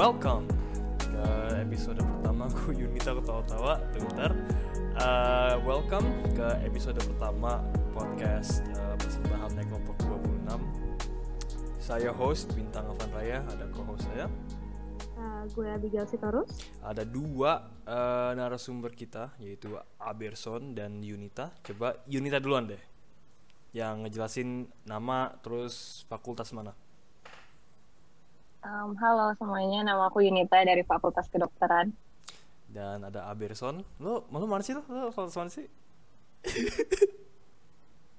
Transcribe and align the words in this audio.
welcome. 0.00 0.48
Ke 0.96 1.60
episode 1.60 2.00
pertama 2.00 2.48
gue 2.48 2.72
Yunita 2.72 3.12
ketawa-tawa 3.12 3.84
bentar 3.92 4.32
uh, 4.96 5.60
welcome 5.60 6.08
ke 6.32 6.48
episode 6.64 6.96
pertama 7.04 7.60
podcast 7.92 8.64
uh, 8.80 8.96
persembahan 8.96 9.52
naik 9.52 9.68
kelompok 9.68 10.00
26 10.40 11.84
saya 11.84 12.16
host 12.16 12.48
Bintang 12.56 12.88
Avan 12.88 13.12
Raya 13.12 13.44
ada 13.44 13.68
co-host 13.76 14.08
saya. 14.08 14.24
Uh, 15.20 15.44
gue 15.52 15.68
Abigail 15.68 16.08
Sitorus. 16.08 16.48
ada 16.80 17.04
dua 17.04 17.68
uh, 17.84 18.32
narasumber 18.32 18.96
kita 18.96 19.36
yaitu 19.36 19.76
Aberson 20.00 20.72
dan 20.72 21.04
Yunita. 21.04 21.52
Coba 21.60 22.00
Yunita 22.08 22.40
duluan 22.40 22.72
deh 22.72 22.80
yang 23.76 24.08
ngejelasin 24.08 24.64
nama 24.88 25.28
terus 25.44 26.08
fakultas 26.08 26.56
mana 26.56 26.72
Um, 28.60 28.92
halo 29.00 29.32
semuanya, 29.40 29.80
nama 29.80 30.12
aku 30.12 30.20
Yunita 30.20 30.60
dari 30.60 30.84
Fakultas 30.84 31.26
Kedokteran. 31.32 31.96
dan 32.70 33.02
ada 33.02 33.26
Aberson 33.26 33.82
lo 33.98 34.22
lo 34.30 34.46
mana 34.46 34.62
sih 34.62 34.78
lo 34.78 34.86
lo 34.86 35.10
fakultas 35.10 35.34
mana 35.34 35.50
sih 35.50 35.66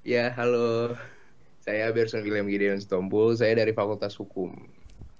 Ya, 0.01 0.33
halo. 0.33 0.97
Saya 1.61 1.93
Berson 1.93 2.25
William 2.25 2.49
Gideon 2.49 2.81
Stompul, 2.81 3.37
saya 3.37 3.53
dari 3.53 3.69
Fakultas 3.69 4.17
Hukum. 4.17 4.49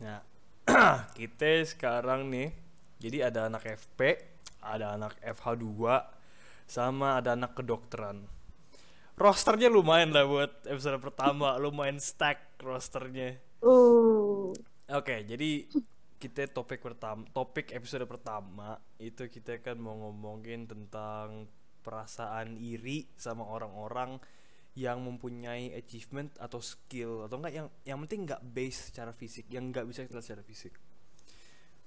Nah, 0.02 0.26
kita 1.18 1.62
sekarang 1.70 2.34
nih, 2.34 2.50
jadi 2.98 3.30
ada 3.30 3.46
anak 3.46 3.62
FP, 3.78 4.18
ada 4.58 4.98
anak 4.98 5.14
FH2, 5.22 5.86
sama 6.66 7.22
ada 7.22 7.38
anak 7.38 7.54
kedokteran. 7.54 8.26
Rosternya 9.22 9.70
lumayan 9.70 10.18
lah 10.18 10.26
buat 10.26 10.50
episode 10.66 10.98
pertama, 10.98 11.62
lumayan 11.62 12.02
stack 12.02 12.58
rosternya. 12.58 13.38
Uh, 13.62 14.50
Oke, 14.92 15.24
jadi 15.24 15.72
kita 16.20 16.52
topik 16.52 16.84
pertama, 16.84 17.24
topik 17.32 17.72
episode 17.72 18.04
pertama 18.04 18.76
itu 19.00 19.24
kita 19.32 19.64
kan 19.64 19.80
mau 19.80 19.96
ngomongin 19.96 20.68
tentang 20.68 21.48
perasaan 21.80 22.60
iri 22.60 23.08
sama 23.16 23.48
orang-orang 23.48 24.20
yang 24.76 25.00
mempunyai 25.00 25.72
achievement 25.80 26.36
atau 26.44 26.60
skill 26.60 27.24
atau 27.24 27.40
enggak 27.40 27.56
yang 27.56 27.68
yang 27.88 27.98
penting 28.04 28.28
nggak 28.28 28.44
base 28.44 28.92
secara 28.92 29.16
fisik, 29.16 29.48
yang 29.48 29.72
nggak 29.72 29.88
bisa 29.88 30.04
kita 30.04 30.20
secara 30.20 30.44
fisik. 30.44 30.76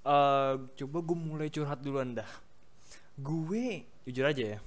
Eh, 0.05 0.55
coba 0.65 0.99
gue 1.05 1.17
mulai 1.21 1.53
curhat 1.53 1.85
duluan 1.85 2.17
dah. 2.17 2.29
Gue 3.21 3.85
jujur 4.09 4.25
aja 4.25 4.57
ya. 4.57 4.59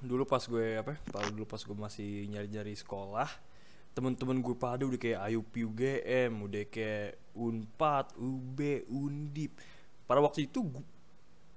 Dulu 0.00 0.24
pas 0.24 0.40
gue 0.40 0.80
apa? 0.80 0.96
Dulu 1.28 1.44
pas 1.44 1.60
gue 1.60 1.76
masih 1.76 2.32
nyari-nyari 2.32 2.72
sekolah, 2.72 3.28
temen-temen 3.96 4.44
gue 4.44 4.52
pada 4.52 4.84
udah 4.84 5.00
kayak 5.00 5.20
IUP 5.32 5.72
UGM, 5.72 6.32
udah 6.44 6.62
kayak 6.68 7.16
Unpad, 7.32 8.12
UB, 8.20 8.58
Undip. 8.92 9.56
Pada 10.04 10.20
waktu 10.20 10.44
itu 10.44 10.60
gu- 10.60 10.84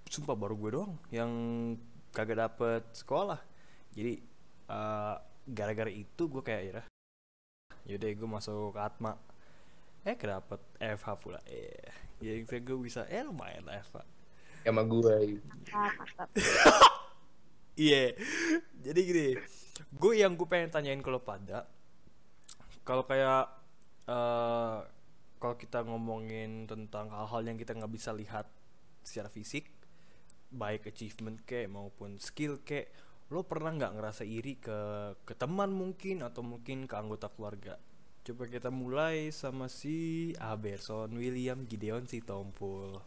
sumpah 0.07 0.39
baru 0.39 0.55
gue 0.55 0.69
doang 0.71 0.95
yang 1.11 1.31
kagak 2.15 2.39
dapet 2.39 2.87
sekolah. 2.95 3.43
Jadi 3.91 4.23
eh, 4.71 5.15
gara-gara 5.51 5.91
itu 5.91 6.23
gue 6.31 6.39
kayak 6.39 6.63
ya 6.63 6.81
yaudah 7.89 8.09
gue 8.13 8.29
masuk 8.29 8.77
ke 8.77 8.79
Atma 8.85 9.17
eh 10.05 10.13
kedapet 10.13 10.61
FH 10.77 11.07
pula 11.17 11.41
eh 11.49 11.89
jadi 12.21 12.45
gue 12.45 12.77
bisa 12.77 13.09
eh 13.09 13.25
lumayan 13.25 13.65
lah 13.65 13.81
FH 13.81 14.05
Sama 14.61 14.83
gue. 14.85 15.15
Iya. 17.79 18.11
Jadi 18.83 18.99
gini, 19.07 19.27
gue 19.95 20.13
yang 20.19 20.35
gue 20.35 20.43
pengen 20.43 20.67
tanyain 20.67 20.99
kalau 20.99 21.23
pada, 21.23 21.63
kalau 22.89 23.05
kayak 23.05 23.45
eh 24.09 24.77
kalau 25.37 25.55
kita 25.55 25.85
ngomongin 25.85 26.65
tentang 26.65 27.13
hal-hal 27.13 27.45
yang 27.45 27.55
kita 27.61 27.77
nggak 27.77 27.93
bisa 27.93 28.09
lihat 28.11 28.49
secara 29.05 29.29
fisik, 29.29 29.69
baik 30.49 30.89
achievement 30.89 31.39
ke 31.45 31.69
maupun 31.69 32.17
skill 32.17 32.59
ke, 32.65 32.89
lo 33.29 33.45
pernah 33.45 33.71
nggak 33.77 33.93
ngerasa 33.93 34.25
iri 34.25 34.57
ke 34.57 35.13
ke 35.21 35.37
teman 35.37 35.69
mungkin 35.69 36.25
atau 36.25 36.41
mungkin 36.41 36.89
ke 36.89 36.95
anggota 36.97 37.29
keluarga? 37.29 37.77
Coba 38.25 38.49
kita 38.49 38.73
mulai 38.73 39.29
sama 39.29 39.69
si 39.69 40.33
Aberson 40.41 41.13
William 41.13 41.69
Gideon 41.69 42.09
si 42.09 42.25
Tompul. 42.25 42.97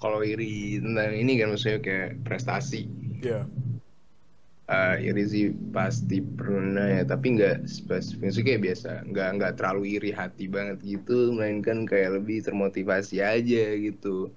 Kalau 0.00 0.24
iri 0.24 0.80
tentang 0.80 1.12
ini 1.12 1.38
kan 1.38 1.52
maksudnya 1.52 1.80
kayak 1.84 2.24
prestasi. 2.24 2.88
Iya. 3.20 3.44
Eh, 4.66 5.14
iri 5.14 5.22
sih 5.30 5.46
pasti 5.70 6.18
pernah 6.18 6.98
ya, 6.98 7.06
tapi 7.06 7.38
nggak 7.38 7.70
spesifik. 7.70 8.18
Maksudnya 8.18 8.46
kayak 8.50 8.62
biasa, 8.66 8.90
nggak 9.06 9.28
nggak 9.38 9.52
terlalu 9.62 9.82
iri 9.94 10.10
hati 10.10 10.50
banget 10.50 10.82
gitu, 10.82 11.30
melainkan 11.30 11.86
kayak 11.86 12.18
lebih 12.18 12.42
termotivasi 12.42 13.22
aja 13.22 13.64
gitu. 13.78 14.34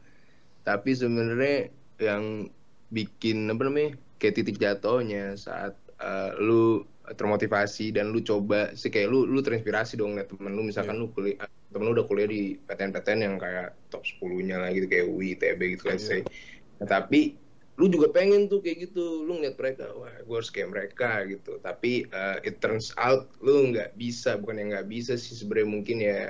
Tapi 0.61 0.93
sebenarnya 0.93 1.73
yang 1.97 2.45
bikin 2.93 3.49
apa 3.49 3.61
namanya 3.65 3.97
kayak 4.21 4.37
titik 4.37 4.61
jatuhnya 4.61 5.33
saat 5.33 5.73
eh, 5.97 6.31
lu 6.37 6.85
termotivasi 7.09 7.89
dan 7.89 8.13
lu 8.13 8.21
coba 8.21 8.77
sih 8.77 8.93
kayak 8.93 9.09
lu 9.09 9.25
lu 9.25 9.41
terinspirasi 9.41 9.97
dong 9.97 10.13
liat 10.13 10.29
temen 10.29 10.53
lu 10.53 10.61
misalkan 10.61 11.01
lu 11.01 11.09
kuliah 11.09 11.41
temen 11.73 11.89
lu 11.89 11.97
udah 11.97 12.05
kuliah 12.05 12.29
di 12.29 12.53
PTN-PTN 12.69 13.19
yang 13.25 13.35
kayak 13.41 13.73
top 13.89 14.05
10-nya 14.05 14.61
lah 14.61 14.69
gitu 14.77 14.85
kayak 14.85 15.09
UI, 15.09 15.33
ITB 15.33 15.73
gitu 15.73 15.89
let's 15.89 16.05
say. 16.05 16.21
Nah, 16.77 16.85
tapi 16.85 17.48
lu 17.79 17.87
juga 17.87 18.11
pengen 18.11 18.51
tuh 18.51 18.59
kayak 18.59 18.91
gitu. 18.91 19.23
Lu 19.23 19.39
ngeliat 19.39 19.55
mereka 19.55 19.87
wah 19.95 20.11
gue 20.11 20.35
harus 20.35 20.51
kayak 20.51 20.69
mereka 20.75 21.23
gitu. 21.31 21.57
Tapi 21.63 22.03
uh, 22.11 22.37
it 22.43 22.59
turns 22.59 22.91
out 22.99 23.31
lu 23.39 23.71
nggak 23.71 23.95
bisa. 23.95 24.35
Bukan 24.35 24.59
yang 24.59 24.75
nggak 24.75 24.91
bisa 24.91 25.15
sih 25.15 25.39
sebenarnya 25.39 25.69
mungkin 25.71 25.97
ya 26.03 26.27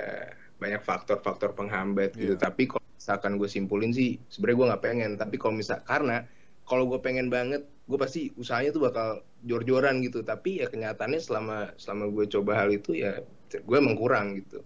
banyak 0.62 0.80
faktor-faktor 0.86 1.58
penghambat 1.58 2.14
gitu. 2.14 2.36
Iya. 2.36 2.38
tapi 2.38 2.68
kalau 2.70 2.84
misalkan 2.94 3.40
gue 3.40 3.48
simpulin 3.50 3.90
sih 3.90 4.20
sebenarnya 4.30 4.56
gue 4.56 4.66
nggak 4.70 4.84
pengen. 4.86 5.10
Tapi 5.18 5.36
kalau 5.42 5.58
misal 5.58 5.82
karena 5.82 6.22
kalau 6.70 6.86
gue 6.86 7.02
pengen 7.02 7.26
banget 7.26 7.66
gue 7.90 7.98
pasti 7.98 8.30
usahanya 8.38 8.70
tuh 8.70 8.86
bakal 8.86 9.08
jor-joran 9.42 9.98
gitu. 10.06 10.22
Tapi 10.22 10.62
ya 10.62 10.70
kenyataannya 10.70 11.18
selama 11.18 11.74
selama 11.82 12.14
gue 12.14 12.30
coba 12.30 12.62
hal 12.62 12.70
itu 12.70 12.94
ya 12.94 13.26
gue 13.50 13.76
emang 13.76 13.98
kurang 13.98 14.38
gitu. 14.38 14.62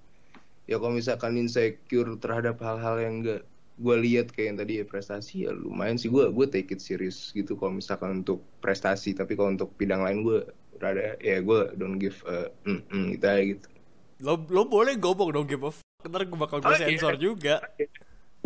Ya 0.68 0.76
kalau 0.76 1.00
misalkan 1.00 1.40
insecure 1.40 2.12
terhadap 2.20 2.60
hal-hal 2.60 3.00
yang 3.00 3.24
enggak 3.24 3.40
gue 3.74 3.96
lihat 3.98 4.30
kayak 4.30 4.46
yang 4.54 4.58
tadi 4.58 4.72
ya 4.78 4.84
prestasi 4.86 5.34
ya 5.44 5.52
lumayan 5.52 5.98
sih 5.98 6.06
gue 6.06 6.30
gue 6.30 6.46
take 6.46 6.70
it 6.70 6.80
serious 6.80 7.34
gitu 7.34 7.58
kalau 7.58 7.74
misalkan 7.74 8.22
untuk 8.22 8.38
prestasi 8.62 9.10
tapi 9.12 9.34
kalau 9.34 9.50
untuk 9.50 9.74
bidang 9.74 10.00
lain 10.00 10.22
gue 10.22 10.38
rada 10.78 11.18
ya 11.18 11.42
gue 11.42 11.60
don't 11.74 11.98
give 11.98 12.14
a 12.24 12.50
mm, 12.62 12.80
mm, 12.86 13.06
gitu 13.14 13.26
aja 13.26 13.42
gitu 13.42 13.68
Lo 14.22 14.38
lo 14.46 14.62
boleh 14.64 14.94
ngomong 14.94 15.34
dong 15.34 15.46
give 15.50 15.66
a 15.66 15.74
fuck. 15.74 15.82
Ntar 16.06 16.22
gue 16.22 16.38
bakal 16.38 16.62
gue 16.62 16.70
Oh, 16.70 16.78
iya. 16.78 16.86
sensor 16.86 17.18
juga. 17.18 17.58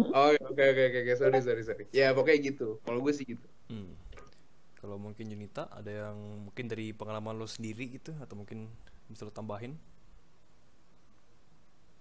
oh 0.00 0.30
oke 0.32 0.62
oke 0.64 0.82
oke 0.88 0.98
oke 1.04 1.12
sorry 1.14 1.38
sorry 1.42 1.62
sorry 1.62 1.84
ya 1.90 2.14
pokoknya 2.14 2.54
gitu 2.54 2.80
kalau 2.82 3.04
gue 3.04 3.12
sih 3.12 3.28
gitu 3.28 3.44
Hmm. 3.68 3.92
Kalau 4.78 4.96
mungkin 4.96 5.28
Junita 5.28 5.68
ada 5.68 5.90
yang 6.08 6.16
mungkin 6.48 6.72
dari 6.72 6.96
pengalaman 6.96 7.36
lo 7.36 7.44
sendiri 7.44 7.84
gitu 7.92 8.16
atau 8.16 8.32
mungkin 8.32 8.70
bisa 9.04 9.26
lo 9.26 9.32
tambahin? 9.34 9.76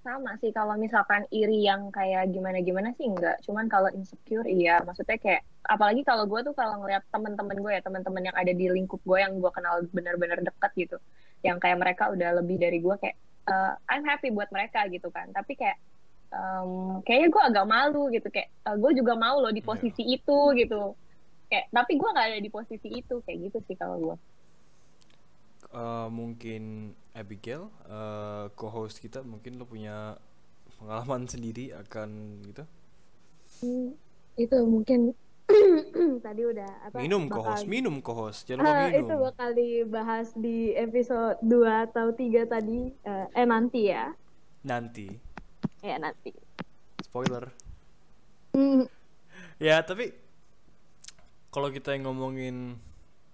Sama 0.07 0.39
sih 0.39 0.55
kalau 0.55 0.79
misalkan 0.79 1.27
iri 1.35 1.67
yang 1.67 1.91
kayak 1.91 2.31
gimana-gimana 2.31 2.95
sih 2.95 3.11
enggak. 3.11 3.43
Cuman 3.43 3.67
kalau 3.67 3.91
insecure 3.91 4.47
iya, 4.47 4.79
maksudnya 4.87 5.19
kayak 5.19 5.43
apalagi 5.67 6.07
kalau 6.07 6.23
gue 6.23 6.39
tuh 6.47 6.55
kalau 6.55 6.79
ngeliat 6.79 7.03
temen-temen 7.11 7.59
gue 7.59 7.71
ya, 7.75 7.81
temen-temen 7.83 8.31
yang 8.31 8.37
ada 8.39 8.53
di 8.55 8.65
lingkup 8.71 9.03
gue 9.03 9.19
yang 9.19 9.35
gue 9.35 9.51
kenal 9.51 9.83
benar-benar 9.91 10.39
dekat 10.39 10.71
gitu. 10.79 10.97
Yang 11.43 11.57
kayak 11.59 11.77
mereka 11.83 12.03
udah 12.07 12.39
lebih 12.39 12.55
dari 12.55 12.79
gue 12.79 12.95
kayak 12.95 13.15
eh, 13.51 13.73
I'm 13.91 14.07
happy 14.07 14.31
buat 14.31 14.47
mereka 14.47 14.87
gitu 14.87 15.11
kan. 15.11 15.27
Tapi 15.35 15.59
kayak 15.59 15.75
em, 16.31 17.03
kayaknya 17.03 17.27
gue 17.27 17.43
agak 17.51 17.65
malu 17.67 18.07
gitu 18.07 18.31
kayak 18.31 18.47
eh, 18.47 18.77
gue 18.79 18.91
juga 18.95 19.13
mau 19.19 19.43
loh 19.43 19.51
di 19.51 19.59
Iya. 19.59 19.67
posisi 19.67 20.03
itu 20.07 20.39
gitu. 20.55 20.95
Kayak 21.51 21.67
tapi 21.75 21.99
gue 21.99 22.09
nggak 22.15 22.27
ada 22.31 22.39
di 22.39 22.47
posisi 22.47 22.87
itu 22.95 23.19
kayak 23.27 23.51
gitu 23.51 23.59
sih 23.67 23.75
kalau 23.75 23.99
gue. 23.99 24.15
Eh, 25.67 26.07
mungkin 26.07 26.95
Abigail, 27.17 27.63
eh, 27.89 28.45
co-host 28.53 29.01
kita, 29.01 29.19
mungkin 29.25 29.57
lo 29.57 29.65
punya 29.65 29.95
pengalaman 30.77 31.25
sendiri 31.25 31.73
akan 31.73 32.09
gitu? 32.45 32.63
Hmm, 33.59 33.89
itu 34.37 34.57
mungkin 34.67 34.99
tadi 36.25 36.41
udah 36.43 36.71
apa? 36.85 36.95
minum 36.99 37.25
bakal- 37.25 37.57
co-host, 37.57 37.65
minum 37.65 37.95
co-host, 38.03 38.39
jangan 38.45 38.67
lupa 38.67 38.85
minum. 38.91 38.99
itu 39.01 39.13
bakal 39.17 39.49
dibahas 39.55 40.27
di 40.35 40.57
episode 40.75 41.39
2 41.41 41.87
atau 41.89 42.11
3 42.13 42.43
tadi. 42.45 42.91
Eh, 42.93 43.25
eh 43.33 43.47
nanti 43.47 43.81
ya. 43.89 44.11
Nanti, 44.61 45.07
Ya 45.81 45.95
nanti. 45.97 46.31
spoiler. 47.01 47.49
Hmm, 48.53 48.85
Ya 49.63 49.81
tapi 49.81 50.13
kalau 51.49 51.73
kita 51.73 51.95
yang 51.95 52.05
ngomongin 52.05 52.77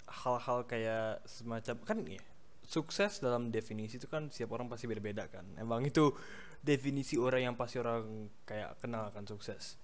hal-hal 0.08 0.64
kayak 0.64 1.20
semacam 1.28 1.76
kan 1.84 1.98
ya 2.08 2.24
sukses 2.65 3.19
dalam 3.19 3.50
definisi 3.50 3.98
itu 3.98 4.07
kan 4.07 4.27
setiap 4.27 4.56
orang 4.56 4.68
pasti 4.68 4.88
beda-beda 4.88 5.27
kan. 5.27 5.44
Emang 5.56 5.83
itu 5.83 6.12
definisi 6.60 7.15
orang 7.15 7.51
yang 7.51 7.56
pasti 7.56 7.77
orang 7.77 8.27
kayak 8.44 8.80
kenal 8.80 9.07
akan 9.07 9.25
sukses. 9.25 9.75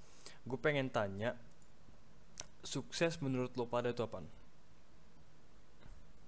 Gue 0.43 0.57
pengen 0.57 0.89
tanya 0.89 1.35
sukses 2.61 3.19
menurut 3.19 3.51
lo 3.53 3.65
pada 3.65 3.89
itu 3.89 3.99
apaan? 3.99 4.27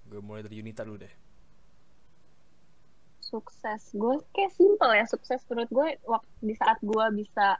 Gue 0.06 0.19
mulai 0.19 0.44
dari 0.44 0.59
Yunita 0.59 0.83
dulu 0.83 1.00
deh. 1.00 1.15
sukses 3.21 3.95
gue 3.95 4.19
kayak 4.36 4.51
simple 4.51 4.92
ya 4.92 5.07
sukses 5.07 5.39
menurut 5.48 5.71
gue 5.71 5.88
waktu 6.03 6.31
di 6.44 6.51
saat 6.51 6.75
gue 6.83 7.06
bisa 7.15 7.56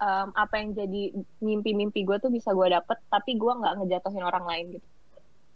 um, 0.00 0.32
apa 0.32 0.56
yang 0.56 0.72
jadi 0.72 1.12
mimpi-mimpi 1.44 2.08
gue 2.08 2.16
tuh 2.16 2.32
bisa 2.32 2.56
gue 2.56 2.72
dapet 2.72 2.96
tapi 3.12 3.36
gue 3.36 3.52
nggak 3.52 3.84
ngejatuhin 3.84 4.24
orang 4.24 4.48
lain 4.48 4.80
gitu 4.80 4.88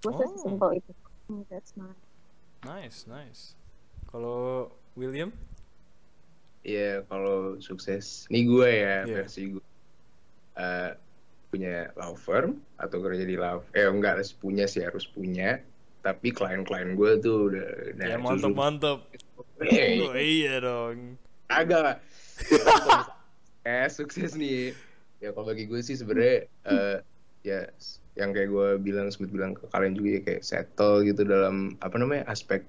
gue 0.05 0.13
Oh. 0.13 0.21
sesimpel 0.21 0.77
itu 0.77 0.93
Oh, 1.33 1.41
that's 1.49 1.73
nice. 1.81 2.04
Nice, 2.65 3.05
nice. 3.07 3.53
Kalau 4.09 4.71
William? 4.95 5.29
Iya, 6.61 7.05
kalau 7.05 7.61
sukses, 7.61 8.25
ini 8.29 8.49
gue 8.49 8.69
ya 8.71 9.05
Iya. 9.05 9.15
versi 9.21 9.43
gue 9.53 9.65
Eh, 10.55 10.91
punya 11.51 11.91
law 11.95 12.15
firm 12.15 12.63
atau 12.79 13.03
kerja 13.03 13.27
di 13.27 13.35
law, 13.35 13.59
eh 13.71 13.85
enggak 13.85 14.23
harus 14.23 14.31
punya 14.31 14.65
sih 14.65 14.87
harus 14.87 15.03
punya. 15.03 15.59
Tapi 15.99 16.31
klien-klien 16.31 16.95
gue 16.95 17.11
tuh 17.19 17.51
udah, 17.51 17.67
udah 17.91 18.07
ya 18.07 18.15
mantap 18.17 18.39
justru- 18.39 18.55
mantap. 18.55 18.99
Eh, 19.59 19.99
Oh, 19.99 20.15
iya 20.15 20.63
dong. 20.63 21.19
agak 21.51 21.99
eh 23.67 23.89
sukses 23.89 24.35
nih. 24.35 24.79
Ya 25.19 25.33
kalau 25.33 25.49
bagi 25.49 25.67
gue 25.67 25.81
sih 25.81 25.99
sebenarnya 25.99 26.47
eh, 26.65 26.97
ya 27.43 27.67
s- 27.75 27.99
yang 28.15 28.31
kayak 28.31 28.49
gue 28.55 28.69
bilang 28.79 29.07
sempat 29.11 29.31
bilang 29.35 29.53
ke 29.59 29.67
kalian 29.75 29.95
juga 29.99 30.09
ya 30.19 30.21
kayak 30.27 30.43
settle 30.47 31.03
gitu 31.03 31.23
dalam 31.27 31.75
apa 31.83 31.97
namanya 31.99 32.25
aspek 32.31 32.63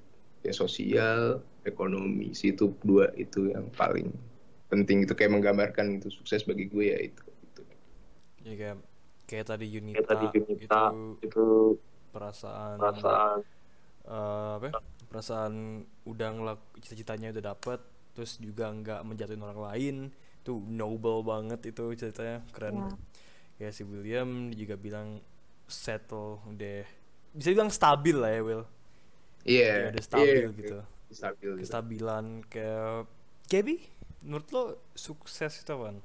ya 0.45 0.53
sosial, 0.53 1.41
ekonomi 1.65 2.33
sih 2.33 2.53
itu 2.53 2.73
dua 2.85 3.09
itu 3.17 3.49
yang 3.53 3.69
paling 3.73 4.09
penting 4.71 5.05
itu 5.05 5.13
kayak 5.17 5.33
menggambarkan 5.33 6.01
itu 6.01 6.09
sukses 6.09 6.41
bagi 6.49 6.65
gue 6.69 6.85
ya 6.93 6.97
itu. 7.01 7.23
itu. 7.45 7.61
Ya 8.45 8.53
kayak 8.57 8.77
kayak 9.29 9.45
tadi 9.49 9.65
Yunita, 9.69 10.05
tadi 10.05 10.25
Yunita, 10.33 10.65
itu 10.65 10.93
itu 11.25 11.45
perasaan 12.13 12.77
perasaan 12.77 13.39
eh, 14.05 14.51
apa? 14.61 14.67
ya? 14.69 14.73
Perasaan 15.09 15.53
udah 16.09 16.29
ngelak 16.35 16.59
cita-citanya 16.81 17.31
udah 17.37 17.45
dapet 17.53 17.79
terus 18.15 18.39
juga 18.39 18.71
nggak 18.71 19.01
menjatuhin 19.03 19.43
orang 19.43 19.59
lain 19.59 19.95
itu 20.41 20.53
noble 20.69 21.25
banget 21.25 21.59
itu 21.73 21.83
ceritanya 21.99 22.39
keren 22.55 22.77
Ya. 23.57 23.67
ya 23.67 23.69
si 23.71 23.83
William 23.87 24.51
juga 24.51 24.75
bilang 24.75 25.19
settle 25.67 26.39
deh 26.53 26.85
bisa 27.33 27.49
bilang 27.51 27.69
stabil 27.69 28.15
lah 28.15 28.31
ya 28.31 28.41
Will 28.41 28.63
Iya. 29.45 29.69
ya 29.69 29.87
udah 29.93 30.03
stabil 30.03 30.33
iya, 30.41 30.57
gitu 30.57 30.77
Stabil 31.11 31.51
gitu. 31.53 31.59
kestabilan 31.61 32.25
kayak 32.49 33.05
Gaby 33.45 33.75
menurut 34.25 34.47
lo 34.49 34.63
sukses 34.97 35.53
itu 35.61 35.69
apaan? 35.69 36.01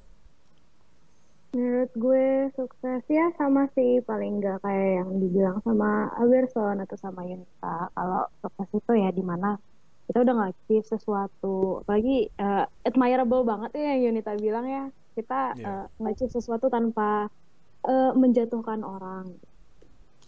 Menurut 1.51 1.91
gue 1.99 2.27
sukses 2.55 3.03
ya 3.11 3.27
sama 3.35 3.67
sih 3.75 3.99
paling 4.07 4.39
nggak 4.39 4.63
kayak 4.63 5.03
yang 5.03 5.11
dibilang 5.19 5.59
sama 5.67 6.13
Alberson 6.15 6.79
atau 6.79 6.95
sama 6.95 7.27
Yunita. 7.27 7.91
Kalau 7.91 8.23
sukses 8.39 8.69
itu 8.71 8.93
ya 8.95 9.11
di 9.11 9.25
mana 9.25 9.59
kita 10.07 10.23
udah 10.23 10.35
nge-achieve 10.37 10.87
sesuatu. 10.87 11.83
Apalagi 11.83 12.31
eh, 12.31 12.65
admirable 12.87 13.43
banget 13.43 13.71
ya 13.75 13.99
yang 13.99 14.15
Yunita 14.15 14.39
bilang 14.39 14.67
ya. 14.69 14.85
Kita 15.17 15.59
Iya. 15.59 15.67
eh, 15.67 15.85
nge-achieve 15.99 16.33
sesuatu 16.39 16.71
tanpa 16.71 17.27
eh, 17.83 18.13
menjatuhkan 18.15 18.87
orang. 18.87 19.35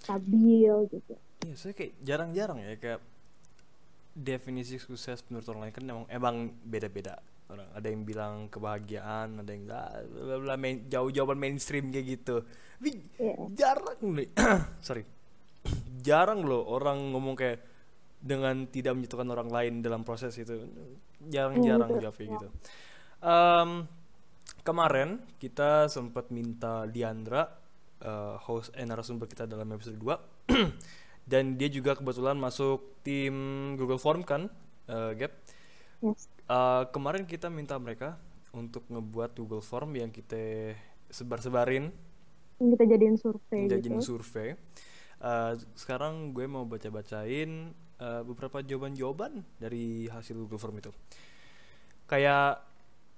Stabil 0.03 0.75
gitu. 0.91 1.15
Iya, 1.47 1.55
saya 1.55 1.73
kayak 1.73 1.93
jarang-jarang 2.03 2.59
ya 2.59 2.75
kayak 2.75 3.01
definisi 4.13 4.77
sukses 4.77 5.25
menurut 5.31 5.47
orang 5.49 5.61
lain 5.65 5.73
kan 5.73 5.85
emang 5.87 6.05
emang 6.11 6.37
beda-beda 6.67 7.17
orang. 7.49 7.69
Ada 7.73 7.87
yang 7.87 8.03
bilang 8.03 8.35
kebahagiaan, 8.51 9.41
ada 9.41 9.51
yang 9.51 9.65
ah, 9.71 10.03
bla 10.43 10.57
main, 10.59 10.85
jauh-jauhan 10.91 11.39
mainstream 11.39 11.89
kayak 11.89 12.07
gitu. 12.19 12.43
Tapi 12.79 12.91
Iya. 13.17 13.35
jarang 13.55 14.01
nih, 14.03 14.29
sorry, 14.87 15.07
jarang 16.07 16.43
loh 16.43 16.67
orang 16.67 17.15
ngomong 17.15 17.39
kayak 17.39 17.63
dengan 18.23 18.71
tidak 18.71 18.95
menjatuhkan 18.95 19.31
orang 19.31 19.51
lain 19.51 19.73
dalam 19.83 20.03
proses 20.03 20.35
itu. 20.39 20.67
Jarang-jarang 21.23 21.99
jawab 21.99 22.15
kayak 22.15 22.31
gitu. 22.39 22.49
Em, 23.23 23.71
kemarin 24.63 25.23
kita 25.39 25.87
sempat 25.87 26.31
minta 26.31 26.87
Diandra 26.87 27.47
eh, 28.03 28.35
host 28.43 28.75
eh, 28.75 28.85
narasumber 28.85 29.31
kita 29.31 29.47
dalam 29.47 29.71
episode 29.73 29.97
2 29.97 30.51
dan 31.31 31.55
dia 31.55 31.71
juga 31.71 31.95
kebetulan 31.95 32.35
masuk 32.35 33.03
tim 33.07 33.35
Google 33.79 34.03
Form 34.03 34.27
kan 34.27 34.51
eh, 34.91 35.13
Gap? 35.17 35.33
Yes. 36.03 36.27
Eh, 36.53 36.85
kemarin 36.91 37.25
kita 37.25 37.49
minta 37.49 37.79
mereka 37.79 38.19
untuk 38.53 38.85
ngebuat 38.91 39.39
Google 39.39 39.65
Form 39.65 39.97
yang 39.97 40.13
kita 40.13 40.75
sebar-sebarin. 41.09 41.89
Yang 42.61 42.69
kita 42.77 42.85
jadiin 42.85 43.17
survei 43.17 43.63
jadiin 43.71 43.97
gitu. 43.99 44.05
survei. 44.05 44.59
Eh, 45.23 45.53
sekarang 45.79 46.35
gue 46.37 46.45
mau 46.51 46.67
baca-bacain 46.69 47.51
eh, 48.03 48.23
beberapa 48.27 48.61
jawaban-jawaban 48.61 49.47
dari 49.57 50.11
hasil 50.11 50.37
Google 50.37 50.61
Form 50.61 50.77
itu. 50.83 50.91
Kayak 52.11 52.61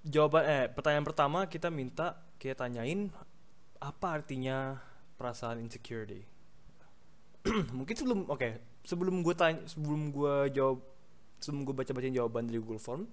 jawaban 0.05 0.45
eh 0.45 0.65
pertanyaan 0.69 1.07
pertama 1.09 1.39
kita 1.49 1.73
minta 1.73 2.21
kayak 2.37 2.61
tanyain 2.61 3.09
apa 3.85 4.17
artinya 4.17 4.81
perasaan 5.21 5.61
insecurity? 5.61 6.25
Mungkin 7.77 7.93
sebelum 7.93 8.25
oke 8.33 8.81
sebelum 8.81 9.21
gue 9.21 9.35
tanya 9.37 9.61
sebelum 9.69 10.09
gue 10.09 10.49
jawab 10.57 10.81
sebelum 11.37 11.69
gue 11.69 11.77
baca 11.77 11.93
bacain 11.93 12.17
jawaban 12.17 12.49
dari 12.49 12.65
Google 12.65 12.81
Form 12.81 13.05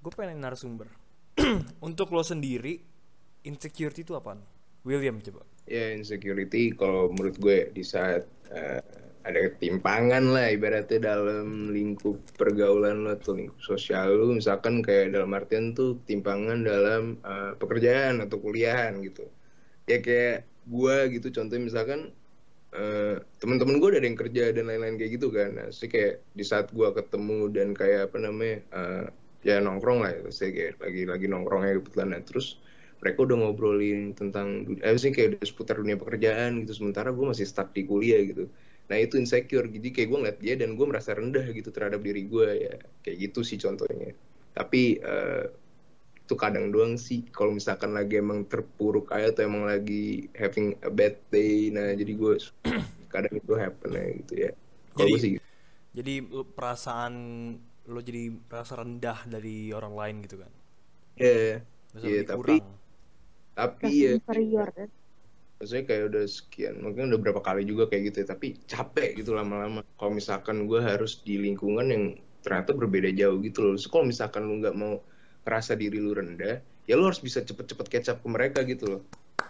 gue 0.00 0.12
pengen 0.16 0.40
narasumber. 0.40 0.88
Untuk 1.86 2.08
lo 2.16 2.24
sendiri 2.24 2.80
insecurity 3.44 4.00
itu 4.00 4.16
apaan? 4.16 4.40
William 4.88 5.20
coba. 5.20 5.44
Ya 5.68 5.92
insecurity 5.92 6.72
kalau 6.72 7.12
menurut 7.12 7.36
gue 7.36 7.68
di 7.76 7.84
saat 7.84 8.24
eh, 8.48 8.80
ada 9.20 9.40
ketimpangan 9.52 10.32
lah 10.32 10.48
ibaratnya 10.48 11.12
dalam 11.12 11.68
lingkup 11.68 12.16
pergaulan 12.40 13.04
lo 13.04 13.12
atau 13.12 13.36
lingkup 13.36 13.60
sosial 13.60 14.16
lo. 14.16 14.32
Misalkan 14.32 14.80
kayak 14.80 15.12
dalam 15.12 15.36
artian 15.36 15.76
tuh 15.76 16.00
ketimpangan 16.00 16.64
dalam 16.64 17.20
eh, 17.20 17.52
pekerjaan 17.60 18.24
atau 18.24 18.40
kuliahan 18.40 19.04
gitu 19.04 19.28
ya 19.88 19.98
kayak 20.02 20.48
gue 20.68 20.96
gitu 21.18 21.28
contohnya 21.32 21.64
misalkan 21.66 22.00
eh, 22.74 23.16
teman-teman 23.42 23.82
gue 23.82 23.88
ada 23.98 24.06
yang 24.06 24.18
kerja 24.18 24.54
dan 24.54 24.64
lain-lain 24.70 24.96
kayak 25.00 25.12
gitu 25.18 25.28
kan. 25.34 25.50
Nah, 25.58 25.68
sih 25.74 25.90
kayak 25.90 26.22
di 26.34 26.44
saat 26.46 26.70
gue 26.70 26.88
ketemu 26.94 27.50
dan 27.50 27.68
kayak 27.74 28.10
apa 28.12 28.16
namanya 28.22 28.56
eh, 28.74 29.04
ya 29.40 29.56
nongkrong 29.58 30.04
lah 30.04 30.10
ya 30.12 30.20
saya 30.30 30.50
kayak 30.52 30.72
lagi 30.84 31.02
lagi 31.08 31.26
nongkrongnya 31.30 31.72
kebetulan. 31.82 32.08
Nah, 32.14 32.22
terus 32.22 32.60
mereka 33.00 33.18
udah 33.26 33.36
ngobrolin 33.48 34.12
tentang 34.12 34.76
eh 34.84 34.96
sih 35.00 35.10
kayak 35.16 35.40
seputar 35.42 35.80
dunia 35.80 35.96
pekerjaan 35.96 36.62
gitu 36.64 36.72
sementara 36.84 37.08
gue 37.16 37.26
masih 37.32 37.46
stuck 37.48 37.72
di 37.72 37.82
kuliah 37.88 38.20
gitu. 38.22 38.52
Nah 38.90 38.96
itu 39.00 39.16
insecure. 39.16 39.66
Jadi 39.70 39.88
kayak 39.94 40.08
gue 40.12 40.18
ngeliat 40.20 40.38
dia 40.42 40.54
dan 40.60 40.76
gue 40.76 40.86
merasa 40.86 41.16
rendah 41.16 41.46
gitu 41.56 41.70
terhadap 41.72 42.00
diri 42.04 42.28
gue 42.28 42.48
ya. 42.68 42.74
Kayak 43.00 43.16
gitu 43.30 43.40
sih 43.46 43.56
contohnya. 43.56 44.12
Tapi 44.52 45.00
eh, 45.00 45.44
itu 46.30 46.38
kadang 46.38 46.70
doang 46.70 46.94
sih. 46.94 47.26
Kalau 47.34 47.50
misalkan 47.50 47.90
lagi 47.90 48.22
emang 48.22 48.46
terpuruk 48.46 49.10
aja 49.10 49.34
atau 49.34 49.42
emang 49.42 49.66
lagi 49.66 50.30
having 50.30 50.78
a 50.78 50.86
bad 50.86 51.18
day 51.26 51.74
nah 51.74 51.90
jadi 51.90 52.14
gue 52.14 52.38
kadang 53.12 53.34
itu 53.34 53.52
happen 53.58 53.90
ya 53.90 54.04
gitu 54.22 54.32
ya. 54.38 54.50
Kalau 54.94 55.02
Jadi- 55.02 55.10
gue 55.10 55.18
sih 55.18 55.30
gitu. 55.34 55.44
jadi 55.90 56.12
lo 56.30 56.42
perasaan 56.46 57.14
lo 57.90 57.98
jadi 57.98 58.30
merasa 58.30 58.78
rendah 58.78 59.18
dari 59.26 59.74
orang 59.74 59.94
lain 59.98 60.16
gitu 60.22 60.38
kan? 60.38 60.52
Ya 61.18 61.66
Merasa 61.90 62.06
Iya, 62.06 62.20
tapi- 62.22 62.38
kurang. 62.62 62.78
tapi 63.50 63.90
Merasa 63.90 64.06
ya 64.06 64.10
inferior 64.14 64.68
kan. 64.70 64.88
maksudnya 65.58 65.84
kayak 65.84 66.04
udah 66.14 66.24
sekian 66.24 66.74
mungkin 66.78 67.02
udah 67.10 67.18
berapa 67.18 67.40
kali 67.42 67.62
juga 67.66 67.84
kayak 67.84 68.02
gitu 68.08 68.16
ya 68.22 68.26
tapi 68.30 68.54
capek 68.70 69.18
gitu 69.18 69.34
lama-lama. 69.34 69.82
Kalau 69.98 70.14
misalkan 70.14 70.70
gue 70.70 70.78
harus 70.78 71.18
di 71.20 71.42
lingkungan 71.42 71.90
yang 71.90 72.04
ternyata 72.40 72.70
berbeda 72.70 73.10
jauh 73.12 73.42
gitu 73.42 73.66
loh. 73.66 73.74
So, 73.74 73.90
kalau 73.90 74.06
misalkan 74.06 74.46
lu 74.46 74.62
nggak 74.62 74.72
mau 74.72 75.02
ngerasa 75.44 75.76
diri 75.76 75.98
lu 75.98 76.12
rendah 76.12 76.60
ya 76.90 76.94
lu 76.98 77.06
harus 77.06 77.22
bisa 77.22 77.40
cepet-cepet 77.40 77.86
catch 77.86 78.08
up 78.10 78.18
ke 78.18 78.28
mereka 78.28 78.66
gitu 78.66 78.98
loh. 78.98 79.02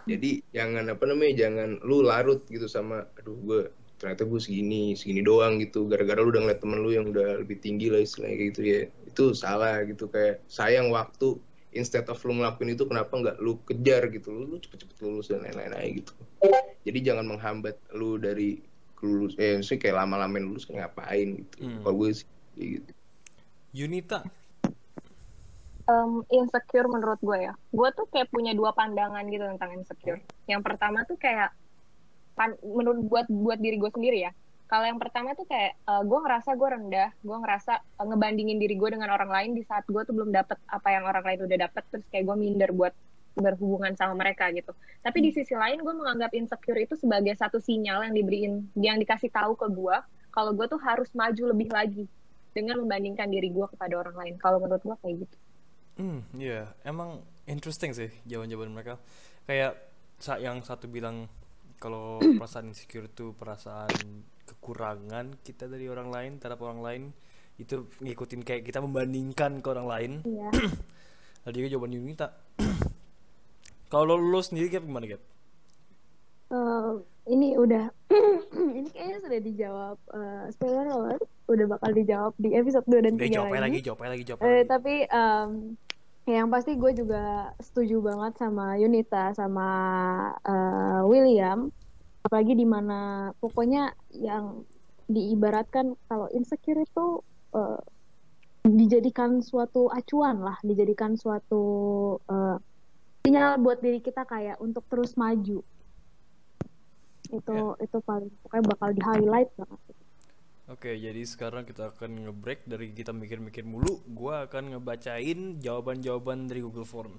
Jadi 0.04 0.44
jangan 0.52 0.92
apa 0.92 1.04
namanya 1.09 1.49
jangan 1.49 1.80
lu 1.85 2.04
larut 2.04 2.44
gitu 2.52 2.68
sama 2.68 3.09
aduh 3.16 3.37
gue 3.40 3.61
ternyata 4.00 4.25
gue 4.25 4.40
segini 4.40 4.92
segini 4.92 5.25
doang 5.25 5.56
gitu. 5.56 5.88
Gara-gara 5.88 6.20
lu 6.20 6.32
udah 6.32 6.44
ngeliat 6.44 6.61
temen 6.61 6.85
lu 6.85 6.92
yang 6.92 7.09
udah 7.09 7.40
lebih 7.40 7.61
tinggi 7.64 7.88
lah 7.88 8.04
istilahnya 8.04 8.37
kayak 8.37 8.50
gitu 8.52 8.61
ya 8.64 8.80
itu 9.09 9.25
salah 9.32 9.80
gitu. 9.88 10.04
Kayak 10.12 10.44
sayang 10.52 10.92
waktu 10.92 11.40
instead 11.73 12.04
of 12.12 12.20
lu 12.28 12.37
ngelakuin 12.37 12.76
itu 12.76 12.85
kenapa 12.85 13.12
nggak 13.12 13.37
lu 13.40 13.56
kejar 13.64 14.09
gitu? 14.12 14.28
Lu, 14.32 14.42
lu 14.44 14.56
cepet-cepet 14.61 14.97
lulus 15.00 15.32
dan 15.32 15.40
lain-lain 15.40 15.73
aja 15.73 15.88
gitu. 16.04 16.12
Jadi 16.85 16.99
jangan 17.04 17.25
menghambat 17.25 17.76
lu 17.97 18.20
dari 18.20 18.61
lulus 19.00 19.32
eh 19.40 19.56
maksudnya 19.56 19.80
kayak 19.80 19.97
lama-lamain 19.97 20.44
lulus 20.44 20.68
kayak 20.68 20.92
ngapain 20.92 21.40
gitu. 21.40 21.56
Hmm. 21.64 21.80
kalau 21.80 21.94
gue 22.04 22.09
sih 22.12 22.28
kayak 22.56 22.68
gitu. 22.76 22.90
Yunita 23.70 24.18
um, 25.90 26.23
insecure 26.30 26.87
menurut 26.87 27.18
gue 27.18 27.50
ya. 27.50 27.52
Gue 27.75 27.88
tuh 27.90 28.06
kayak 28.06 28.30
punya 28.30 28.54
dua 28.54 28.70
pandangan 28.70 29.26
gitu 29.26 29.42
tentang 29.42 29.70
insecure. 29.75 30.23
Yang 30.47 30.62
pertama 30.62 31.02
tuh 31.02 31.18
kayak 31.18 31.50
pan, 32.38 32.54
menurut 32.62 33.02
buat 33.11 33.26
buat 33.26 33.59
diri 33.59 33.76
gue 33.82 33.90
sendiri 33.90 34.18
ya. 34.30 34.32
Kalau 34.70 34.87
yang 34.87 35.02
pertama 35.02 35.35
tuh 35.35 35.50
kayak 35.50 35.75
uh, 35.90 36.06
gue 36.06 36.18
ngerasa 36.23 36.54
gue 36.54 36.68
rendah, 36.70 37.11
gue 37.26 37.37
ngerasa 37.42 37.73
uh, 37.99 38.06
ngebandingin 38.06 38.62
diri 38.62 38.78
gue 38.78 38.90
dengan 38.94 39.11
orang 39.11 39.26
lain 39.26 39.50
di 39.59 39.66
saat 39.66 39.82
gue 39.90 39.99
tuh 40.06 40.14
belum 40.14 40.30
dapet 40.30 40.62
apa 40.70 40.88
yang 40.94 41.02
orang 41.11 41.26
lain 41.26 41.42
udah 41.42 41.59
dapet, 41.66 41.82
terus 41.90 42.06
kayak 42.14 42.30
gue 42.30 42.37
minder 42.38 42.70
buat 42.70 42.94
berhubungan 43.35 43.99
sama 43.99 44.14
mereka 44.14 44.47
gitu. 44.54 44.70
Tapi 45.02 45.18
di 45.26 45.30
sisi 45.35 45.59
lain 45.59 45.82
gue 45.82 45.94
menganggap 45.94 46.30
insecure 46.38 46.78
itu 46.78 46.94
sebagai 46.94 47.35
satu 47.35 47.59
sinyal 47.59 48.06
yang 48.06 48.14
diberiin, 48.14 48.52
yang 48.78 48.97
dikasih 49.02 49.35
tahu 49.35 49.59
ke 49.59 49.66
gue 49.75 49.97
kalau 50.30 50.54
gue 50.54 50.66
tuh 50.70 50.78
harus 50.78 51.11
maju 51.18 51.50
lebih 51.50 51.68
lagi 51.75 52.06
dengan 52.54 52.82
membandingkan 52.82 53.30
diri 53.30 53.50
gue 53.50 53.66
kepada 53.75 53.94
orang 53.99 54.14
lain 54.18 54.35
kalau 54.38 54.59
menurut 54.62 54.82
gue 54.82 54.97
kayak 55.02 55.26
gitu 55.26 55.37
Hmm, 56.00 56.25
iya, 56.35 56.73
emang 56.83 57.21
interesting 57.45 57.92
sih 57.92 58.09
jawaban-jawaban 58.25 58.73
mereka. 58.73 58.97
Kayak 59.45 59.76
yang 60.38 60.61
satu 60.61 60.88
bilang 60.88 61.28
kalau 61.76 62.16
perasaan 62.40 62.73
insecure 62.73 63.04
itu 63.04 63.37
perasaan 63.37 63.92
kekurangan 64.49 65.37
kita 65.40 65.69
dari 65.69 65.87
orang 65.87 66.09
lain 66.09 66.33
terhadap 66.37 66.61
orang 66.62 66.80
lain 66.80 67.02
itu 67.54 67.85
ngikutin 68.00 68.40
kayak 68.40 68.64
kita 68.64 68.80
membandingkan 68.80 69.61
ke 69.61 69.69
orang 69.69 69.87
lain. 69.87 70.12
Iya. 70.25 70.49
Ada 71.45 71.52
juga 71.52 71.69
jawaban 71.71 71.92
Yunita. 71.92 72.26
kalau 73.92 74.16
lo 74.16 74.40
sendiri 74.40 74.71
Gap 74.71 74.83
gimana 74.83 75.04
Gap? 75.04 75.23
Eh, 76.50 76.90
ini 77.28 77.54
udah 77.54 77.92
ini 78.75 78.88
kayaknya 78.90 79.19
sudah 79.21 79.40
dijawab 79.40 79.97
eh, 80.11 80.45
spoiler 80.50 80.88
alert 80.88 81.23
udah 81.47 81.66
bakal 81.69 81.90
dijawab 81.92 82.33
di 82.37 82.54
episode 82.54 82.87
2 82.87 83.04
dan 83.04 83.12
Udah 83.14 83.26
3 83.26 83.35
jawab 83.35 83.47
aja 83.47 83.54
lagi. 83.54 83.62
lagi, 83.62 83.78
jawab 83.83 83.99
lagi, 84.02 84.25
jawab 84.25 84.38
aja 84.38 84.47
Eh, 84.47 84.54
lagi. 84.57 84.66
tapi 84.66 84.95
em, 85.04 85.50
yang 86.30 86.49
pasti 86.52 86.78
gue 86.78 86.92
juga 86.94 87.50
setuju 87.58 87.99
banget 88.04 88.38
sama 88.38 88.78
Yunita 88.78 89.34
sama 89.34 89.68
eh, 90.44 91.02
William. 91.06 91.72
Apalagi 92.22 92.52
di 92.54 92.66
mana 92.68 93.32
pokoknya 93.40 93.96
yang 94.14 94.62
diibaratkan 95.10 95.99
kalau 96.06 96.30
insecure 96.30 96.84
itu 96.84 97.06
eh, 97.56 97.80
dijadikan 98.60 99.40
suatu 99.40 99.88
acuan 99.88 100.44
lah 100.44 100.60
dijadikan 100.62 101.16
suatu 101.16 101.62
eh, 102.28 102.56
sinyal 103.25 103.60
buat 103.60 103.80
diri 103.80 103.99
kita 104.00 104.22
kayak 104.28 104.60
untuk 104.62 104.84
terus 104.87 105.16
maju. 105.16 105.64
Itu 107.30 107.58
itu 107.80 107.96
paling 108.02 108.30
pokoknya 108.44 108.64
bakal 108.76 108.88
di 108.94 109.02
highlight 109.02 109.50
banget 109.56 110.00
Oke, 110.70 110.94
jadi 110.94 111.18
sekarang 111.26 111.66
kita 111.66 111.90
akan 111.90 112.30
nge-break 112.30 112.62
dari 112.62 112.94
kita 112.94 113.10
mikir-mikir 113.10 113.66
mulu. 113.66 114.06
Gua 114.06 114.46
akan 114.46 114.78
ngebacain 114.78 115.58
jawaban-jawaban 115.58 116.46
dari 116.46 116.62
Google 116.62 116.86
Form. 116.86 117.18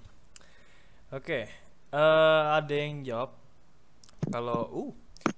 Oke, 1.11 1.51
eh, 1.91 2.43
ada 2.47 2.71
yang 2.71 3.03
jawab 3.03 3.35
kalau 4.31 4.71
uh 4.71 4.91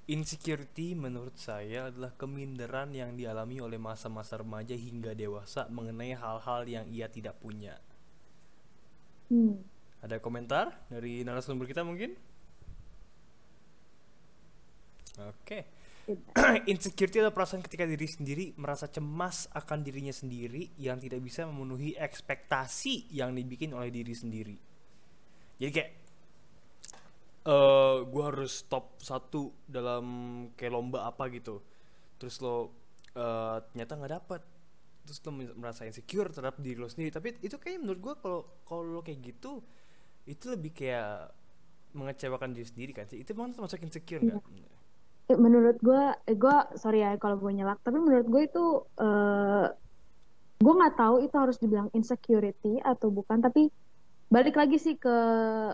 insecurity 0.06 0.94
menurut 0.94 1.34
saya 1.42 1.90
adalah 1.90 2.14
keminderan 2.14 2.94
yang 2.94 3.18
dialami 3.18 3.58
oleh 3.58 3.82
masa-masa 3.82 4.38
remaja 4.38 4.78
hingga 4.78 5.18
dewasa 5.18 5.66
mengenai 5.74 6.14
hal-hal 6.14 6.62
yang 6.70 6.86
ia 6.94 7.10
tidak 7.10 7.34
punya. 7.42 7.82
hmm. 9.34 9.58
Ada 10.06 10.22
komentar 10.22 10.70
dari 10.86 11.26
narasumber 11.26 11.66
kita 11.66 11.82
mungkin? 11.82 12.14
Oke. 15.18 15.83
Insecurity 16.72 17.24
adalah 17.24 17.32
perasaan 17.32 17.64
ketika 17.64 17.88
diri 17.88 18.04
sendiri 18.04 18.46
merasa 18.60 18.92
cemas 18.92 19.48
akan 19.56 19.88
dirinya 19.88 20.12
sendiri 20.12 20.76
yang 20.76 21.00
tidak 21.00 21.24
bisa 21.24 21.48
memenuhi 21.48 21.96
ekspektasi 21.96 23.16
yang 23.16 23.32
dibikin 23.32 23.72
oleh 23.72 23.88
diri 23.88 24.12
sendiri. 24.12 24.56
Jadi 25.60 25.72
kayak 25.72 25.92
eh 27.44 27.98
gue 28.08 28.24
harus 28.24 28.68
top 28.68 29.00
satu 29.00 29.64
dalam 29.64 30.06
kayak 30.60 30.72
lomba 30.76 31.08
apa 31.08 31.32
gitu. 31.32 31.64
Terus 32.20 32.36
lo 32.44 32.56
eh, 33.16 33.58
ternyata 33.72 33.96
nggak 33.96 34.14
dapet. 34.20 34.42
Terus 35.04 35.20
lo 35.24 35.32
merasa 35.56 35.88
insecure 35.88 36.32
terhadap 36.36 36.60
diri 36.60 36.80
lo 36.80 36.92
sendiri. 36.92 37.16
Tapi 37.16 37.40
itu 37.40 37.56
kayak 37.56 37.80
menurut 37.80 38.00
gue 38.04 38.14
kalau 38.20 38.40
kalau 38.68 38.84
lo 38.84 39.00
kayak 39.00 39.24
gitu 39.24 39.64
itu 40.28 40.52
lebih 40.52 40.72
kayak 40.76 41.32
mengecewakan 41.96 42.52
diri 42.52 42.68
sendiri 42.68 42.92
kan 42.92 43.08
sih. 43.08 43.24
Itu 43.24 43.32
emang 43.36 43.56
termasuk 43.56 43.80
insecure 43.80 44.20
nggak? 44.20 44.40
Eh, 44.40 44.73
menurut 45.32 45.80
gue, 45.80 46.04
eh, 46.28 46.36
gue 46.36 46.56
sorry 46.76 47.00
ya 47.00 47.16
kalau 47.16 47.40
gue 47.40 47.52
nyelak, 47.56 47.80
tapi 47.80 47.96
menurut 47.96 48.28
gue 48.28 48.42
itu 48.44 48.66
eh 49.00 49.68
gue 50.64 50.74
nggak 50.80 50.96
tahu 50.96 51.16
itu 51.24 51.36
harus 51.36 51.58
dibilang 51.60 51.92
insecurity 51.92 52.80
atau 52.84 53.12
bukan, 53.12 53.40
tapi 53.40 53.68
balik 54.32 54.58
lagi 54.58 54.82
sih 54.82 54.96
ke 54.98 55.18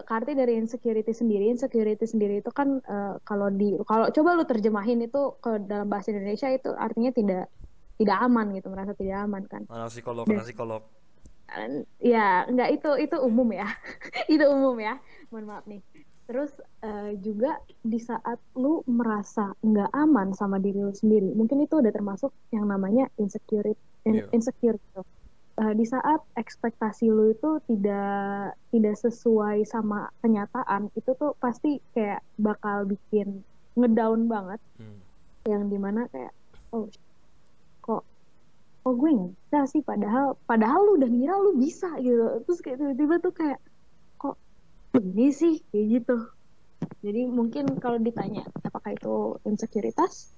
ke 0.03 0.12
arti 0.12 0.34
dari 0.38 0.60
insecurity 0.60 1.13
sendiri. 1.13 1.50
Insecurity 1.50 2.06
sendiri 2.06 2.46
itu 2.46 2.51
kan 2.53 2.77
eh, 2.77 3.15
kalau 3.25 3.50
di 3.50 3.74
kalau 3.89 4.13
coba 4.13 4.38
lu 4.38 4.46
terjemahin 4.46 5.01
itu 5.01 5.38
ke 5.41 5.65
dalam 5.65 5.89
bahasa 5.89 6.13
Indonesia 6.13 6.50
itu 6.53 6.70
artinya 6.77 7.10
tidak 7.10 7.46
tidak 8.00 8.18
aman 8.22 8.53
gitu, 8.56 8.68
merasa 8.72 8.94
tidak 8.96 9.25
aman 9.25 9.44
kan. 9.50 9.65
Anak 9.68 9.89
psikolog, 9.91 10.24
Dan- 10.29 10.39
anak 10.39 10.48
psikolog. 10.48 10.82
Eh, 11.50 11.82
ya 12.13 12.46
nggak 12.46 12.70
itu 12.77 13.10
itu 13.10 13.18
umum 13.25 13.50
ya 13.50 13.65
itu 14.34 14.46
umum 14.46 14.77
ya 14.77 15.01
mohon 15.34 15.50
maaf 15.50 15.65
nih 15.65 15.82
terus 16.30 16.54
eh, 16.80 17.18
juga 17.20 17.58
di 17.82 17.98
saat 17.98 18.38
lu 18.54 18.86
merasa 18.86 19.50
nggak 19.60 19.90
aman 19.90 20.30
sama 20.32 20.62
diri 20.62 20.78
lu 20.78 20.94
sendiri 20.94 21.34
mungkin 21.34 21.58
itu 21.60 21.82
udah 21.82 21.90
termasuk 21.90 22.30
yang 22.54 22.70
namanya 22.70 23.10
insecure 23.18 23.74
Iya. 24.06 24.30
insecure 24.32 24.78
gitu. 24.78 25.02
Eh, 25.60 25.74
di 25.74 25.84
saat 25.84 26.24
ekspektasi 26.34 27.10
lu 27.10 27.34
itu 27.34 27.60
tidak 27.66 28.54
tidak 28.70 28.96
sesuai 28.96 29.66
sama 29.66 30.08
kenyataan 30.22 30.88
itu 30.94 31.12
tuh 31.12 31.36
pasti 31.36 31.82
kayak 31.92 32.22
bakal 32.38 32.86
bikin 32.86 33.42
ngedown 33.76 34.26
banget 34.26 34.62
Hmm. 34.78 35.02
yang 35.44 35.68
di 35.68 35.76
mana 35.76 36.08
kayak 36.08 36.32
oh 36.72 36.88
kok 37.82 38.06
kok 38.80 38.94
gue 38.96 39.10
nggak 39.12 39.32
bisa 39.36 39.60
sih 39.68 39.82
padahal 39.82 40.40
padahal 40.46 40.80
lu 40.86 40.92
udah 40.96 41.10
ngira 41.10 41.36
lu 41.36 41.52
bisa 41.56 41.92
gitu 42.00 42.40
terus 42.46 42.60
kayak 42.62 42.78
tiba-tiba 42.80 43.16
tuh 43.20 43.34
kayak 43.34 43.60
ini 44.98 45.27
sih 45.29 45.53
kayak 45.69 45.86
gitu 46.01 46.17
jadi 47.05 47.27
mungkin 47.29 47.69
kalau 47.77 48.00
ditanya 48.01 48.43
apakah 48.65 48.96
itu 48.96 49.38
insekuritas 49.46 50.34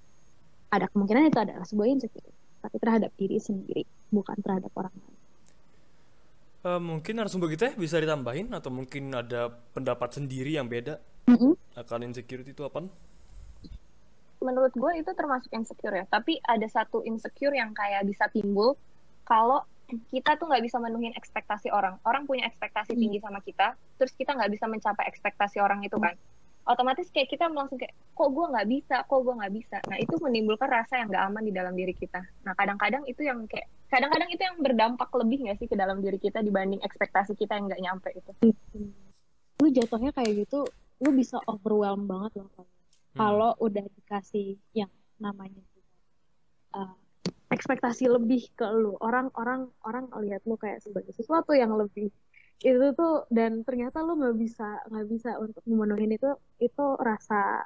ada 0.71 0.87
kemungkinan 0.91 1.31
itu 1.31 1.39
adalah 1.39 1.65
sebuah 1.67 1.87
insecurity 1.87 2.33
tapi 2.61 2.75
terhadap 2.77 3.11
diri 3.17 3.37
sendiri 3.39 3.83
bukan 4.11 4.37
terhadap 4.43 4.71
orang 4.75 4.93
lain 4.95 5.19
Eh, 6.61 6.77
mungkin 6.77 7.17
narasumber 7.17 7.49
kita 7.49 7.73
bisa 7.73 7.97
ditambahin 7.97 8.53
atau 8.53 8.69
mungkin 8.69 9.09
ada 9.17 9.49
pendapat 9.73 10.13
sendiri 10.21 10.53
yang 10.61 10.69
beda 10.69 11.01
Mm-mm. 11.25 11.57
akan 11.73 12.13
insecurity 12.13 12.53
itu 12.53 12.61
apa? 12.61 12.85
menurut 14.41 14.73
gue 14.73 14.91
itu 15.01 15.11
termasuk 15.13 15.49
insecure 15.53 15.93
ya 16.01 16.05
tapi 16.09 16.41
ada 16.41 16.65
satu 16.65 17.05
insecure 17.05 17.53
yang 17.53 17.71
kayak 17.77 18.01
bisa 18.09 18.25
timbul 18.33 18.73
kalau 19.21 19.61
kita 20.09 20.39
tuh 20.39 20.47
nggak 20.47 20.63
bisa 20.63 20.77
menuhin 20.79 21.13
ekspektasi 21.17 21.69
orang. 21.73 21.99
Orang 22.07 22.23
punya 22.29 22.47
ekspektasi 22.47 22.95
tinggi 22.95 23.19
sama 23.19 23.39
kita 23.43 23.75
terus 23.99 24.13
kita 24.17 24.33
nggak 24.33 24.51
bisa 24.51 24.65
mencapai 24.67 25.05
ekspektasi 25.09 25.57
orang 25.59 25.83
itu 25.83 25.97
kan. 25.99 26.15
Otomatis 26.61 27.09
kayak 27.09 27.29
kita 27.33 27.49
langsung 27.49 27.81
kayak 27.81 27.91
kok 28.13 28.29
gue 28.29 28.45
nggak 28.53 28.67
bisa? 28.69 28.95
Kok 29.09 29.19
gue 29.25 29.33
nggak 29.41 29.53
bisa? 29.53 29.77
Nah 29.89 29.97
itu 29.97 30.15
menimbulkan 30.21 30.69
rasa 30.69 31.01
yang 31.01 31.09
nggak 31.09 31.23
aman 31.27 31.43
di 31.43 31.53
dalam 31.53 31.73
diri 31.73 31.93
kita. 31.97 32.21
Nah 32.45 32.53
kadang-kadang 32.53 33.03
itu 33.09 33.21
yang 33.25 33.43
kayak 33.49 33.65
kadang-kadang 33.89 34.29
itu 34.29 34.41
yang 34.45 34.57
berdampak 34.61 35.09
lebih 35.17 35.37
nggak 35.49 35.57
sih 35.57 35.67
ke 35.67 35.75
dalam 35.75 35.99
diri 35.99 36.21
kita 36.21 36.45
dibanding 36.45 36.79
ekspektasi 36.85 37.33
kita 37.33 37.57
yang 37.57 37.65
nggak 37.65 37.81
nyampe 37.81 38.09
itu? 38.13 38.31
Lu 39.57 39.67
jatuhnya 39.73 40.13
kayak 40.13 40.45
gitu 40.47 40.69
lu 41.01 41.09
bisa 41.17 41.41
overwhelm 41.49 42.05
banget 42.05 42.45
loh 42.45 42.49
kalau 42.53 42.69
Hmm. 43.11 43.19
kalau 43.19 43.51
udah 43.59 43.83
dikasih 43.91 44.55
yang 44.71 44.91
namanya 45.19 45.59
uh, 46.71 46.95
ekspektasi 47.51 48.07
lebih 48.07 48.49
ke 48.55 48.65
lu. 48.71 48.95
Orang 49.03 49.29
orang 49.35 49.67
orang 49.83 50.07
lihat 50.23 50.41
lu 50.47 50.55
kayak 50.55 50.79
sebagai 50.79 51.11
sesuatu 51.11 51.51
yang 51.51 51.75
lebih 51.75 52.09
itu 52.61 52.87
tuh 52.93 53.25
dan 53.33 53.65
ternyata 53.65 54.05
lu 54.05 54.15
nggak 54.21 54.37
bisa 54.37 54.85
nggak 54.87 55.07
bisa 55.09 55.31
untuk 55.41 55.65
memenuhi 55.65 56.13
itu 56.13 56.29
itu 56.61 56.85
rasa 57.01 57.65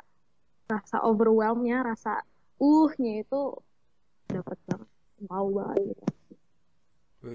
rasa 0.71 0.97
overwhelmnya 1.03 1.83
rasa 1.83 2.23
uhnya 2.63 3.27
itu 3.27 3.59
dapat 4.31 4.55
banget 4.63 4.89
wow 5.27 5.45
banget 5.51 5.83
gitu. 5.91 6.05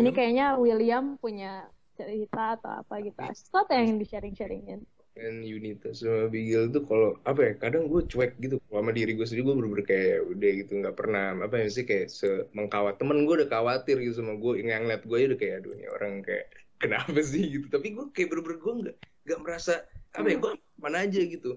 ini 0.00 0.10
kayaknya 0.16 0.56
William 0.56 1.20
punya 1.20 1.68
cerita 2.00 2.56
atau 2.56 2.80
apa 2.80 2.94
gitu. 3.04 3.18
Sesuatu 3.36 3.76
yang 3.76 4.00
di 4.00 4.06
sharing 4.08 4.32
sharingin 4.32 4.80
dan 5.14 5.42
Yunita 5.42 5.90
sama 5.90 6.30
Bigil 6.30 6.70
tuh 6.70 6.86
kalau 6.86 7.18
apa 7.26 7.40
ya 7.42 7.52
kadang 7.58 7.90
gue 7.90 8.06
cuek 8.06 8.38
gitu 8.38 8.62
kalau 8.70 8.86
sama 8.86 8.92
diri 8.94 9.12
gue 9.18 9.26
sendiri. 9.26 9.44
Gue 9.46 9.54
bener-bener 9.58 9.86
kayak 9.86 10.18
udah 10.30 10.50
gitu 10.62 10.72
nggak 10.80 10.96
pernah 10.96 11.24
apa 11.36 11.56
ya 11.58 11.68
sih 11.68 11.84
kayak 11.84 12.06
semengkawat. 12.08 12.94
Temen 12.96 13.26
gue 13.26 13.34
udah 13.42 13.50
khawatir 13.50 13.96
gitu 14.00 14.22
sama 14.22 14.38
gue 14.38 14.62
yang 14.62 14.86
ngeliat 14.86 15.02
gue 15.04 15.16
aja 15.18 15.26
udah 15.34 15.40
kayak 15.40 15.54
aduh 15.62 15.72
ini 15.74 15.86
orang 15.90 16.12
kayak 16.22 16.46
kenapa 16.78 17.20
sih? 17.20 17.42
gitu. 17.50 17.66
Tapi 17.68 17.88
gue 17.92 18.06
kayak 18.14 18.28
bener-bener 18.30 18.58
gue 18.58 18.74
nggak 18.86 18.96
nggak 19.26 19.40
merasa 19.42 19.74
apa 20.14 20.26
ya 20.30 20.36
gue 20.38 20.52
mana 20.80 20.98
aja 21.04 21.20
gitu. 21.26 21.50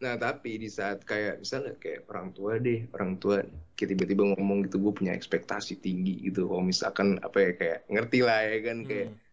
Nah 0.00 0.14
tapi 0.16 0.56
di 0.56 0.68
saat 0.72 1.04
kayak 1.04 1.44
misalnya 1.44 1.76
kayak 1.76 2.08
orang 2.08 2.32
tua 2.32 2.56
deh 2.56 2.88
orang 2.96 3.20
tua 3.20 3.44
kayak 3.76 3.88
tiba-tiba 3.96 4.22
ngomong 4.32 4.64
gitu 4.64 4.80
gue 4.80 4.92
punya 4.96 5.12
ekspektasi 5.12 5.82
tinggi 5.82 6.24
gitu. 6.30 6.48
Kalau 6.48 6.64
misalkan 6.64 7.20
apa 7.20 7.38
ya 7.42 7.50
kayak 7.58 7.78
ngerti 7.90 8.18
lah 8.24 8.40
ya 8.46 8.58
kan 8.64 8.78
kayak 8.86 9.08
Hmm. 9.10 9.29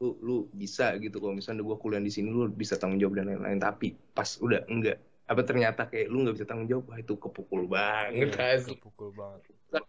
Lu 0.00 0.08
lu 0.20 0.36
bisa 0.52 0.92
gitu. 1.00 1.16
Kalau 1.18 1.34
misalnya 1.36 1.64
gue 1.64 1.76
kuliah 1.80 2.02
di 2.02 2.12
sini 2.12 2.28
lu 2.28 2.48
bisa 2.52 2.76
tanggung 2.76 3.00
jawab 3.00 3.20
dan 3.22 3.32
lain-lain. 3.32 3.60
Tapi 3.60 3.96
pas 4.12 4.36
udah 4.40 4.64
enggak 4.68 5.00
apa 5.26 5.42
ternyata 5.42 5.90
kayak 5.90 6.06
lu 6.06 6.22
nggak 6.22 6.38
bisa 6.38 6.46
tanggung 6.46 6.70
jawab 6.70 6.86
wah 6.86 6.98
itu 7.02 7.14
kepukul 7.18 7.66
banget. 7.66 8.30
Iya, 8.30 8.62
asli 8.62 8.78
kepukul 8.78 9.10
banget. 9.10 9.40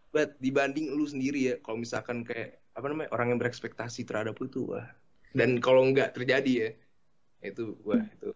But 0.09 0.33
dibanding 0.41 0.89
lu 0.97 1.05
sendiri 1.05 1.53
ya 1.53 1.55
kalau 1.61 1.77
misalkan 1.77 2.25
kayak 2.25 2.57
apa 2.73 2.85
namanya 2.89 3.09
orang 3.13 3.33
yang 3.33 3.39
berekspektasi 3.39 4.09
terhadap 4.09 4.33
lu 4.41 4.49
tuh 4.49 4.73
wah. 4.73 4.87
Dan 5.37 5.61
kalau 5.61 5.85
nggak 5.85 6.17
terjadi 6.17 6.51
ya 6.57 6.69
itu 7.45 7.77
wah 7.85 8.01
itu 8.01 8.33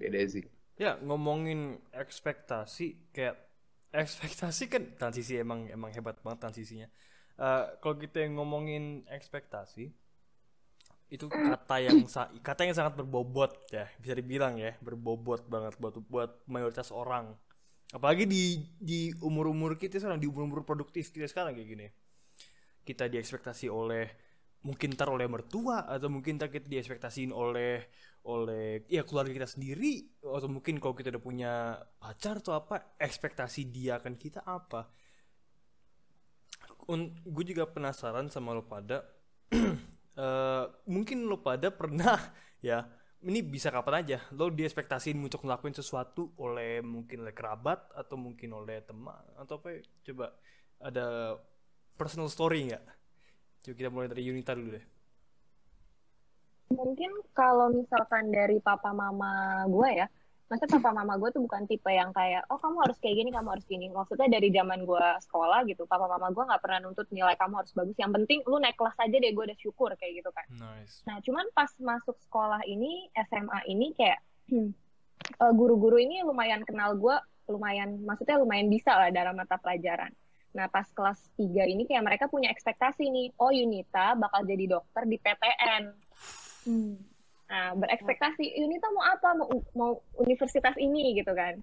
beda 0.00 0.18
sih. 0.24 0.44
Ya 0.80 0.96
ngomongin 1.04 1.82
ekspektasi 1.92 3.12
kayak 3.12 3.36
ekspektasi 4.04 4.72
kan 4.72 4.82
transisi 4.96 5.36
emang 5.36 5.68
emang 5.68 5.92
hebat 5.92 6.16
banget 6.24 6.48
transisinya. 6.48 6.88
Eh, 7.38 7.64
kalau 7.84 7.96
kita 8.00 8.24
ngomongin 8.32 9.04
ekspektasi 9.06 9.92
itu 11.08 11.26
kata 11.32 11.76
yang 11.80 11.98
sa- 12.04 12.28
kata 12.44 12.68
yang 12.68 12.76
sangat 12.76 12.94
berbobot 13.00 13.52
ya 13.72 13.88
bisa 13.96 14.12
dibilang 14.12 14.60
ya 14.60 14.76
berbobot 14.84 15.48
banget 15.48 15.74
buat 15.80 15.94
buat 16.04 16.30
mayoritas 16.44 16.92
orang. 16.92 17.32
Apalagi 17.96 18.28
di 18.28 18.60
di 18.76 19.00
umur 19.24 19.48
umur 19.48 19.80
kita 19.80 19.96
sekarang 19.96 20.20
di 20.20 20.28
umur 20.28 20.44
umur 20.44 20.60
produktif 20.68 21.08
kita 21.08 21.24
sekarang 21.24 21.56
kayak 21.56 21.68
gini. 21.68 21.86
Kita 22.84 23.08
diekspektasi 23.08 23.68
oleh 23.72 24.04
mungkin 24.66 24.92
ntar 24.98 25.08
oleh 25.08 25.24
mertua 25.30 25.86
atau 25.86 26.10
mungkin 26.10 26.36
ntar 26.36 26.50
kita 26.50 26.66
diekspektasiin 26.66 27.30
oleh 27.30 27.86
oleh 28.28 28.84
ya 28.90 29.06
keluarga 29.08 29.32
kita 29.32 29.48
sendiri 29.48 30.20
atau 30.20 30.48
mungkin 30.50 30.76
kalau 30.82 30.92
kita 30.92 31.08
udah 31.14 31.22
punya 31.22 31.52
pacar 31.96 32.42
atau 32.44 32.52
apa 32.58 32.98
ekspektasi 33.00 33.72
dia 33.72 33.96
akan 34.02 34.14
kita 34.20 34.44
apa. 34.44 34.90
Gue 37.28 37.44
juga 37.44 37.68
penasaran 37.68 38.32
sama 38.32 38.56
lo 38.56 38.64
pada 38.64 39.04
Eh, 40.18 40.64
mungkin 40.90 41.30
lo 41.30 41.38
pada 41.38 41.70
pernah 41.80 42.18
ya 42.58 42.82
ini 43.22 43.38
bisa 43.42 43.70
kapan 43.70 44.02
aja 44.02 44.18
lo 44.34 44.50
diekspektasiin 44.50 45.14
untuk 45.18 45.46
ngelakuin 45.46 45.78
sesuatu 45.78 46.34
oleh 46.42 46.82
mungkin 46.82 47.22
oleh 47.22 47.34
kerabat 47.34 47.94
atau 47.94 48.18
mungkin 48.18 48.50
oleh 48.50 48.82
teman 48.82 49.22
atau 49.38 49.62
apa 49.62 49.78
coba 50.02 50.34
ada 50.82 51.38
personal 51.94 52.26
story 52.26 52.70
nggak? 52.70 52.84
Coba 53.62 53.74
kita 53.78 53.90
mulai 53.94 54.10
dari 54.10 54.26
Yunita 54.26 54.58
dulu 54.58 54.74
deh. 54.74 54.86
Mungkin 56.74 57.10
kalau 57.34 57.70
misalkan 57.74 58.30
dari 58.30 58.58
papa 58.62 58.90
mama 58.94 59.62
gue 59.66 60.02
ya, 60.02 60.06
maksudnya 60.48 60.80
papa 60.80 60.90
mama 60.96 61.14
gue 61.20 61.28
tuh 61.28 61.44
bukan 61.44 61.68
tipe 61.68 61.92
yang 61.92 62.08
kayak, 62.16 62.48
oh 62.48 62.56
kamu 62.56 62.80
harus 62.88 62.96
kayak 62.98 63.20
gini, 63.20 63.30
kamu 63.30 63.48
harus 63.52 63.66
gini. 63.68 63.86
Maksudnya 63.92 64.28
dari 64.32 64.48
zaman 64.48 64.88
gue 64.88 65.06
sekolah 65.28 65.60
gitu, 65.68 65.84
papa 65.84 66.08
mama 66.08 66.32
gue 66.32 66.44
nggak 66.48 66.62
pernah 66.64 66.78
nuntut 66.80 67.08
nilai 67.12 67.36
kamu 67.36 67.60
harus 67.60 67.72
bagus. 67.76 67.96
Yang 68.00 68.12
penting 68.22 68.38
lu 68.48 68.56
naik 68.56 68.76
kelas 68.80 68.96
aja 68.96 69.16
deh, 69.20 69.32
gue 69.32 69.44
udah 69.44 69.58
syukur 69.60 69.92
kayak 70.00 70.24
gitu 70.24 70.30
kan. 70.32 70.46
nice 70.56 71.04
Nah, 71.04 71.20
cuman 71.20 71.44
pas 71.52 71.68
masuk 71.76 72.16
sekolah 72.24 72.64
ini, 72.64 73.12
SMA 73.28 73.60
ini 73.68 73.92
kayak 73.92 74.18
eh, 75.44 75.52
guru-guru 75.52 76.00
ini 76.00 76.24
lumayan 76.24 76.64
kenal 76.64 76.96
gue, 76.96 77.16
lumayan, 77.52 78.00
maksudnya 78.08 78.40
lumayan 78.40 78.72
bisa 78.72 78.96
lah 78.96 79.12
dalam 79.12 79.36
mata 79.36 79.60
pelajaran. 79.60 80.12
Nah, 80.56 80.64
pas 80.72 80.88
kelas 80.88 81.20
3 81.36 81.68
ini 81.68 81.84
kayak 81.84 82.04
mereka 82.08 82.24
punya 82.24 82.48
ekspektasi 82.48 83.12
nih, 83.12 83.36
oh 83.36 83.52
Yunita 83.52 84.16
bakal 84.16 84.48
jadi 84.48 84.64
dokter 84.80 85.04
di 85.04 85.20
PTN. 85.20 85.82
Hmm. 86.64 87.07
Nah, 87.48 87.72
berekspektasi, 87.74 88.44
Yunita 88.54 88.92
mau 88.92 89.02
apa? 89.02 89.28
Mau, 89.34 89.48
mau 89.72 89.90
universitas 90.14 90.76
ini 90.76 91.16
gitu 91.16 91.32
kan. 91.32 91.56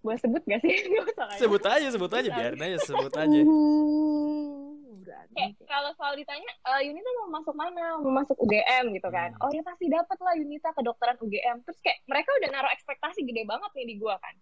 Boleh 0.00 0.18
sebut 0.18 0.42
gak 0.42 0.58
sih? 0.58 0.74
Kayaknya. 0.82 1.38
sebut 1.38 1.62
aja 1.62 1.86
sebut 1.88 2.10
aja 2.10 2.28
biarin 2.28 2.58
aja 2.58 2.78
sebut 2.80 3.12
aja 3.12 3.40
Hmm, 3.40 4.72
berani. 4.98 5.30
kayak 5.30 5.52
kalau 5.62 5.90
selalu 5.92 6.16
ditanya 6.18 6.50
"Eh, 6.66 6.80
Yunita 6.84 7.08
mau 7.16 7.28
masuk 7.30 7.54
mana 7.54 7.84
mau 7.96 8.12
masuk 8.14 8.34
UGM 8.38 8.90
gitu 8.90 9.08
kan 9.08 9.30
Hmm. 9.30 9.42
oh 9.42 9.50
ya 9.50 9.60
pasti 9.60 9.86
dapat 9.86 10.16
lah 10.18 10.32
Yunita 10.34 10.72
kedokteran 10.72 11.14
UGM 11.18 11.60
terus 11.60 11.78
kayak 11.78 12.00
mereka 12.04 12.32
udah 12.34 12.48
naruh 12.50 12.72
ekspektasi 12.72 13.20
gede 13.22 13.44
banget 13.44 13.70
nih 13.72 13.86
di 13.86 13.96
gua 13.96 14.16
kan 14.18 14.34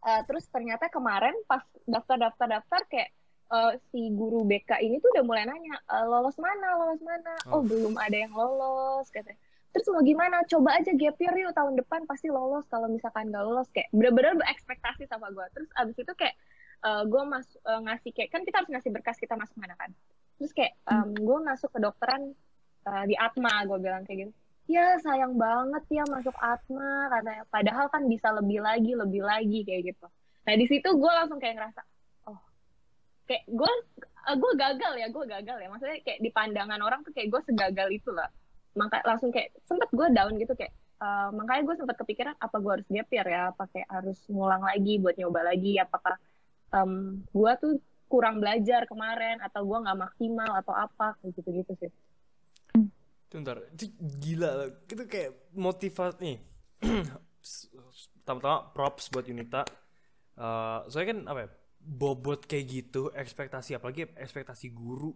Eh, 0.00 0.22
terus 0.24 0.48
ternyata 0.48 0.88
kemarin 0.88 1.36
pas 1.44 1.60
daftar 1.84 2.16
daftar 2.18 2.48
daftar 2.50 2.80
kayak 2.86 3.12
eh, 3.50 3.72
si 3.86 4.08
guru 4.10 4.42
BK 4.42 4.80
ini 4.80 4.96
tuh 4.96 5.12
udah 5.12 5.22
mulai 5.22 5.44
nanya 5.44 5.76
"Eh, 5.78 6.04
lolos 6.06 6.34
mana 6.36 6.68
lolos 6.74 7.00
mana 7.00 7.36
oh 7.46 7.54
Oh. 7.54 7.62
belum 7.62 7.94
ada 7.94 8.16
yang 8.16 8.32
lolos 8.32 9.06
katanya 9.08 9.36
terus 9.70 9.86
mau 9.94 10.02
gimana? 10.02 10.42
Coba 10.50 10.82
aja 10.82 10.90
gap 10.94 11.16
year 11.22 11.34
yuk 11.46 11.54
tahun 11.54 11.78
depan 11.78 12.02
pasti 12.04 12.26
lolos 12.26 12.66
kalau 12.66 12.90
misalkan 12.90 13.30
nggak 13.30 13.44
lolos 13.46 13.70
kayak 13.70 13.86
bener-bener 13.94 14.34
berekspektasi 14.42 15.06
sama 15.06 15.30
gua. 15.30 15.46
Terus 15.54 15.70
abis 15.78 15.96
itu 16.02 16.12
kayak 16.18 16.34
eh, 16.82 17.02
gue 17.06 17.22
mas 17.26 17.46
eh, 17.54 17.80
ngasih 17.86 18.10
kayak 18.10 18.30
kan 18.34 18.42
kita 18.42 18.56
harus 18.62 18.70
ngasih 18.74 18.90
berkas 18.90 19.16
kita 19.22 19.34
masuk 19.38 19.54
mana 19.62 19.78
kan? 19.78 19.90
Terus 20.42 20.52
kayak 20.56 20.74
gue 21.20 21.38
masuk 21.46 21.70
kedokteran 21.70 22.34
eh, 22.90 23.04
di 23.06 23.14
Atma 23.14 23.62
gue 23.66 23.78
bilang 23.78 24.02
kayak 24.02 24.26
gitu. 24.26 24.32
Ya 24.70 24.98
sayang 25.02 25.34
banget 25.34 25.82
ya 25.90 26.04
masuk 26.06 26.34
Atma 26.38 27.10
katanya 27.10 27.44
padahal 27.50 27.86
kan 27.90 28.02
bisa 28.06 28.30
lebih 28.34 28.62
lagi 28.62 28.92
lebih 28.98 29.22
lagi 29.22 29.62
kayak 29.62 29.94
gitu. 29.94 30.06
Nah 30.46 30.54
di 30.58 30.66
situ 30.66 30.88
gue 30.90 31.12
langsung 31.14 31.38
kayak 31.38 31.58
ngerasa 31.62 31.82
oh 32.26 32.38
kayak 33.30 33.46
gue 33.46 33.72
gue 34.30 34.52
gagal 34.58 34.92
ya 34.98 35.06
gue 35.14 35.24
gagal 35.30 35.58
ya. 35.62 35.68
Maksudnya 35.70 35.98
kayak 36.02 36.18
di 36.18 36.30
pandangan 36.34 36.80
orang 36.82 37.06
tuh 37.06 37.14
kayak 37.14 37.30
gue 37.30 37.40
segagal 37.46 37.90
itu 37.94 38.10
lah 38.10 38.26
maka 38.78 39.02
langsung 39.02 39.34
kayak 39.34 39.54
sempet 39.66 39.90
gue 39.90 40.06
down 40.14 40.34
gitu 40.38 40.54
kayak 40.54 40.72
eh, 41.02 41.28
makanya 41.34 41.62
gue 41.66 41.74
sempet 41.80 41.96
kepikiran 41.98 42.34
apa 42.38 42.56
gue 42.58 42.72
harus 42.78 42.88
gap 42.88 43.08
year 43.10 43.26
ya 43.26 43.42
apa 43.50 43.64
kayak 43.70 43.88
harus 43.90 44.18
ngulang 44.30 44.62
lagi 44.62 44.98
buat 45.02 45.16
nyoba 45.18 45.40
lagi 45.54 45.78
apakah 45.80 46.14
em 46.70 47.22
gue 47.34 47.52
tuh 47.58 47.74
kurang 48.10 48.42
belajar 48.42 48.90
kemarin 48.90 49.38
atau 49.38 49.62
gue 49.62 49.78
nggak 49.86 50.00
maksimal 50.02 50.50
atau 50.58 50.74
apa 50.74 51.14
kayak 51.22 51.30
gitu-gitu 51.38 51.72
sih. 51.78 51.90
Itu 53.30 53.38
ntar, 53.46 53.62
itu 53.70 53.94
gila. 54.18 54.66
Itu 54.90 55.06
kayak 55.06 55.54
motivasi 55.54 56.18
nih. 56.18 56.38
Pertama-tama 58.18 58.74
props 58.74 59.14
buat 59.14 59.22
Yunita. 59.22 59.62
Eh, 60.34 60.78
soalnya 60.90 61.08
kan 61.14 61.18
apa 61.30 61.38
ya, 61.46 61.48
bobot 61.78 62.50
kayak 62.50 62.66
gitu, 62.66 63.14
ekspektasi 63.14 63.78
apalagi 63.78 64.10
ekspektasi 64.18 64.74
guru 64.74 65.14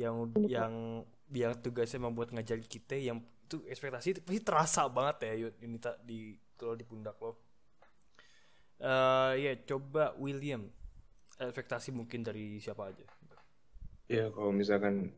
yang 0.00 0.32
yang 0.48 1.04
yang 1.30 1.52
tugasnya 1.60 2.00
membuat 2.00 2.32
ngajarin 2.32 2.64
kita 2.64 2.96
yang 2.96 3.20
itu 3.48 3.64
ekspektasi 3.64 4.06
itu 4.12 4.20
pasti 4.20 4.40
terasa 4.44 4.84
banget 4.88 5.16
ya 5.24 5.48
Yun- 5.48 5.56
Yunita 5.60 5.96
di 6.04 6.36
kalau 6.56 6.76
di 6.76 6.84
pundak 6.84 7.16
lo. 7.20 7.36
Eh 8.78 9.32
ya 9.42 9.52
coba 9.66 10.14
William 10.16 10.68
ekspektasi 11.38 11.90
mungkin 11.90 12.22
dari 12.22 12.58
siapa 12.58 12.90
aja. 12.90 13.06
Ya 14.08 14.30
kalau 14.32 14.50
misalkan 14.52 15.12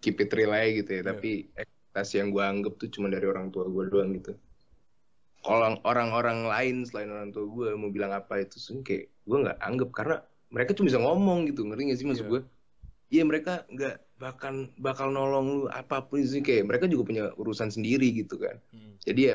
keep 0.00 0.16
it 0.20 0.30
real 0.32 0.52
aja 0.54 0.70
gitu 0.70 0.90
ya, 0.92 1.02
Iya. 1.02 1.08
tapi 1.12 1.30
ekspektasi 1.52 2.14
yang 2.20 2.28
gue 2.32 2.44
anggap 2.44 2.72
tuh 2.76 2.88
cuma 2.88 3.08
dari 3.08 3.26
orang 3.26 3.50
tua 3.50 3.66
gue 3.66 3.84
doang 3.88 4.12
gitu. 4.16 4.32
Kalau 5.40 5.78
orang-orang 5.86 6.48
lain 6.48 6.76
selain 6.84 7.10
orang 7.10 7.30
tua 7.30 7.46
gue 7.46 7.68
mau 7.78 7.90
bilang 7.90 8.10
apa 8.10 8.42
itu 8.42 8.58
sih 8.58 8.82
kayak 8.82 9.08
gue 9.24 9.38
nggak 9.46 9.58
anggap 9.62 9.90
karena 9.94 10.16
mereka 10.50 10.74
cuma 10.74 10.86
bisa 10.90 11.00
ngomong 11.02 11.50
gitu, 11.50 11.66
ngerti 11.66 11.82
gak 11.90 11.98
sih 11.98 12.06
maksud 12.06 12.26
Iya. 12.26 12.32
gue? 12.32 12.40
Iya 13.10 13.22
mereka 13.22 13.52
nggak 13.70 13.96
bakal 14.16 14.72
bakal 14.80 15.12
nolong 15.12 15.46
lu 15.46 15.60
apa 15.68 16.00
pun 16.04 16.24
sih 16.24 16.40
kayak 16.40 16.64
mereka 16.68 16.84
juga 16.88 17.04
punya 17.08 17.24
urusan 17.36 17.68
sendiri 17.68 18.12
gitu 18.16 18.40
kan. 18.40 18.56
Hmm. 18.72 18.96
Jadi 19.04 19.32
ya 19.32 19.34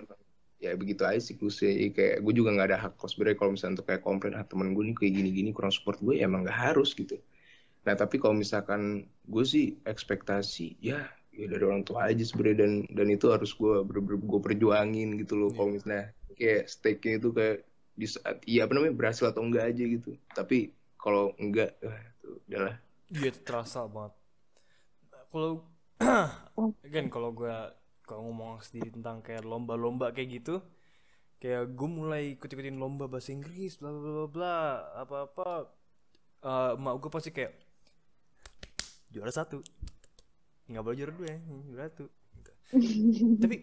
ya 0.61 0.77
begitu 0.77 1.01
aja 1.01 1.17
siklusnya 1.17 1.73
Jadi 1.73 1.89
kayak 1.89 2.15
gue 2.21 2.33
juga 2.37 2.53
nggak 2.53 2.67
ada 2.69 2.79
hak 2.85 2.93
kos 3.01 3.17
sebenarnya 3.17 3.37
kalau 3.41 3.51
misalnya 3.57 3.81
untuk 3.81 3.87
kayak 3.89 4.03
komplain 4.05 4.33
ah 4.37 4.45
temen 4.45 4.77
gue 4.77 4.83
nih 4.93 4.95
kayak 4.95 5.13
gini-gini 5.17 5.49
kurang 5.57 5.73
support 5.73 5.97
gue 6.05 6.21
ya 6.21 6.29
emang 6.29 6.45
nggak 6.45 6.53
harus 6.69 6.93
gitu 6.93 7.17
nah 7.81 7.97
tapi 7.97 8.21
kalau 8.21 8.37
misalkan 8.37 9.09
gue 9.25 9.41
sih 9.41 9.73
ekspektasi 9.89 10.77
ya 10.77 11.01
ya 11.33 11.45
dari 11.49 11.65
orang 11.65 11.81
tua 11.81 12.13
aja 12.13 12.21
sebenarnya 12.21 12.61
dan 12.61 12.73
dan 12.93 13.07
itu 13.09 13.33
harus 13.33 13.57
gue 13.57 13.81
bener-bener 13.81 14.21
gue 14.21 14.37
perjuangin 14.37 15.09
gitu 15.17 15.33
loh 15.33 15.49
kalau 15.49 15.73
Iya. 15.73 15.75
misalnya 15.81 16.03
kayak 16.37 16.63
stake-nya 16.69 17.13
itu 17.17 17.29
kayak 17.33 17.57
di 17.97 18.05
saat 18.05 18.37
iya 18.45 18.69
apa 18.69 18.73
namanya 18.77 18.93
berhasil 18.93 19.33
atau 19.33 19.41
enggak 19.41 19.65
aja 19.73 19.81
gitu 19.81 20.13
tapi 20.37 20.69
kalau 20.93 21.33
enggak 21.41 21.73
itu 21.81 22.37
udahlah 22.45 22.77
Iya 23.09 23.33
terasa 23.41 23.89
banget. 23.89 24.13
Kalau 25.31 25.63
kan 26.95 27.05
kalau 27.07 27.31
gue 27.31 27.55
kalau 28.03 28.27
ngomong 28.27 28.59
sendiri 28.59 28.91
tentang 28.91 29.23
kayak 29.23 29.47
lomba-lomba 29.47 30.11
kayak 30.11 30.43
gitu, 30.43 30.59
kayak 31.39 31.71
gue 31.71 31.89
mulai 31.89 32.35
ikut-ikutin 32.35 32.75
lomba 32.75 33.07
bahasa 33.07 33.31
Inggris, 33.31 33.79
bla 33.79 33.95
bla 33.95 34.11
bla 34.11 34.27
bla, 34.27 34.57
apa-apa. 35.07 35.49
Eh 36.43 36.71
mak 36.75 36.99
gue 36.99 37.07
pasti 37.07 37.31
kayak 37.31 37.55
juara 39.07 39.31
satu, 39.31 39.63
nggak 40.67 40.83
boleh 40.83 40.97
juara 40.99 41.13
dua 41.15 41.27
ya, 41.31 41.39
juara 41.71 41.83
satu. 41.87 42.05
Gitu. 42.35 42.51
Tapi 43.41 43.55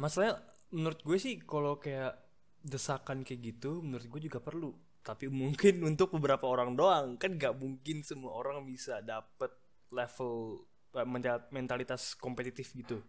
masalahnya 0.00 0.40
menurut 0.72 1.00
gue 1.04 1.18
sih 1.20 1.36
kalau 1.44 1.76
kayak 1.76 2.16
desakan 2.64 3.28
kayak 3.28 3.40
gitu, 3.52 3.84
menurut 3.84 4.08
gue 4.08 4.20
juga 4.32 4.40
perlu. 4.40 4.72
Tapi 5.04 5.28
mungkin 5.28 5.82
untuk 5.92 6.16
beberapa 6.16 6.48
orang 6.48 6.72
doang 6.72 7.20
kan 7.20 7.36
nggak 7.36 7.52
mungkin 7.60 8.00
semua 8.00 8.32
orang 8.32 8.64
bisa 8.64 9.04
dapet 9.04 9.52
level 9.92 10.64
eh, 10.96 11.06
mental- 11.06 11.48
mentalitas 11.52 12.16
kompetitif 12.16 12.72
gitu, 12.74 13.02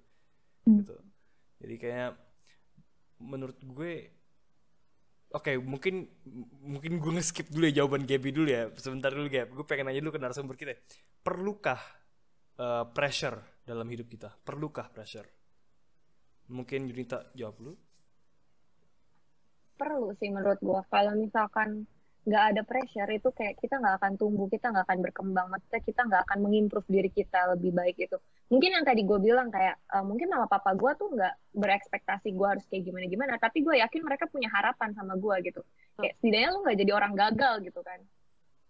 gitu. 0.66 0.96
Jadi 1.58 1.76
kayak 1.82 2.12
menurut 3.18 3.58
gue 3.66 4.14
Oke, 5.28 5.60
mungkin 5.60 6.08
mungkin 6.64 7.04
gue 7.04 7.12
nge-skip 7.20 7.52
dulu 7.52 7.68
ya 7.68 7.84
jawaban 7.84 8.08
Gaby 8.08 8.32
dulu 8.32 8.48
ya. 8.48 8.72
Sebentar 8.80 9.12
dulu 9.12 9.28
Gab. 9.28 9.52
Gue 9.52 9.68
pengen 9.68 9.92
nanya 9.92 10.00
dulu 10.00 10.16
ke 10.16 10.22
narasumber 10.24 10.56
kita. 10.56 10.72
Perlukah 11.20 11.84
eh, 12.56 12.86
pressure 12.96 13.60
dalam 13.68 13.84
hidup 13.92 14.08
kita? 14.08 14.32
Perlukah 14.40 14.88
pressure? 14.88 15.28
Mungkin 16.48 16.88
Yunita 16.88 17.28
jawab 17.36 17.60
dulu. 17.60 17.74
Perlu 19.78 20.16
sih 20.18 20.32
menurut 20.32 20.58
gua. 20.64 20.82
Kalau 20.88 21.14
misalkan 21.20 21.86
nggak 22.28 22.44
ada 22.52 22.62
pressure 22.68 23.08
itu 23.08 23.30
kayak 23.32 23.56
kita 23.56 23.80
nggak 23.80 23.96
akan 24.04 24.14
tumbuh, 24.20 24.52
kita 24.52 24.68
nggak 24.68 24.84
akan 24.84 25.00
berkembang. 25.00 25.48
Maksudnya 25.48 25.80
kita 25.80 26.02
nggak 26.04 26.22
akan 26.28 26.38
mengimprove 26.44 26.88
diri 26.92 27.08
kita 27.08 27.56
lebih 27.56 27.72
baik 27.72 27.96
itu. 28.04 28.18
Mungkin 28.52 28.70
yang 28.76 28.84
tadi 28.84 29.08
gue 29.08 29.20
bilang 29.24 29.48
kayak 29.48 29.80
eh, 29.80 30.04
mungkin 30.04 30.28
mama 30.28 30.48
papa 30.52 30.76
gua 30.76 30.92
tuh 31.00 31.08
nggak 31.16 31.34
berekspektasi 31.56 32.36
gua 32.36 32.60
harus 32.60 32.68
kayak 32.68 32.84
gimana 32.84 33.08
gimana, 33.08 33.34
tapi 33.40 33.64
gue 33.64 33.80
yakin 33.80 34.02
mereka 34.04 34.28
punya 34.28 34.52
harapan 34.52 34.92
sama 34.92 35.16
gua 35.16 35.40
gitu. 35.40 35.64
Kayak 35.96 36.14
setidaknya 36.20 36.50
lu 36.52 36.60
nggak 36.68 36.78
jadi 36.84 36.92
orang 36.92 37.14
gagal 37.16 37.56
gitu 37.64 37.82
kan. 37.82 38.00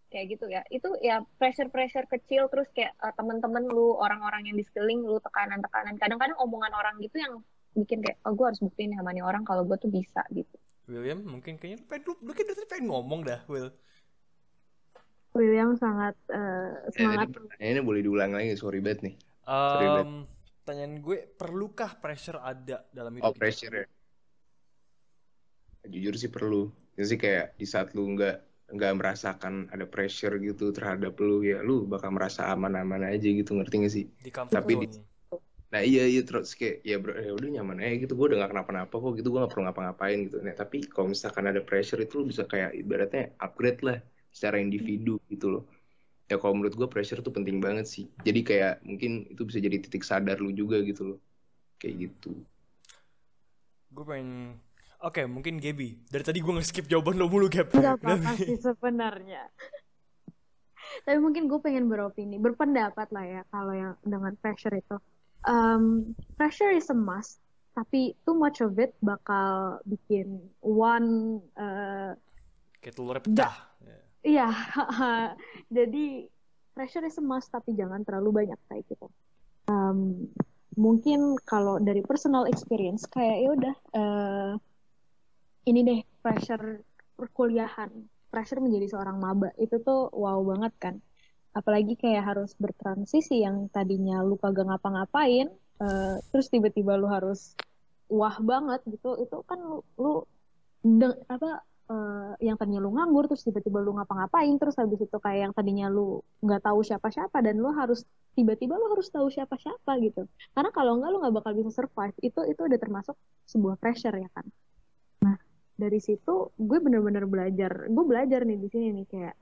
kayak 0.08 0.40
gitu 0.40 0.48
ya 0.48 0.64
itu 0.72 0.88
ya 1.04 1.20
pressure 1.36 1.68
pressure 1.68 2.08
kecil 2.08 2.48
terus 2.48 2.72
kayak 2.72 2.96
uh, 3.04 3.12
temen-temen 3.20 3.68
lu 3.68 3.92
orang-orang 4.00 4.48
yang 4.48 4.56
di 4.56 4.64
sekeliling 4.64 5.04
lu 5.04 5.20
tekanan-tekanan 5.20 6.00
kadang-kadang 6.00 6.40
omongan 6.40 6.72
orang 6.80 6.96
gitu 7.04 7.20
yang 7.20 7.44
bikin 7.76 8.00
kayak 8.00 8.18
oh 8.24 8.32
gue 8.32 8.46
harus 8.48 8.62
buktiin 8.64 8.96
sama 8.96 9.12
nih 9.12 9.22
orang 9.22 9.44
kalau 9.44 9.68
gue 9.68 9.76
tuh 9.76 9.92
bisa 9.92 10.24
gitu 10.32 10.56
William 10.88 11.20
mungkin 11.24 11.60
kayaknya 11.60 11.84
pengen 11.86 12.04
lu, 12.08 12.14
lu 12.24 12.32
dari 12.32 12.48
tadi 12.48 12.68
pengen 12.68 12.88
ngomong 12.88 13.22
dah 13.28 13.40
Will 13.52 13.70
William 15.38 15.78
sangat 15.78 16.16
eh, 16.34 16.72
Eh, 16.88 16.92
semangat. 16.98 17.30
tadi 17.30 17.34
pertanyaannya 17.36 17.84
boleh 17.86 18.02
diulang 18.02 18.32
lagi, 18.34 18.58
sorry 18.58 18.80
banget 18.82 19.00
nih. 19.06 19.16
Sorry, 19.46 19.88
Bet. 19.94 20.06
Em, 20.08 20.14
pertanyaan 20.66 20.94
gue 21.00 21.18
perlukah 21.38 21.92
pressure 22.02 22.40
ada 22.42 22.84
dalam 22.90 23.14
hidup 23.14 23.24
Oh 23.24 23.32
kita? 23.32 23.40
pressure 23.40 23.74
ya. 23.76 23.86
Jujur 25.88 26.14
sih 26.18 26.32
perlu. 26.34 26.68
Jadi 26.98 27.06
sih 27.06 27.20
kayak 27.22 27.46
di 27.56 27.66
saat 27.70 27.94
lu 27.94 28.04
nggak 28.18 28.36
nggak 28.68 28.94
merasakan 29.00 29.72
ada 29.72 29.86
pressure 29.88 30.36
gitu 30.44 30.76
terhadap 30.76 31.16
lu 31.24 31.40
ya 31.40 31.64
lu 31.64 31.88
bakal 31.88 32.12
merasa 32.12 32.52
aman-aman 32.52 33.08
aja 33.08 33.24
gitu 33.32 33.56
ngerti 33.56 33.76
gak 33.86 33.94
sih? 33.94 34.06
di 34.20 34.32
Tapi 34.34 34.74
di-. 34.76 34.90
Nah 35.68 35.84
iya 35.84 36.08
iya 36.08 36.24
terus 36.24 36.56
kayak 36.56 36.80
ya 36.88 36.96
bro 36.96 37.12
ya 37.12 37.36
udah 37.36 37.50
nyaman 37.60 37.84
aja 37.84 38.08
gitu 38.08 38.16
gue 38.16 38.26
udah 38.32 38.38
gak 38.48 38.52
kenapa-napa 38.56 38.96
kok 38.96 39.14
gitu 39.20 39.28
gue 39.36 39.40
gak 39.44 39.52
perlu 39.52 39.64
ngapa-ngapain 39.68 40.20
gitu. 40.32 40.38
Nah 40.40 40.56
tapi 40.56 40.88
kalau 40.88 41.12
misalkan 41.12 41.44
ada 41.52 41.60
pressure 41.60 42.00
itu 42.00 42.24
lu 42.24 42.32
bisa 42.32 42.48
kayak 42.48 42.72
ibaratnya 42.72 43.36
upgrade 43.44 43.84
lah 43.84 44.00
secara 44.32 44.64
individu 44.64 45.20
gitu 45.28 45.60
loh. 45.60 45.64
Ya 46.32 46.40
kalau 46.40 46.56
menurut 46.56 46.76
gue 46.76 46.88
pressure 46.88 47.20
tuh 47.20 47.36
penting 47.36 47.60
banget 47.60 47.84
sih. 47.84 48.08
Jadi 48.24 48.40
kayak 48.48 48.84
mungkin 48.88 49.28
itu 49.28 49.44
bisa 49.44 49.60
jadi 49.60 49.76
titik 49.84 50.08
sadar 50.08 50.40
lu 50.40 50.56
juga 50.56 50.80
gitu 50.88 51.16
loh. 51.16 51.20
Kayak 51.80 52.10
gitu. 52.10 52.32
gue 53.88 54.04
pengen 54.04 54.60
oke 55.00 55.26
mungkin 55.32 55.64
Gaby 55.64 56.12
dari 56.12 56.22
tadi 56.22 56.44
gue 56.44 56.54
nge-skip 56.60 56.86
jawaban 56.92 57.18
lo 57.18 57.32
mulu 57.32 57.48
Gab 57.48 57.72
Gak 57.72 58.04
apa-apa 58.04 58.36
sih 58.36 58.60
sebenarnya. 58.60 59.48
Tapi 61.08 61.18
mungkin 61.20 61.48
gue 61.52 61.60
pengen 61.60 61.90
beropini, 61.90 62.38
berpendapat 62.40 63.08
lah 63.12 63.26
ya 63.26 63.42
kalau 63.50 63.74
yang 63.74 63.94
dengan 64.04 64.34
pressure 64.40 64.76
itu. 64.76 64.98
Um, 65.48 66.12
pressure 66.36 66.76
is 66.76 66.92
a 66.92 66.98
must, 66.98 67.40
tapi 67.72 68.20
too 68.28 68.36
much 68.36 68.60
of 68.60 68.76
it 68.76 68.92
bakal 69.00 69.80
bikin 69.88 70.44
one 70.60 71.40
uh, 71.56 72.12
kayak 72.84 72.96
telurnya 72.96 73.24
pecah 73.24 73.56
Ya. 73.78 74.00
Iya, 74.28 74.50
jadi 75.78 76.28
pressure 76.76 77.08
is 77.08 77.16
a 77.18 77.24
must 77.24 77.48
tapi 77.54 77.72
jangan 77.78 78.04
terlalu 78.04 78.44
banyak 78.44 78.60
kayak 78.68 78.84
gitu. 78.92 79.08
Um, 79.72 80.28
mungkin 80.78 81.40
kalau 81.42 81.82
dari 81.82 82.06
personal 82.06 82.46
experience 82.46 83.10
kayak 83.10 83.38
ya 83.42 83.50
udah 83.50 83.76
eh, 83.98 84.52
ini 85.68 85.80
deh 85.84 86.00
pressure 86.22 86.86
perkuliahan, 87.18 87.90
pressure 88.30 88.62
menjadi 88.62 88.94
seorang 88.94 89.18
maba 89.18 89.50
itu 89.58 89.82
tuh 89.82 90.12
wow 90.14 90.38
banget 90.46 90.74
kan. 90.78 90.96
Apalagi 91.60 91.94
kayak 91.98 92.24
harus 92.30 92.52
bertransisi 92.64 93.42
yang 93.46 93.58
tadinya 93.76 94.22
lu 94.28 94.36
kagak 94.44 94.66
ngapa-ngapain, 94.70 95.48
eh, 95.84 96.16
terus 96.30 96.48
tiba-tiba 96.54 96.94
lu 97.02 97.08
harus 97.10 97.58
wah 98.20 98.38
banget 98.52 98.80
gitu, 98.94 99.10
itu 99.24 99.38
kan 99.50 99.60
lu, 99.70 99.78
lu 99.98 100.14
deng- 100.86 101.22
apa 101.28 101.50
eh, 101.88 102.32
yang 102.48 102.56
tadinya 102.60 102.82
lu 102.86 102.92
nganggur 102.96 103.26
terus 103.32 103.44
tiba-tiba 103.48 103.80
lu 103.80 103.92
ngapa-ngapain 103.98 104.54
terus 104.60 104.76
habis 104.82 105.00
itu 105.00 105.18
kayak 105.24 105.40
yang 105.50 105.54
tadinya 105.58 105.88
lu 105.88 106.20
nggak 106.44 106.62
tahu 106.68 106.80
siapa-siapa 106.84 107.38
dan 107.46 107.56
lu 107.64 107.72
harus 107.72 108.04
tiba-tiba 108.38 108.78
lu 108.78 108.86
harus 108.94 109.08
tahu 109.10 109.28
siapa-siapa 109.34 109.92
gitu. 110.06 110.30
Karena 110.54 110.70
kalau 110.76 111.00
nggak 111.02 111.10
lu 111.10 111.18
nggak 111.24 111.36
bakal 111.42 111.52
bisa 111.58 111.72
survive. 111.74 112.16
Itu 112.22 112.46
itu 112.46 112.62
udah 112.70 112.80
termasuk 112.80 113.16
sebuah 113.50 113.76
pressure 113.82 114.14
ya 114.14 114.30
kan? 114.36 114.46
Nah 115.26 115.36
dari 115.74 116.00
situ 116.02 116.54
gue 116.54 116.78
bener-bener 116.86 117.26
belajar 117.26 117.90
gue 117.90 118.06
belajar 118.06 118.46
nih 118.46 118.58
di 118.62 118.68
sini 118.70 118.88
nih 119.02 119.06
kayak 119.10 119.36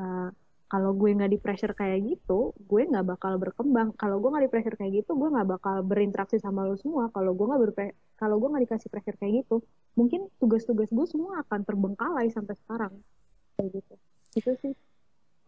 eh, 0.00 0.28
kalau 0.72 0.90
gue 1.00 1.10
nggak 1.16 1.30
di 1.34 1.38
pressure 1.44 1.74
kayak 1.80 1.98
gitu 2.10 2.54
gue 2.70 2.82
nggak 2.90 3.06
bakal 3.12 3.32
berkembang. 3.42 3.88
Kalau 4.00 4.16
gue 4.22 4.28
nggak 4.32 4.44
di 4.46 4.50
pressure 4.52 4.76
kayak 4.80 4.92
gitu 5.04 5.10
gue 5.20 5.28
nggak 5.34 5.48
bakal 5.54 5.76
berinteraksi 5.90 6.36
sama 6.44 6.60
lo 6.68 6.74
semua. 6.82 7.04
Kalau 7.14 7.30
gue 7.38 7.46
nggak 7.48 7.62
berpre 7.64 7.86
kalau 8.20 8.36
gue 8.40 8.48
nggak 8.52 8.64
dikasih 8.66 8.88
pressure 8.92 9.16
kayak 9.20 9.34
gitu 9.44 9.56
mungkin 9.98 10.20
tugas-tugas 10.40 10.88
gue 10.96 11.06
semua 11.12 11.32
akan 11.44 11.60
terbengkalai 11.68 12.26
sampai 12.36 12.54
sekarang. 12.62 12.92
Kayak 13.58 13.70
gitu. 13.82 13.94
Itu 14.38 14.50
sih. 14.62 14.74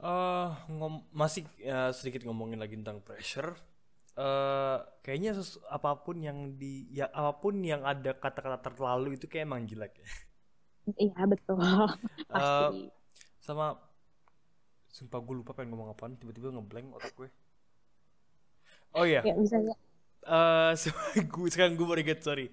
Eh, 0.02 0.48
ngom- 0.78 1.06
masih 1.14 1.42
ya, 1.62 1.94
sedikit 1.94 2.26
ngomongin 2.26 2.58
lagi 2.62 2.74
tentang 2.80 2.98
pressure. 3.06 3.54
eh 4.12 4.76
kayaknya 5.00 5.32
apa 5.72 5.90
pun 6.04 6.20
yang 6.20 6.38
di 6.60 6.84
ya 6.92 7.08
apa 7.08 7.32
pun 7.40 7.54
yang 7.64 7.80
ada 7.80 8.12
kata-kata 8.12 8.60
terlalu 8.68 9.16
itu 9.16 9.24
kayak 9.24 9.48
emang 9.48 9.64
jelek 9.64 10.04
ya. 10.04 10.08
iya 11.04 11.20
betul. 11.30 11.58
Pasti. 12.28 12.90
Sama 13.42 13.74
sumpah 14.96 15.20
gue 15.26 15.34
lupa 15.40 15.52
pengen 15.56 15.70
ngomong 15.72 15.90
apaan, 15.94 16.14
tiba-tiba 16.20 16.48
ngeblank 16.54 16.88
otak 16.98 17.12
gue. 17.18 17.28
Oh 18.94 19.04
iya, 19.08 19.24
ya 19.24 19.32
bisa 19.38 19.56
ya 19.58 19.74
eh 20.22 20.72
gue 21.32 21.48
sekarang 21.52 21.74
gue 21.78 21.86
baru 21.88 22.00
inget 22.04 22.20
sorry. 22.22 22.46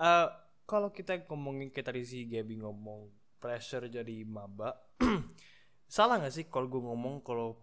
Eh 0.00 0.26
kalau 0.68 0.88
kita 0.92 1.12
ngomongin 1.28 1.68
kayak 1.72 1.86
tadi 1.92 2.02
si 2.04 2.18
Gaby 2.28 2.60
ngomong 2.64 3.08
pressure 3.40 3.86
jadi 3.88 4.16
maba, 4.24 4.72
salah 5.96 6.16
nggak 6.20 6.34
sih 6.34 6.46
kalau 6.52 6.66
gue 6.72 6.82
ngomong 6.82 7.20
kalau 7.26 7.56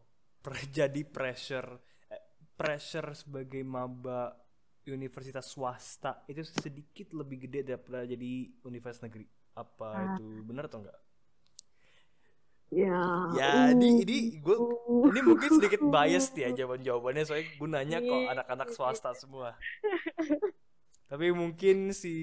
pre- 0.43 0.69
jadi 0.79 1.01
pressure 1.05 1.69
eh, 2.13 2.23
pressure 2.57 3.09
sebagai 3.17 3.61
maba 3.65 4.33
universitas 4.89 5.45
swasta 5.53 6.25
itu 6.31 6.41
sedikit 6.45 7.13
lebih 7.13 7.47
gede 7.49 7.59
daripada 7.75 8.05
jadi 8.05 8.31
universitas 8.65 9.05
negeri. 9.07 9.25
Apa 9.57 9.89
Ah. 9.93 10.17
itu 10.17 10.41
benar 10.47 10.69
atau 10.69 10.81
enggak? 10.85 10.99
Ya 12.71 12.95
Ya, 13.35 13.71
ini 13.75 14.03
ini 14.03 14.17
gue 14.39 14.55
uh. 14.55 15.11
ini 15.11 15.19
mungkin 15.23 15.49
sedikit 15.59 15.81
bias 15.83 16.31
ya 16.35 16.49
jawaban 16.57 16.81
jawabannya 16.87 17.23
soalnya 17.27 17.47
gue 17.59 17.67
nanya 17.67 17.97
kok 17.99 18.21
Iya. 18.23 18.31
anak-anak 18.33 18.69
swasta 18.71 19.11
semua. 19.15 19.59
Tapi 21.11 21.27
mungkin 21.35 21.91
si 21.91 22.13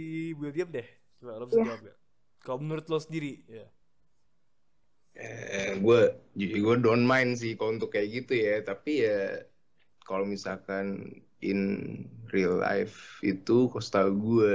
William 0.40 0.68
deh, 0.72 0.88
coba 1.20 1.36
lo 1.40 1.44
bisa 1.46 1.60
Iya. 1.60 1.66
jawab 1.68 1.80
gak? 1.84 1.96
Kalau 2.44 2.58
menurut 2.64 2.86
lo 2.88 2.98
sendiri, 2.98 3.32
ya. 3.44 3.66
Eh, 5.18 5.74
gue 5.82 6.00
jujur 6.38 6.58
gue 6.64 6.76
don't 6.84 7.02
mind 7.02 7.34
sih 7.42 7.58
kalau 7.58 7.74
untuk 7.74 7.90
kayak 7.90 8.08
gitu 8.22 8.32
ya 8.38 8.62
tapi 8.62 9.02
ya 9.02 9.42
kalau 10.06 10.22
misalkan 10.34 10.86
in 11.42 11.60
real 12.30 12.54
life 12.62 13.18
itu 13.26 13.66
setahu 13.86 14.10
gue 14.14 14.54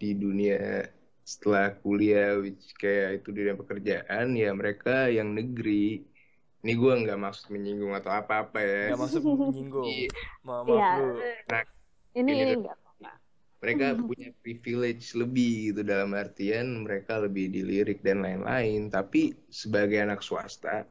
di 0.00 0.16
dunia 0.16 0.88
setelah 1.28 1.76
kuliah 1.84 2.40
which 2.40 2.72
kayak 2.80 3.20
itu 3.20 3.28
di 3.36 3.44
dunia 3.44 3.56
pekerjaan 3.60 4.32
ya 4.32 4.48
mereka 4.56 5.12
yang 5.12 5.36
negeri 5.36 6.00
ini 6.64 6.72
gue 6.72 6.92
nggak 7.04 7.20
maksud 7.20 7.52
menyinggung 7.52 7.92
atau 7.92 8.10
apa-apa 8.10 8.58
ya 8.64 8.96
Gak 8.96 9.02
masuk 9.04 9.22
menyinggung. 9.22 9.86
Iya. 9.86 10.10
Ma 10.42 10.64
maaf 10.66 10.74
Iya, 10.74 10.90
bro. 10.96 11.14
Nah, 11.52 11.62
ini 12.16 12.30
Ini 12.32 12.44
enggak 12.56 12.76
mereka 13.58 13.86
punya 14.08 14.30
privilege 14.42 15.14
lebih 15.18 15.74
gitu 15.74 15.80
dalam 15.82 16.14
artian 16.14 16.86
mereka 16.86 17.18
lebih 17.18 17.50
dilirik 17.50 18.00
dan 18.02 18.22
lain-lain 18.22 18.88
tapi 18.88 19.34
sebagai 19.50 19.98
anak 19.98 20.22
swasta 20.22 20.86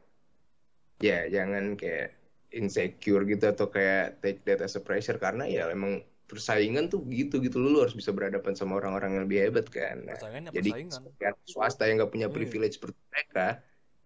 ya 1.00 1.30
jangan 1.32 1.80
kayak 1.80 2.18
insecure 2.52 3.24
gitu 3.28 3.46
atau 3.52 3.68
kayak 3.72 4.20
take 4.24 4.42
that 4.48 4.64
as 4.64 4.76
a 4.76 4.82
pressure 4.84 5.20
karena 5.20 5.48
ya 5.48 5.70
emang 5.72 6.04
persaingan 6.28 6.92
tuh 6.92 7.02
gitu 7.08 7.40
gitu 7.40 7.56
lu, 7.58 7.72
lu 7.72 7.80
harus 7.82 7.96
bisa 7.96 8.12
berhadapan 8.12 8.52
sama 8.52 8.76
orang-orang 8.76 9.16
yang 9.16 9.24
lebih 9.24 9.40
hebat 9.48 9.66
kan 9.68 10.04
Nah, 10.04 10.20
Persaingannya 10.20 10.52
jadi 10.52 10.70
persaingan. 10.76 11.34
swasta 11.48 11.84
yang 11.88 12.04
nggak 12.04 12.12
punya 12.12 12.28
Iya. 12.28 12.36
privilege 12.36 12.76
seperti 12.76 13.00
mereka 13.08 13.48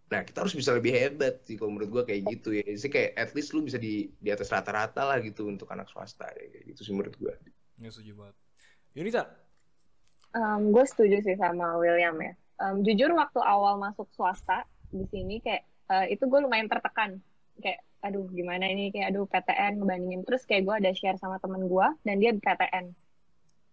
nah 0.07 0.21
kita 0.21 0.43
harus 0.43 0.51
bisa 0.51 0.75
lebih 0.75 0.91
hebat 0.91 1.39
sih 1.47 1.55
kalau 1.55 1.71
menurut 1.71 1.89
gua 1.89 2.03
kayak 2.03 2.27
gitu 2.29 2.51
ya 2.51 2.61
jadi 2.67 2.89
kayak 2.91 3.09
at 3.15 3.31
least 3.31 3.55
lu 3.55 3.63
bisa 3.63 3.79
di 3.79 4.11
di 4.19 4.29
atas 4.29 4.51
rata-rata 4.51 5.07
lah 5.07 5.17
gitu 5.19 5.47
untuk 5.47 5.71
anak 5.71 5.87
swasta 5.87 6.27
ya, 6.35 6.45
kayak 6.51 6.65
gitu 6.69 6.81
sih 6.83 6.93
menurut 6.93 7.15
gua 7.15 7.33
Nggak 7.79 7.91
setuju 7.95 8.11
banget. 8.13 8.35
Yunita, 8.91 9.23
Um, 10.31 10.71
gue 10.71 10.87
setuju 10.87 11.19
sih 11.19 11.35
sama 11.35 11.75
William 11.75 12.15
ya. 12.15 12.31
Um, 12.55 12.87
jujur 12.87 13.11
waktu 13.11 13.35
awal 13.43 13.75
masuk 13.75 14.07
swasta 14.15 14.63
di 14.87 15.03
sini 15.11 15.43
kayak 15.43 15.67
uh, 15.91 16.07
itu 16.07 16.23
gue 16.23 16.39
lumayan 16.39 16.71
tertekan. 16.71 17.19
Kayak 17.59 17.79
aduh 18.01 18.25
gimana 18.29 18.65
ini 18.65 18.89
kayak 18.89 19.13
aduh 19.13 19.25
PTN 19.25 19.77
ngebandingin 19.77 20.21
terus 20.25 20.41
kayak 20.43 20.65
gue 20.65 20.75
ada 20.79 20.91
share 20.91 21.17
sama 21.17 21.37
temen 21.37 21.65
gue 21.65 21.87
dan 22.01 22.15
dia 22.17 22.31
PTN. 22.31 22.85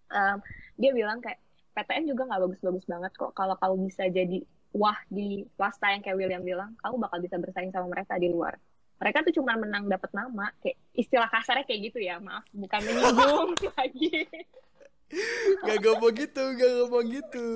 Um, 0.08 0.36
dia 0.76 0.90
bilang 0.92 1.20
kayak 1.20 1.38
PTN 1.72 2.08
juga 2.08 2.26
nggak 2.26 2.42
bagus-bagus 2.44 2.84
banget 2.84 3.12
kok 3.14 3.32
kalau 3.32 3.54
kamu 3.56 3.88
bisa 3.88 4.04
jadi 4.08 4.40
wah 4.72 4.96
di 5.08 5.48
swasta 5.56 5.92
yang 5.92 6.04
kayak 6.04 6.16
William 6.16 6.44
bilang 6.44 6.76
kamu 6.80 7.00
bakal 7.00 7.18
bisa 7.20 7.36
bersaing 7.36 7.72
sama 7.72 7.88
mereka 7.88 8.16
di 8.16 8.28
luar. 8.28 8.56
Mereka 8.98 9.22
tuh 9.22 9.34
cuma 9.38 9.54
menang 9.54 9.86
dapat 9.86 10.10
nama 10.12 10.50
kayak 10.58 10.76
istilah 10.92 11.30
kasarnya 11.30 11.64
kayak 11.64 11.80
gitu 11.88 12.02
ya 12.02 12.18
maaf 12.18 12.44
bukan 12.50 12.80
menyinggung 12.82 13.52
lagi. 13.78 14.26
gak 15.64 15.78
ngomong 15.80 16.12
gitu, 16.12 16.42
gak 16.52 16.70
ngomong 16.76 17.06
gitu. 17.08 17.48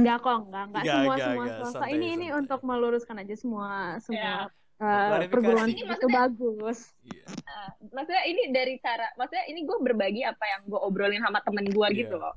enggak 0.00 0.16
kok 0.16 0.36
enggak 0.48 0.64
enggak 0.64 0.82
Enggak, 0.82 0.96
semua 0.96 1.12
enggak, 1.12 1.26
semua 1.28 1.42
enggak. 1.44 1.56
swasta 1.60 1.76
Santai, 1.76 1.92
ini 1.92 2.06
ini 2.08 2.26
santai. 2.26 2.40
untuk 2.40 2.60
meluruskan 2.64 3.16
aja 3.20 3.34
semua 3.36 3.68
semua 4.00 4.16
Ya. 4.16 4.36
Eh, 4.76 4.84
Klarifikasi. 4.84 5.32
perguruan 5.32 5.68
Ini 5.68 5.82
itu 5.88 6.08
bagus 6.08 6.78
Iya. 7.06 7.24
Uh, 7.46 7.70
maksudnya 7.94 8.24
ini 8.28 8.42
dari 8.52 8.74
cara 8.82 9.08
maksudnya 9.16 9.44
ini 9.48 9.60
gue 9.64 9.78
berbagi 9.80 10.22
apa 10.26 10.44
yang 10.44 10.60
gue 10.68 10.80
obrolin 10.80 11.22
sama 11.22 11.40
temen 11.40 11.66
gue 11.70 11.88
Iya. 11.92 11.98
gitu 12.04 12.16
loh 12.18 12.34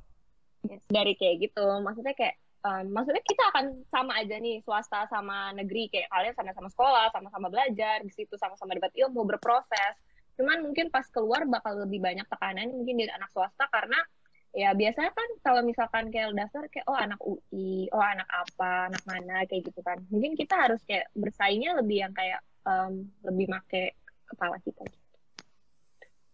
Yes. 0.60 0.84
dari 0.92 1.16
kayak 1.16 1.40
gitu 1.40 1.64
maksudnya 1.80 2.12
kayak 2.12 2.36
um, 2.64 2.92
maksudnya 2.92 3.24
kita 3.24 3.42
akan 3.52 3.80
sama 3.88 4.12
aja 4.20 4.36
nih 4.36 4.60
swasta 4.60 5.08
sama 5.08 5.56
negeri 5.56 5.88
kayak 5.88 6.08
kalian 6.12 6.36
sama-sama 6.36 6.68
sekolah 6.68 7.06
sama-sama 7.16 7.48
belajar 7.48 8.04
di 8.04 8.12
situ 8.12 8.36
sama-sama 8.36 8.76
dapat 8.76 8.92
ilmu 8.92 9.24
berproses 9.24 9.96
cuman 10.36 10.60
mungkin 10.64 10.88
pas 10.92 11.04
keluar 11.08 11.44
bakal 11.48 11.80
lebih 11.80 12.00
banyak 12.00 12.24
tekanan 12.28 12.68
mungkin 12.72 13.00
dari 13.00 13.12
anak 13.12 13.32
swasta 13.32 13.68
karena 13.72 13.96
ya 14.50 14.74
biasanya 14.74 15.14
kan 15.14 15.28
kalau 15.46 15.62
misalkan 15.62 16.10
kayak 16.10 16.34
dasar 16.34 16.66
kayak 16.66 16.86
oh 16.90 16.98
anak 16.98 17.20
UI 17.22 17.86
oh 17.94 18.02
anak 18.02 18.26
apa 18.26 18.90
anak 18.90 19.02
mana 19.06 19.46
kayak 19.46 19.70
gitu 19.70 19.80
kan 19.86 20.02
mungkin 20.10 20.34
kita 20.34 20.58
harus 20.58 20.82
kayak 20.82 21.06
bersaingnya 21.14 21.78
lebih 21.78 22.02
yang 22.02 22.10
kayak 22.10 22.42
um, 22.66 23.06
lebih 23.22 23.46
make 23.46 23.94
kepala 24.26 24.58
kita 24.62 24.82
gitu. 24.86 25.10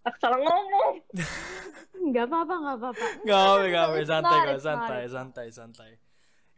Aku 0.06 0.16
salah 0.22 0.38
ngomong. 0.38 1.02
Nggak 2.06 2.30
apa-apa, 2.30 2.54
nggak 2.62 2.76
apa-apa. 2.78 3.06
Gak 3.26 3.40
apa, 3.42 3.62
gak 3.66 3.84
apa, 3.88 3.96
santai 4.06 4.38
it's 4.38 4.62
santai, 4.62 5.02
santai, 5.10 5.46
santai. 5.50 5.90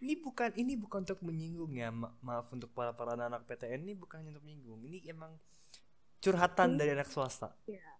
Ini 0.04 0.14
bukan, 0.20 0.50
ini 0.60 0.76
bukan 0.76 1.02
untuk 1.02 1.24
menyinggung 1.24 1.72
ya, 1.72 1.88
Ma- 1.88 2.12
maaf 2.20 2.52
untuk 2.52 2.70
para 2.76 2.92
para 2.92 3.16
anak 3.16 3.48
PTN 3.48 3.82
ini 3.88 3.96
bukan 3.96 4.28
untuk 4.28 4.44
menyinggung. 4.44 4.84
Ini 4.84 5.08
emang 5.08 5.32
curhatan 6.20 6.76
dari 6.76 6.92
anak 6.92 7.08
swasta. 7.08 7.54
Iya. 7.64 7.97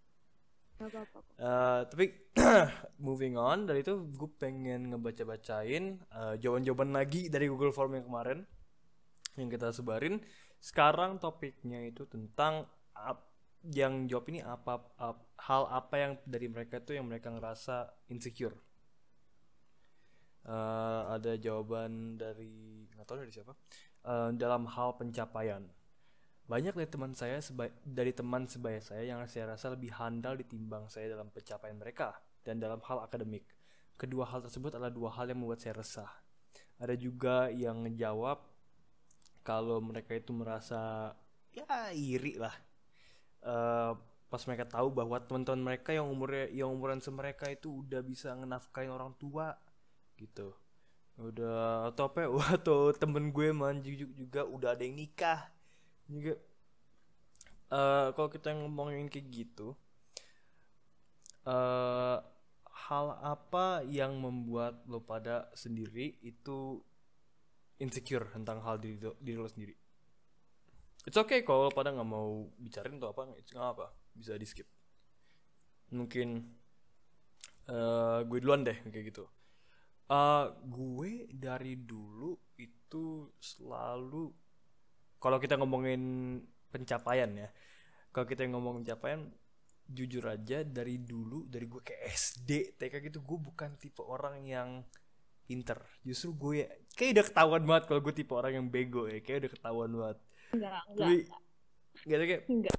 Apa-apa. 0.79 1.21
Eh, 1.39 1.81
tapi 1.91 2.05
moving 3.07 3.35
on 3.39 3.59
dari 3.69 3.81
itu 3.87 3.95
gue 4.19 4.31
pengen 4.43 4.91
ngebaca-bacain 4.91 5.85
eh, 6.03 6.35
jawaban-jawaban 6.43 6.91
lagi 6.99 7.31
dari 7.31 7.47
Google 7.47 7.71
Form 7.71 7.95
yang 7.95 8.07
kemarin 8.11 8.39
yang 9.39 9.49
kita 9.55 9.71
sebarin. 9.71 10.19
Sekarang 10.59 11.23
topiknya 11.23 11.81
itu 11.87 12.03
tentang 12.11 12.67
ap- 12.95 13.31
yang 13.71 14.07
jawab 14.11 14.27
ini 14.35 14.41
apa 14.43 14.75
ap- 14.99 15.27
hal 15.47 15.63
apa 15.71 15.95
yang 16.03 16.13
dari 16.27 16.47
mereka 16.51 16.83
itu 16.83 16.99
yang 16.99 17.07
mereka 17.07 17.31
ngerasa 17.31 17.77
insecure. 18.11 18.57
Eh, 20.49 21.01
ada 21.15 21.33
jawaban 21.37 22.17
dari 22.17 22.87
nggak 22.95 23.07
tahu 23.07 23.19
dari 23.23 23.33
siapa 23.35 23.53
Eh, 24.09 24.31
dalam 24.41 24.65
hal 24.71 24.95
pencapaian. 24.97 25.63
Banyak 26.49 26.73
dari 26.73 26.89
teman 26.89 27.13
saya 27.13 27.45
seba- 27.45 27.77
dari 27.85 28.13
teman 28.17 28.49
sebaya 28.49 28.81
saya 28.81 29.05
yang 29.05 29.21
saya 29.29 29.53
rasa 29.53 29.69
lebih 29.69 29.93
handal 29.93 30.33
ditimbang 30.33 30.89
saya 30.89 31.13
dalam 31.13 31.29
pencapaian 31.29 31.77
mereka 31.77 32.17
dan 32.41 32.57
dalam 32.57 32.81
hal 32.89 33.05
akademik. 33.05 33.45
Kedua 34.01 34.25
hal 34.25 34.41
tersebut 34.41 34.73
adalah 34.73 34.89
dua 34.89 35.13
hal 35.13 35.29
yang 35.29 35.45
membuat 35.45 35.61
saya 35.61 35.77
resah. 35.77 36.09
Ada 36.81 36.97
juga 36.97 37.53
yang 37.53 37.85
ngejawab 37.85 38.41
kalau 39.45 39.85
mereka 39.85 40.17
itu 40.17 40.33
merasa 40.33 41.13
ya 41.53 41.93
iri 41.93 42.41
lah. 42.41 42.57
Eh, 43.45 43.93
pas 44.29 44.43
mereka 44.49 44.65
tahu 44.69 44.89
bahwa 44.93 45.21
teman-teman 45.21 45.73
mereka 45.73 45.93
yang 45.93 46.09
umurnya 46.09 46.49
yang 46.53 46.73
umuran 46.73 47.01
semereka 47.01 47.49
itu 47.49 47.85
udah 47.85 48.01
bisa 48.05 48.33
ngenafkain 48.37 48.93
orang 48.93 49.17
tua 49.17 49.57
gitu 50.21 50.53
udah 51.19 51.91
atau 51.91 52.13
apa 52.13 52.19
ya, 52.25 52.29
atau 52.61 52.95
temen 52.95 53.35
gue 53.35 53.51
man 53.51 53.83
juga, 53.83 54.07
juga 54.15 54.41
udah 54.47 54.71
ada 54.77 54.85
yang 54.87 54.95
nikah 54.95 55.51
juga 56.09 56.33
eh 57.79 58.07
kalau 58.17 58.29
kita 58.35 58.49
ngomongin 58.57 59.07
kayak 59.13 59.29
gitu 59.33 59.67
eh 61.55 62.19
hal 62.87 63.07
apa 63.35 63.67
yang 63.99 64.13
membuat 64.25 64.75
lo 64.93 65.01
pada 65.11 65.37
sendiri 65.63 66.07
itu 66.31 66.59
insecure 67.85 68.27
tentang 68.35 68.59
hal 68.67 68.77
diri, 68.83 68.99
lo- 69.03 69.19
diri 69.25 69.39
lo 69.39 69.49
sendiri? 69.51 69.75
It's 71.09 71.17
okay 71.23 71.41
kalau 71.47 71.67
lo 71.67 71.71
pada 71.75 71.91
nggak 71.95 72.07
mau 72.15 72.29
bicarain 72.63 72.97
atau 73.01 73.11
apa 73.15 73.23
it's 73.41 73.51
nggak 73.55 73.71
apa 73.75 73.87
bisa 74.15 74.33
di 74.39 74.47
skip. 74.47 74.69
Mungkin 75.91 76.29
eh 77.75 78.19
gue 78.29 78.39
duluan 78.43 78.63
deh 78.69 78.79
kayak 78.93 79.05
gitu. 79.13 79.25
Eh, 80.11 80.47
gue 80.77 81.13
dari 81.47 81.75
dulu 81.93 82.33
itu 82.59 83.07
selalu 83.41 84.25
kalau 85.19 85.43
kita 85.43 85.59
ngomongin 85.59 86.01
pencapaian 86.71 87.31
ya 87.35 87.49
kalau 88.15 88.27
kita 88.27 88.47
ngomong 88.49 88.83
pencapaian 88.83 89.31
jujur 89.89 90.21
aja 90.29 90.63
dari 90.69 91.01
dulu 91.01 91.49
dari 91.49 91.65
gue 91.65 91.81
ke 91.81 91.97
SD 92.13 92.77
TK 92.77 92.95
gitu 93.09 93.25
gue 93.25 93.39
bukan 93.41 93.81
tipe 93.81 94.05
orang 94.05 94.45
yang 94.45 94.85
pinter. 95.49 95.81
Justru 96.05 96.37
gue 96.37 96.69
kayak 96.93 97.11
udah 97.17 97.25
ketahuan 97.25 97.63
banget 97.65 97.85
kalau 97.89 98.01
gue 98.05 98.13
tipe 98.13 98.37
orang 98.37 98.53
yang 98.61 98.67
bego 98.69 99.09
ya 99.09 99.25
kayak 99.25 99.49
udah 99.49 99.53
ketahuan 99.57 99.91
banget. 99.97 100.19
Enggak, 100.53 100.73
enggak, 100.93 101.01
tapi 101.01 101.15
enggak, 101.17 101.39
gak 102.05 102.29
kayak 102.29 102.43
enggak. 102.53 102.77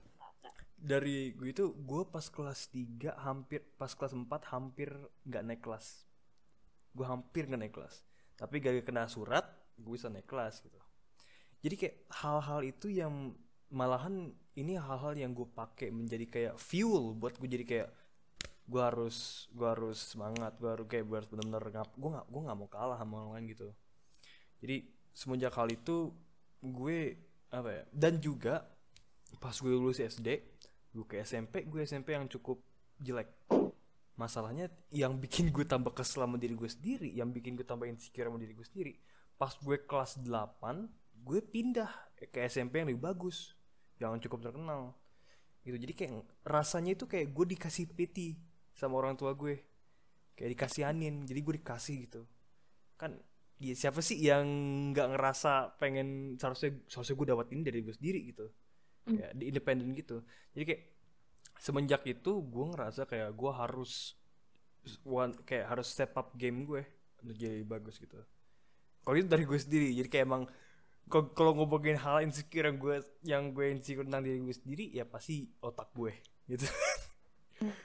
dari 0.79 1.17
gue 1.33 1.49
itu 1.49 1.65
gue 1.75 2.01
pas 2.07 2.25
kelas 2.29 2.59
3 2.71 3.25
hampir 3.25 3.59
pas 3.75 3.91
kelas 3.91 4.13
4 4.13 4.53
hampir 4.53 4.89
nggak 5.25 5.43
naik 5.49 5.61
kelas. 5.65 6.05
Gue 6.93 7.05
hampir 7.09 7.49
nggak 7.49 7.61
naik 7.65 7.73
kelas. 7.73 8.05
Tapi 8.37 8.55
gara 8.61 8.79
kena 8.85 9.09
surat 9.09 9.49
gue 9.81 9.91
bisa 9.97 10.13
naik 10.13 10.29
kelas 10.29 10.61
gitu 10.61 10.78
jadi 11.59 11.75
kayak 11.75 11.95
hal-hal 12.23 12.59
itu 12.63 12.87
yang 12.87 13.35
malahan 13.69 14.31
ini 14.55 14.75
hal-hal 14.75 15.13
yang 15.15 15.31
gue 15.31 15.47
pakai 15.47 15.91
menjadi 15.93 16.25
kayak 16.25 16.55
fuel 16.59 17.15
buat 17.15 17.37
gue 17.39 17.47
jadi 17.47 17.65
kayak 17.67 17.89
gue 18.69 18.81
harus 18.81 19.49
gue 19.49 19.65
harus 19.65 19.97
semangat 19.97 20.53
gue 20.61 20.69
harus 20.69 20.85
kayak 20.85 21.05
gue 21.09 21.15
harus 21.17 21.29
benar-benar 21.29 21.63
ngap 21.73 21.89
gue 21.97 22.09
nggak 22.09 22.27
gue 22.29 22.41
nggak 22.45 22.57
mau 22.57 22.69
kalah 22.69 22.97
sama 23.01 23.13
orang 23.25 23.31
lain 23.39 23.45
gitu. 23.53 23.67
Jadi 24.61 24.77
semenjak 25.15 25.53
hal 25.57 25.67
itu 25.73 26.13
gue 26.61 26.99
apa 27.49 27.69
ya 27.71 27.83
dan 27.89 28.21
juga 28.21 28.61
pas 29.41 29.55
gue 29.57 29.73
lulus 29.73 29.97
SD 29.97 30.27
gue 30.93 31.05
ke 31.05 31.21
SMP 31.25 31.65
gue 31.65 31.81
SMP 31.81 32.13
yang 32.13 32.29
cukup 32.29 32.61
jelek. 33.01 33.29
Masalahnya 34.19 34.67
yang 34.91 35.15
bikin 35.15 35.49
gue 35.55 35.63
tambah 35.63 35.95
kesel 35.95 36.27
sama 36.27 36.35
diri 36.35 36.53
gue 36.53 36.69
sendiri 36.69 37.09
yang 37.15 37.31
bikin 37.31 37.55
gue 37.55 37.63
tambah 37.63 37.87
insecure 37.87 38.27
sama 38.27 38.37
diri 38.37 38.53
gue 38.53 38.67
sendiri 38.67 38.93
pas 39.39 39.55
gue 39.55 39.77
kelas 39.87 40.19
8 40.19 40.98
gue 41.23 41.39
pindah 41.43 41.91
ke 42.31 42.43
SMP 42.47 42.83
yang 42.83 42.87
lebih 42.91 43.03
bagus 43.03 43.55
yang 43.99 44.15
cukup 44.19 44.51
terkenal. 44.51 44.95
Gitu. 45.63 45.75
Jadi 45.75 45.93
kayak 45.93 46.11
rasanya 46.47 46.95
itu 46.95 47.05
kayak 47.05 47.35
gue 47.35 47.45
dikasih 47.55 47.85
pity 47.91 48.39
sama 48.75 48.99
orang 48.99 49.19
tua 49.19 49.35
gue. 49.35 49.59
Kayak 50.39 50.55
dikasihanin 50.55 51.27
jadi 51.27 51.39
gue 51.43 51.53
dikasih 51.59 51.95
gitu. 52.07 52.21
Kan 52.95 53.19
ya 53.59 53.75
siapa 53.75 53.99
sih 53.99 54.15
yang 54.23 54.47
nggak 54.95 55.19
ngerasa 55.19 55.75
pengen 55.75 56.39
seharusnya 56.39 56.79
seharusnya 56.87 57.15
gue 57.19 57.27
dapat 57.27 57.47
ini 57.51 57.61
dari 57.67 57.79
gue 57.83 57.95
sendiri 57.95 58.19
gitu. 58.31 58.47
Ya 59.09 59.35
di 59.35 59.51
independen 59.51 59.91
gitu. 59.95 60.23
Jadi 60.55 60.63
kayak 60.63 60.83
semenjak 61.59 62.07
itu 62.07 62.39
gue 62.39 62.65
ngerasa 62.71 63.03
kayak 63.03 63.35
gue 63.35 63.51
harus 63.51 64.15
one, 65.03 65.35
kayak 65.43 65.67
harus 65.67 65.91
step 65.91 66.15
up 66.15 66.31
game 66.39 66.63
gue 66.63 66.87
untuk 67.19 67.35
jadi 67.35 67.67
bagus 67.67 67.99
gitu. 67.99 68.15
Kalau 69.03 69.15
itu 69.19 69.27
dari 69.27 69.43
gue 69.43 69.59
sendiri 69.59 69.91
jadi 69.91 70.07
kayak 70.07 70.25
emang 70.25 70.43
kalau 71.09 71.57
ngomongin 71.57 71.97
hal 71.97 72.21
insecure 72.21 72.69
yang 72.69 72.77
gue 72.77 72.97
yang 73.25 73.43
gue 73.51 73.65
insecure 73.73 74.05
tentang 74.05 74.23
diri 74.23 74.37
gue 74.39 74.55
sendiri 74.55 74.85
ya 74.93 75.03
pasti 75.03 75.49
otak 75.59 75.89
gue 75.93 76.13
gitu. 76.47 76.65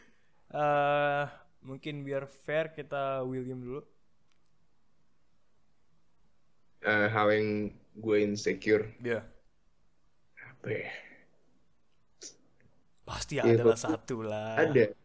Eh, 0.54 1.26
mungkin 1.66 2.06
biar 2.06 2.30
fair 2.30 2.70
kita 2.70 3.26
William 3.26 3.58
dulu. 3.58 3.82
Eh, 6.86 7.10
hal 7.10 7.26
yang 7.34 7.74
gue 7.98 8.16
insecure. 8.22 8.86
Ya 9.02 9.26
apa 10.64 10.72
ya? 10.72 10.88
Pasti 13.04 13.36
Iya, 13.36 13.60
ada 13.60 13.62
lah 13.68 13.76
satu 13.76 14.24
lah. 14.24 14.56
Ada. 14.56 14.96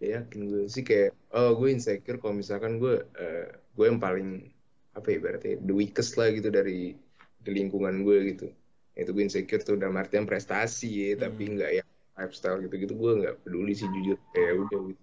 Ya 0.00 0.18
yakin 0.18 0.40
gue 0.50 0.64
sih 0.66 0.82
kayak 0.82 1.14
oh 1.36 1.54
gue 1.60 1.68
insecure 1.70 2.18
kalau 2.18 2.34
misalkan 2.34 2.80
gue 2.80 3.06
eh, 3.20 3.54
gue 3.76 3.84
yang 3.86 4.02
paling 4.02 4.50
apa 4.98 5.06
ya 5.14 5.18
berarti 5.22 5.62
the 5.62 5.70
weakest 5.70 6.18
lah 6.18 6.32
gitu 6.34 6.50
dari 6.50 6.96
di 7.42 7.50
lingkungan 7.52 7.94
gue 8.06 8.16
gitu. 8.34 8.46
Itu 8.94 9.10
gue 9.12 9.24
insecure 9.24 9.62
tuh 9.64 9.76
dalam 9.80 9.96
artian 9.98 10.24
prestasi 10.28 10.88
ya 10.88 11.28
tapi 11.28 11.48
Hmm. 11.48 11.52
nggak 11.58 11.70
yang 11.82 11.88
lifestyle 12.12 12.58
gitu 12.62 12.74
gitu 12.76 12.94
gue 12.94 13.12
nggak 13.24 13.34
peduli 13.44 13.72
sih 13.74 13.88
jujur. 13.88 14.18
Kayak 14.34 14.54
udah 14.68 14.80
gitu. 14.92 15.02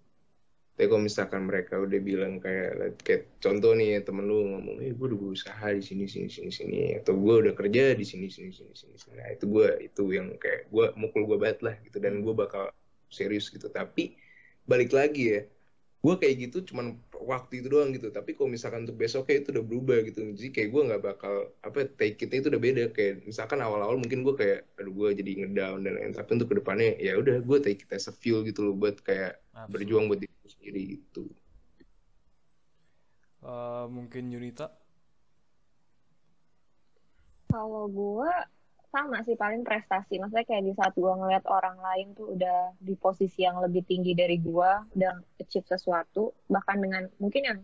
Tapi 0.79 0.87
kalau 0.87 1.03
misalkan 1.03 1.41
mereka 1.43 1.75
udah 1.75 1.99
bilang 1.99 2.39
kayak 2.39 3.03
kayak 3.03 3.27
contoh 3.43 3.75
nih 3.75 3.99
temen 3.99 4.23
lu 4.23 4.47
ngomong 4.55 4.79
eh 4.79 4.95
gue 4.95 5.05
udah 5.11 5.19
berusaha 5.19 5.67
di 5.75 5.83
sini 5.83 6.07
sini 6.07 6.31
sini 6.31 6.51
sini 6.55 6.79
atau 7.03 7.19
gue 7.19 7.35
udah 7.43 7.53
kerja 7.57 7.91
di 7.99 8.05
sini 8.07 8.31
sini 8.31 8.55
sini 8.55 8.71
sini 8.71 8.95
sini. 8.95 9.13
Nah 9.19 9.27
itu 9.35 9.43
gue 9.51 9.67
itu 9.83 10.03
yang 10.15 10.31
kayak 10.39 10.71
gue 10.71 10.85
mukul 10.95 11.27
gue 11.27 11.35
banget 11.35 11.59
lah 11.67 11.75
gitu. 11.83 11.99
Dan 11.99 12.23
gue 12.23 12.31
bakal 12.31 12.71
serius 13.11 13.51
gitu. 13.51 13.67
Tapi 13.67 14.15
balik 14.63 14.95
lagi 14.95 15.35
ya 15.35 15.41
gue 15.99 16.15
kayak 16.15 16.35
gitu 16.47 16.57
cuman 16.71 16.95
waktu 17.19 17.59
itu 17.59 17.67
doang 17.67 17.91
gitu. 17.91 18.07
Tapi 18.07 18.31
kalau 18.35 18.47
misalkan 18.47 18.87
untuk 18.87 18.95
besoknya 18.95 19.43
itu 19.43 19.51
udah 19.51 19.65
berubah 19.67 19.97
gitu. 20.07 20.31
Jadi 20.31 20.49
kayak 20.55 20.69
gue 20.71 20.81
nggak 20.87 21.03
bakal 21.03 21.33
apa 21.59 21.77
take 21.99 22.23
it 22.23 22.31
itu 22.31 22.47
udah 22.47 22.61
beda. 22.61 22.83
Kayak 22.95 23.27
misalkan 23.27 23.59
awal-awal 23.59 23.99
mungkin 23.99 24.23
gue 24.23 24.35
kayak 24.35 24.59
aduh 24.79 24.93
gue 24.95 25.09
jadi 25.19 25.31
ngedown 25.43 25.83
dan 25.83 25.93
lain 25.99 26.15
tapi 26.15 26.29
untuk 26.39 26.55
ke 26.55 26.55
depannya 26.63 26.95
ya 27.03 27.19
udah 27.19 27.43
gue 27.43 27.57
take 27.59 27.83
it 27.83 27.91
as 27.91 28.07
a 28.07 28.13
fuel 28.15 28.47
gitu 28.47 28.63
loh 28.63 28.75
buat 28.79 29.03
kayak 29.03 29.43
Absolut. 29.51 29.71
berjuang 29.75 30.05
buat 30.07 30.19
diri 30.23 30.47
sendiri 30.47 30.81
gitu. 30.95 31.27
Eh, 33.39 33.85
mungkin 33.87 34.31
Yunita? 34.31 34.67
Kalau 37.49 37.89
gue 37.89 38.31
sama 38.89 39.21
sih 39.21 39.37
paling 39.37 39.61
prestasi. 39.61 40.17
Maksudnya 40.17 40.45
kayak 40.45 40.63
di 40.65 40.73
saat 40.73 40.93
gue 40.97 41.13
ngeliat 41.13 41.45
orang 41.45 41.77
lain 41.77 42.17
tuh 42.17 42.33
udah 42.33 42.73
di 42.81 42.93
posisi 42.97 43.45
yang 43.45 43.61
lebih 43.61 43.85
tinggi 43.85 44.17
dari 44.17 44.41
gue, 44.41 44.71
udah 44.97 45.13
achieve 45.37 45.65
sesuatu, 45.69 46.33
bahkan 46.49 46.81
dengan 46.81 47.05
mungkin 47.21 47.43
yang 47.45 47.59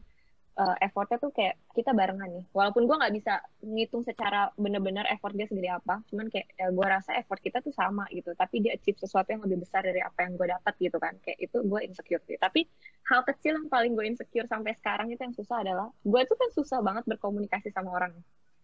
uh, 0.55 0.75
effortnya 0.79 1.17
tuh 1.19 1.31
kayak 1.35 1.59
kita 1.75 1.91
barengan 1.91 2.29
nih. 2.31 2.45
Walaupun 2.55 2.87
gue 2.87 2.95
nggak 2.95 3.13
bisa 3.15 3.33
ngitung 3.65 4.03
secara 4.05 4.49
bener-bener 4.55 5.03
effort 5.11 5.35
dia 5.35 5.47
segede 5.49 5.69
apa, 5.71 5.99
cuman 6.07 6.31
kayak 6.31 6.47
ya 6.55 6.67
gue 6.71 6.85
rasa 6.87 7.11
effort 7.19 7.41
kita 7.43 7.59
tuh 7.59 7.75
sama 7.75 8.07
gitu. 8.11 8.31
Tapi 8.33 8.63
dia 8.63 8.77
achieve 8.77 8.97
sesuatu 8.99 9.29
yang 9.33 9.43
lebih 9.43 9.65
besar 9.67 9.83
dari 9.83 9.99
apa 9.99 10.25
yang 10.25 10.39
gue 10.39 10.47
dapat 10.47 10.73
gitu 10.79 10.97
kan. 10.97 11.13
Kayak 11.21 11.39
itu 11.51 11.57
gue 11.61 11.79
insecure 11.83 12.23
sih. 12.25 12.37
Tapi 12.39 12.63
hal 13.11 13.21
kecil 13.27 13.59
yang 13.59 13.67
paling 13.67 13.93
gue 13.93 14.05
insecure 14.07 14.47
sampai 14.47 14.73
sekarang 14.79 15.11
itu 15.11 15.21
yang 15.21 15.35
susah 15.35 15.61
adalah 15.61 15.87
gue 15.91 16.21
tuh 16.25 16.37
kan 16.39 16.49
susah 16.55 16.79
banget 16.81 17.03
berkomunikasi 17.09 17.69
sama 17.75 17.91
orang. 17.91 18.15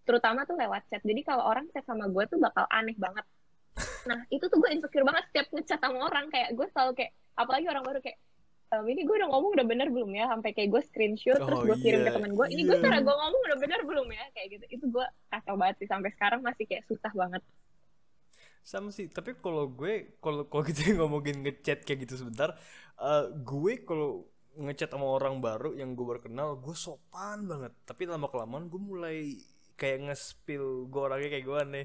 Terutama 0.04 0.44
tuh 0.50 0.58
lewat 0.58 0.88
chat. 0.90 1.02
Jadi 1.06 1.22
kalau 1.22 1.46
orang 1.46 1.70
chat 1.72 1.86
sama 1.86 2.10
gue 2.10 2.24
tuh 2.28 2.40
bakal 2.42 2.66
aneh 2.70 2.98
banget. 2.98 3.26
Nah 4.10 4.26
itu 4.34 4.46
tuh 4.50 4.58
gue 4.58 4.70
insecure 4.74 5.06
banget 5.06 5.24
setiap 5.30 5.48
ngechat 5.54 5.80
sama 5.80 6.10
orang. 6.10 6.28
Kayak 6.34 6.58
gue 6.58 6.68
selalu 6.74 6.92
kayak, 6.98 7.12
apalagi 7.38 7.66
orang 7.70 7.84
baru 7.86 8.00
kayak, 8.02 8.18
um, 8.72 8.86
ini 8.88 9.04
gue 9.04 9.16
udah 9.20 9.30
ngomong 9.30 9.52
udah 9.60 9.68
bener 9.68 9.88
belum 9.92 10.12
ya 10.16 10.26
sampai 10.32 10.52
kayak 10.56 10.70
gue 10.72 10.82
screenshot 10.88 11.40
Oh, 11.44 11.48
terus 11.48 11.60
gue 11.68 11.78
kirim 11.84 12.02
iya, 12.02 12.08
ke 12.08 12.12
temen 12.16 12.32
gue 12.34 12.48
ini 12.50 12.62
gue 12.64 12.78
iya. 12.80 12.84
cara 12.88 12.98
gue 13.04 13.16
ngomong 13.16 13.42
udah 13.52 13.58
bener 13.60 13.80
belum 13.84 14.08
ya 14.10 14.26
kayak 14.32 14.48
gitu 14.58 14.66
itu 14.72 14.86
gue 14.88 15.06
kacau 15.28 15.56
banget 15.60 15.76
sih 15.84 15.88
sampai 15.92 16.10
sekarang 16.16 16.40
masih 16.40 16.66
kayak 16.66 16.84
susah 16.88 17.12
banget 17.12 17.44
sama 18.62 18.94
sih 18.94 19.10
tapi 19.10 19.36
kalau 19.42 19.68
gue 19.68 20.16
kalau 20.24 20.48
kalau 20.48 20.64
kita 20.64 20.94
ngomongin 20.96 21.44
ngechat 21.44 21.84
kayak 21.84 22.08
gitu 22.08 22.24
sebentar 22.24 22.56
eh, 23.02 23.26
gue 23.44 23.74
kalau 23.84 24.30
ngechat 24.52 24.92
sama 24.92 25.08
orang 25.08 25.40
baru 25.40 25.76
yang 25.76 25.96
gue 25.96 26.06
baru 26.06 26.22
kenal 26.24 26.60
gue 26.60 26.76
sopan 26.76 27.48
banget 27.48 27.72
tapi 27.88 28.08
lama 28.08 28.28
kelamaan 28.28 28.68
gue 28.68 28.82
mulai 28.82 29.18
kayak 29.82 29.98
nge-spill 30.06 30.66
gue 30.86 31.02
orangnya 31.02 31.30
kayak 31.34 31.46
gimana 31.50 31.80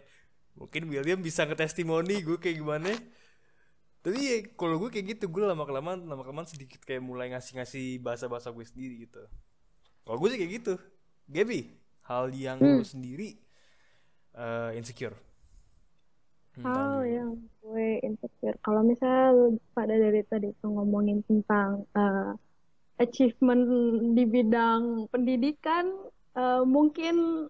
mungkin 0.53 0.83
William 0.87 1.21
bisa 1.21 1.49
ngetestimoni 1.49 2.21
gue 2.21 2.37
kayak 2.37 2.57
gimana 2.61 2.93
tapi 4.01 4.19
ya 4.21 4.37
kalau 4.55 4.77
gue 4.77 4.89
kayak 4.89 5.17
gitu 5.17 5.25
gue 5.27 5.43
lama 5.43 5.65
kelamaan 5.65 6.05
lama 6.05 6.21
kelamaan 6.21 6.47
sedikit 6.47 6.85
kayak 6.85 7.01
mulai 7.01 7.33
ngasih-ngasih 7.33 7.99
bahasa-bahasa 7.99 8.53
gue 8.53 8.65
sendiri 8.65 8.95
gitu 9.03 9.25
kalau 10.05 10.21
gue 10.21 10.29
sih 10.31 10.39
kayak 10.39 10.53
gitu 10.59 10.75
Gaby 11.27 11.61
hal 12.05 12.31
yang 12.31 12.61
Hmm. 12.61 12.79
lo 12.79 12.85
sendiri 12.85 13.41
eh, 14.35 14.71
insecure 14.77 15.17
Hmm, 16.55 16.65
Hal 16.65 16.73
tanggung. 16.73 17.05
yang 17.05 17.31
gue 17.61 17.89
insecure. 18.01 18.57
Kalau 18.65 18.81
misalnya 18.81 19.29
pada 19.73 19.93
dari 19.93 20.25
tadi 20.25 20.49
tuh 20.57 20.73
ngomongin 20.73 21.21
tentang 21.21 21.85
eh, 21.93 22.33
achievement 22.97 23.61
di 24.17 24.25
bidang 24.25 24.83
pendidikan, 25.13 25.85
eh, 26.33 26.65
mungkin 26.65 27.45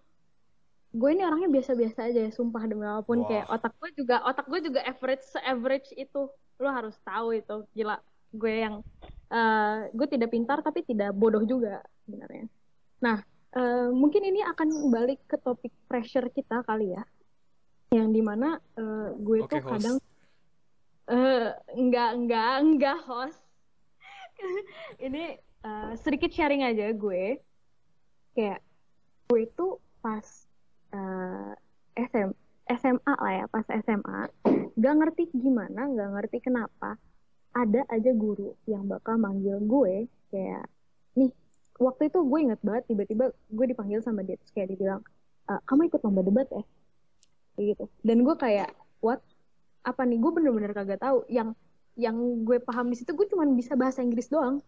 gue 0.97 1.09
ini 1.13 1.21
orangnya 1.21 1.49
biasa-biasa 1.53 2.09
aja 2.09 2.19
ya, 2.25 2.31
sumpah 2.33 2.63
demi 2.65 2.83
apa 2.83 3.05
pun 3.05 3.21
Wah. 3.21 3.27
kayak 3.29 3.45
otak 3.53 3.73
gue 3.77 3.89
juga 4.01 4.15
otak 4.25 4.45
gue 4.49 4.59
juga 4.65 4.81
average 4.81 5.25
se-average 5.29 5.89
itu. 5.93 6.27
Lo 6.57 6.69
harus 6.73 6.97
tahu 7.05 7.37
itu, 7.37 7.69
gila. 7.77 8.01
Gue 8.33 8.65
yang 8.65 8.81
eh, 9.29 9.93
gue 9.93 10.07
tidak 10.09 10.33
pintar 10.33 10.65
tapi 10.65 10.81
tidak 10.81 11.13
bodoh 11.13 11.45
juga 11.45 11.85
sebenarnya. 12.03 12.49
Nah, 13.05 13.21
eh, 13.53 13.89
mungkin 13.93 14.25
ini 14.25 14.41
akan 14.41 14.89
balik 14.89 15.21
ke 15.29 15.37
topik 15.37 15.73
pressure 15.85 16.27
kita 16.33 16.65
kali 16.65 16.97
ya 16.97 17.03
yang 17.95 18.11
di 18.11 18.19
mana 18.19 18.59
eh, 18.75 19.09
gue 19.15 19.39
Oke, 19.43 19.51
tuh 19.55 19.61
host. 19.63 19.71
kadang 19.71 19.97
eh 21.07 21.47
enggak 21.79 22.09
enggak 22.19 22.51
enggak 22.59 22.97
host 23.07 23.39
ini 25.07 25.39
eh, 25.39 25.91
sedikit 25.95 26.31
sharing 26.35 26.67
aja 26.67 26.91
gue 26.91 27.39
kayak 28.35 28.59
gue 29.31 29.43
tuh 29.55 29.79
pas 30.03 30.46
eh, 30.97 31.51
SM 32.09 32.29
SMA 32.81 33.13
lah 33.23 33.33
ya 33.39 33.45
pas 33.53 33.65
SMA 33.85 34.19
gak 34.83 34.95
ngerti 34.99 35.23
gimana 35.33 35.81
gak 35.97 36.09
ngerti 36.15 36.37
kenapa 36.47 36.89
ada 37.55 37.81
aja 37.95 38.11
guru 38.13 38.53
yang 38.69 38.85
bakal 38.91 39.15
manggil 39.17 39.57
gue 39.73 39.95
kayak 40.31 40.65
nih 41.17 41.31
waktu 41.81 42.01
itu 42.09 42.19
gue 42.29 42.39
inget 42.45 42.61
banget 42.65 42.83
tiba-tiba 42.89 43.25
gue 43.33 43.65
dipanggil 43.71 43.99
sama 44.05 44.21
dia 44.27 44.35
terus 44.39 44.51
kayak 44.53 44.69
dibilang 44.73 45.01
"Eh, 45.49 45.59
kamu 45.67 45.81
ikut 45.89 46.01
lomba 46.03 46.21
debat 46.27 46.47
ya? 46.51 46.63
Kayak 47.55 47.65
gitu. 47.75 47.85
Dan 48.05 48.17
gue 48.27 48.35
kayak 48.37 48.69
what? 49.05 49.21
Apa 49.87 50.03
nih? 50.03 50.17
Gue 50.19 50.31
bener-bener 50.35 50.71
kagak 50.75 50.99
tahu. 51.01 51.23
Yang 51.31 51.55
yang 51.97 52.17
gue 52.45 52.57
paham 52.61 52.93
di 52.93 52.97
situ 52.99 53.11
gue 53.17 53.25
cuma 53.31 53.43
bisa 53.57 53.73
bahasa 53.73 54.05
Inggris 54.05 54.29
doang 54.29 54.61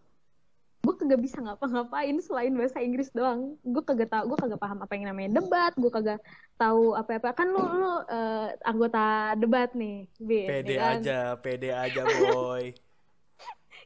gue 0.80 0.96
kagak 0.96 1.20
bisa 1.20 1.44
ngapa-ngapain 1.44 2.16
selain 2.24 2.56
bahasa 2.56 2.80
Inggris 2.80 3.12
doang 3.12 3.60
gue 3.68 3.84
kagak 3.84 4.16
tahu 4.16 4.32
gue 4.32 4.38
kagak 4.40 4.62
paham 4.64 4.80
apa 4.80 4.94
yang 4.96 5.12
namanya 5.12 5.44
debat 5.44 5.76
gue 5.76 5.92
kagak 5.92 6.20
tahu 6.56 6.96
apa-apa 6.96 7.36
kan 7.36 7.52
lu 7.52 7.60
lu 7.60 7.94
eh, 8.08 8.56
anggota 8.64 9.36
debat 9.36 9.76
nih 9.76 10.08
pede 10.24 10.76
ya 10.76 10.80
kan? 10.80 10.96
aja 11.04 11.20
pede 11.36 11.70
aja 11.76 12.02
boy 12.16 12.72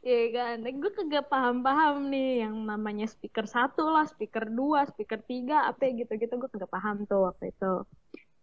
Iya 0.04 0.36
kan, 0.36 0.68
gue 0.68 0.92
kagak 0.92 1.32
paham-paham 1.32 2.12
nih 2.12 2.44
yang 2.44 2.68
namanya 2.68 3.08
speaker 3.08 3.48
satu 3.48 3.88
lah, 3.88 4.04
speaker 4.04 4.52
dua, 4.52 4.84
speaker 4.84 5.16
tiga, 5.24 5.64
apa 5.72 5.88
gitu-gitu 5.96 6.44
gue 6.44 6.50
kagak 6.52 6.68
paham 6.76 7.08
tuh 7.08 7.32
waktu 7.32 7.56
itu. 7.56 7.88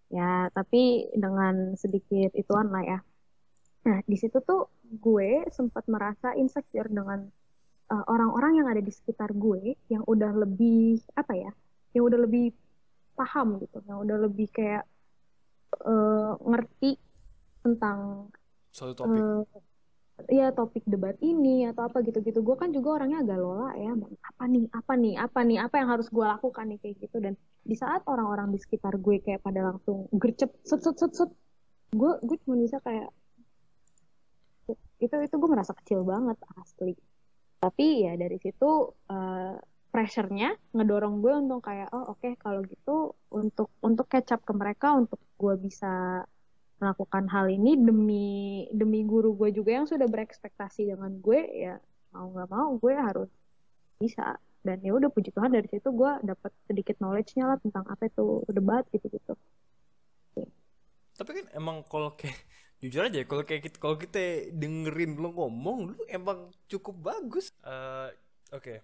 Ya, 0.08 0.48
tapi 0.56 1.12
dengan 1.12 1.76
sedikit 1.76 2.32
ituan 2.32 2.72
lah 2.72 2.80
ya. 2.80 2.98
Nah, 3.84 4.00
di 4.08 4.16
situ 4.16 4.40
tuh 4.40 4.72
gue 4.88 5.44
sempat 5.52 5.84
merasa 5.84 6.32
insecure 6.32 6.88
dengan 6.88 7.28
uh, 7.90 8.04
orang-orang 8.06 8.62
yang 8.62 8.68
ada 8.70 8.80
di 8.80 8.92
sekitar 8.94 9.34
gue 9.34 9.74
yang 9.90 10.06
udah 10.06 10.32
lebih 10.46 11.02
apa 11.18 11.34
ya, 11.34 11.50
yang 11.92 12.06
udah 12.06 12.20
lebih 12.24 12.54
paham 13.18 13.60
gitu, 13.60 13.82
yang 13.84 13.98
udah 14.00 14.16
lebih 14.30 14.48
kayak 14.48 14.86
uh, 15.84 16.38
ngerti 16.40 16.96
tentang 17.60 18.30
suatu 18.70 19.04
topik. 19.04 19.20
eh, 19.20 19.44
ya 20.30 20.46
topik 20.54 20.84
debat 20.88 21.16
ini 21.20 21.68
atau 21.68 21.90
apa 21.90 22.00
gitu-gitu. 22.06 22.40
Gue 22.40 22.56
kan 22.56 22.72
juga 22.72 23.02
orangnya 23.02 23.26
agak 23.26 23.38
lola 23.40 23.74
ya 23.76 23.92
apa 23.98 24.44
nih 24.48 24.64
apa 24.72 24.92
nih 24.96 25.14
apa 25.20 25.40
nih 25.44 25.58
apa 25.60 25.74
yang 25.80 25.88
harus 25.92 26.08
gue 26.08 26.24
lakukan 26.24 26.64
nih 26.70 26.78
kayak 26.80 26.96
gitu. 27.04 27.16
Dan 27.20 27.34
di 27.60 27.76
saat 27.76 28.06
orang-orang 28.08 28.54
di 28.54 28.58
sekitar 28.62 28.96
gue 28.96 29.20
kayak 29.20 29.44
pada 29.44 29.60
langsung 29.74 30.08
gercep 30.16 30.54
set 30.64 30.80
set 30.80 30.96
set 30.96 31.12
set 31.12 31.30
gue 31.90 32.12
gue 32.22 32.36
cuma 32.46 32.56
bisa 32.56 32.78
kayak 32.80 33.10
itu 35.02 35.14
itu 35.26 35.34
gue 35.34 35.50
merasa 35.50 35.74
kecil 35.74 36.06
banget 36.06 36.38
asli 36.60 36.94
tapi 37.60 38.08
ya 38.08 38.16
dari 38.16 38.40
situ 38.40 38.96
eh, 39.12 39.54
pressure-nya 39.90 40.56
ngedorong 40.72 41.20
gue 41.20 41.34
untuk 41.44 41.60
kayak 41.66 41.92
oh 41.92 42.14
oke 42.14 42.34
kalau 42.40 42.64
gitu 42.64 43.12
untuk 43.34 43.68
untuk 43.84 44.06
catch 44.08 44.32
up 44.32 44.42
ke 44.46 44.52
mereka 44.54 44.94
untuk 44.96 45.20
gue 45.36 45.54
bisa 45.60 46.24
melakukan 46.80 47.28
hal 47.28 47.52
ini 47.52 47.76
demi 47.76 48.64
demi 48.72 49.04
guru 49.04 49.36
gue 49.36 49.52
juga 49.52 49.76
yang 49.76 49.86
sudah 49.86 50.08
berekspektasi 50.08 50.88
dengan 50.88 51.12
gue 51.20 51.40
ya 51.52 51.76
mau 52.16 52.32
nggak 52.32 52.48
mau 52.50 52.70
gue 52.80 52.94
harus 52.96 53.30
bisa. 54.00 54.40
Dan 54.60 54.76
ya 54.84 54.92
udah 54.92 55.08
puji 55.08 55.32
Tuhan 55.32 55.56
dari 55.56 55.64
situ 55.72 55.88
gue 55.88 56.12
dapat 56.20 56.52
sedikit 56.68 57.00
knowledge-nya 57.00 57.48
lah 57.48 57.56
tentang 57.64 57.80
apa 57.88 58.12
itu 58.12 58.44
debat 58.52 58.84
gitu 58.92 59.08
gitu 59.08 59.32
tapi 61.20 61.36
kan 61.36 61.46
emang 61.52 61.84
kalau 61.84 62.16
kayak 62.16 62.32
jujur 62.80 63.04
aja 63.04 63.20
kalau 63.28 63.44
kayak 63.44 63.68
kita 63.68 63.76
kalau 63.76 63.96
kita 64.00 64.48
dengerin 64.56 65.20
lo 65.20 65.36
ngomong 65.36 65.92
lu 65.92 65.94
emang 66.08 66.48
cukup 66.66 66.96
bagus. 67.12 67.52
Eh, 67.60 68.08
oke. 68.56 68.74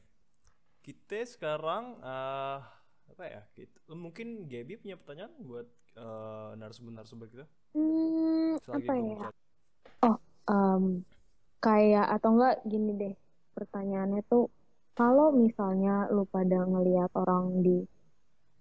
Kita 0.85 1.25
sekarang 1.25 1.99
eh 2.05 2.61
apa 3.07 3.25
ya 3.25 3.43
gitu 3.57 3.97
mungkin 3.97 4.45
Gaby 4.45 4.77
punya 4.77 5.01
pertanyaan 5.01 5.33
buat 5.41 5.67
eh, 5.97 6.51
narasumber-narasumber 6.61 7.27
kita? 7.33 7.47
Hmm, 7.73 8.61
selagi 8.61 8.85
apa 8.85 8.93
ya? 8.95 9.03
mencari. 9.03 9.45
Em, 10.47 11.03
kayak 11.59 12.07
atau 12.21 12.39
enggak 12.39 12.63
gini 12.71 12.95
deh 12.95 13.15
pertanyaannya 13.59 14.23
tuh 14.31 14.47
kalau 14.95 15.35
misalnya 15.35 16.07
lu 16.15 16.23
pada 16.31 16.63
ngelihat 16.63 17.11
orang 17.19 17.67
di 17.67 17.83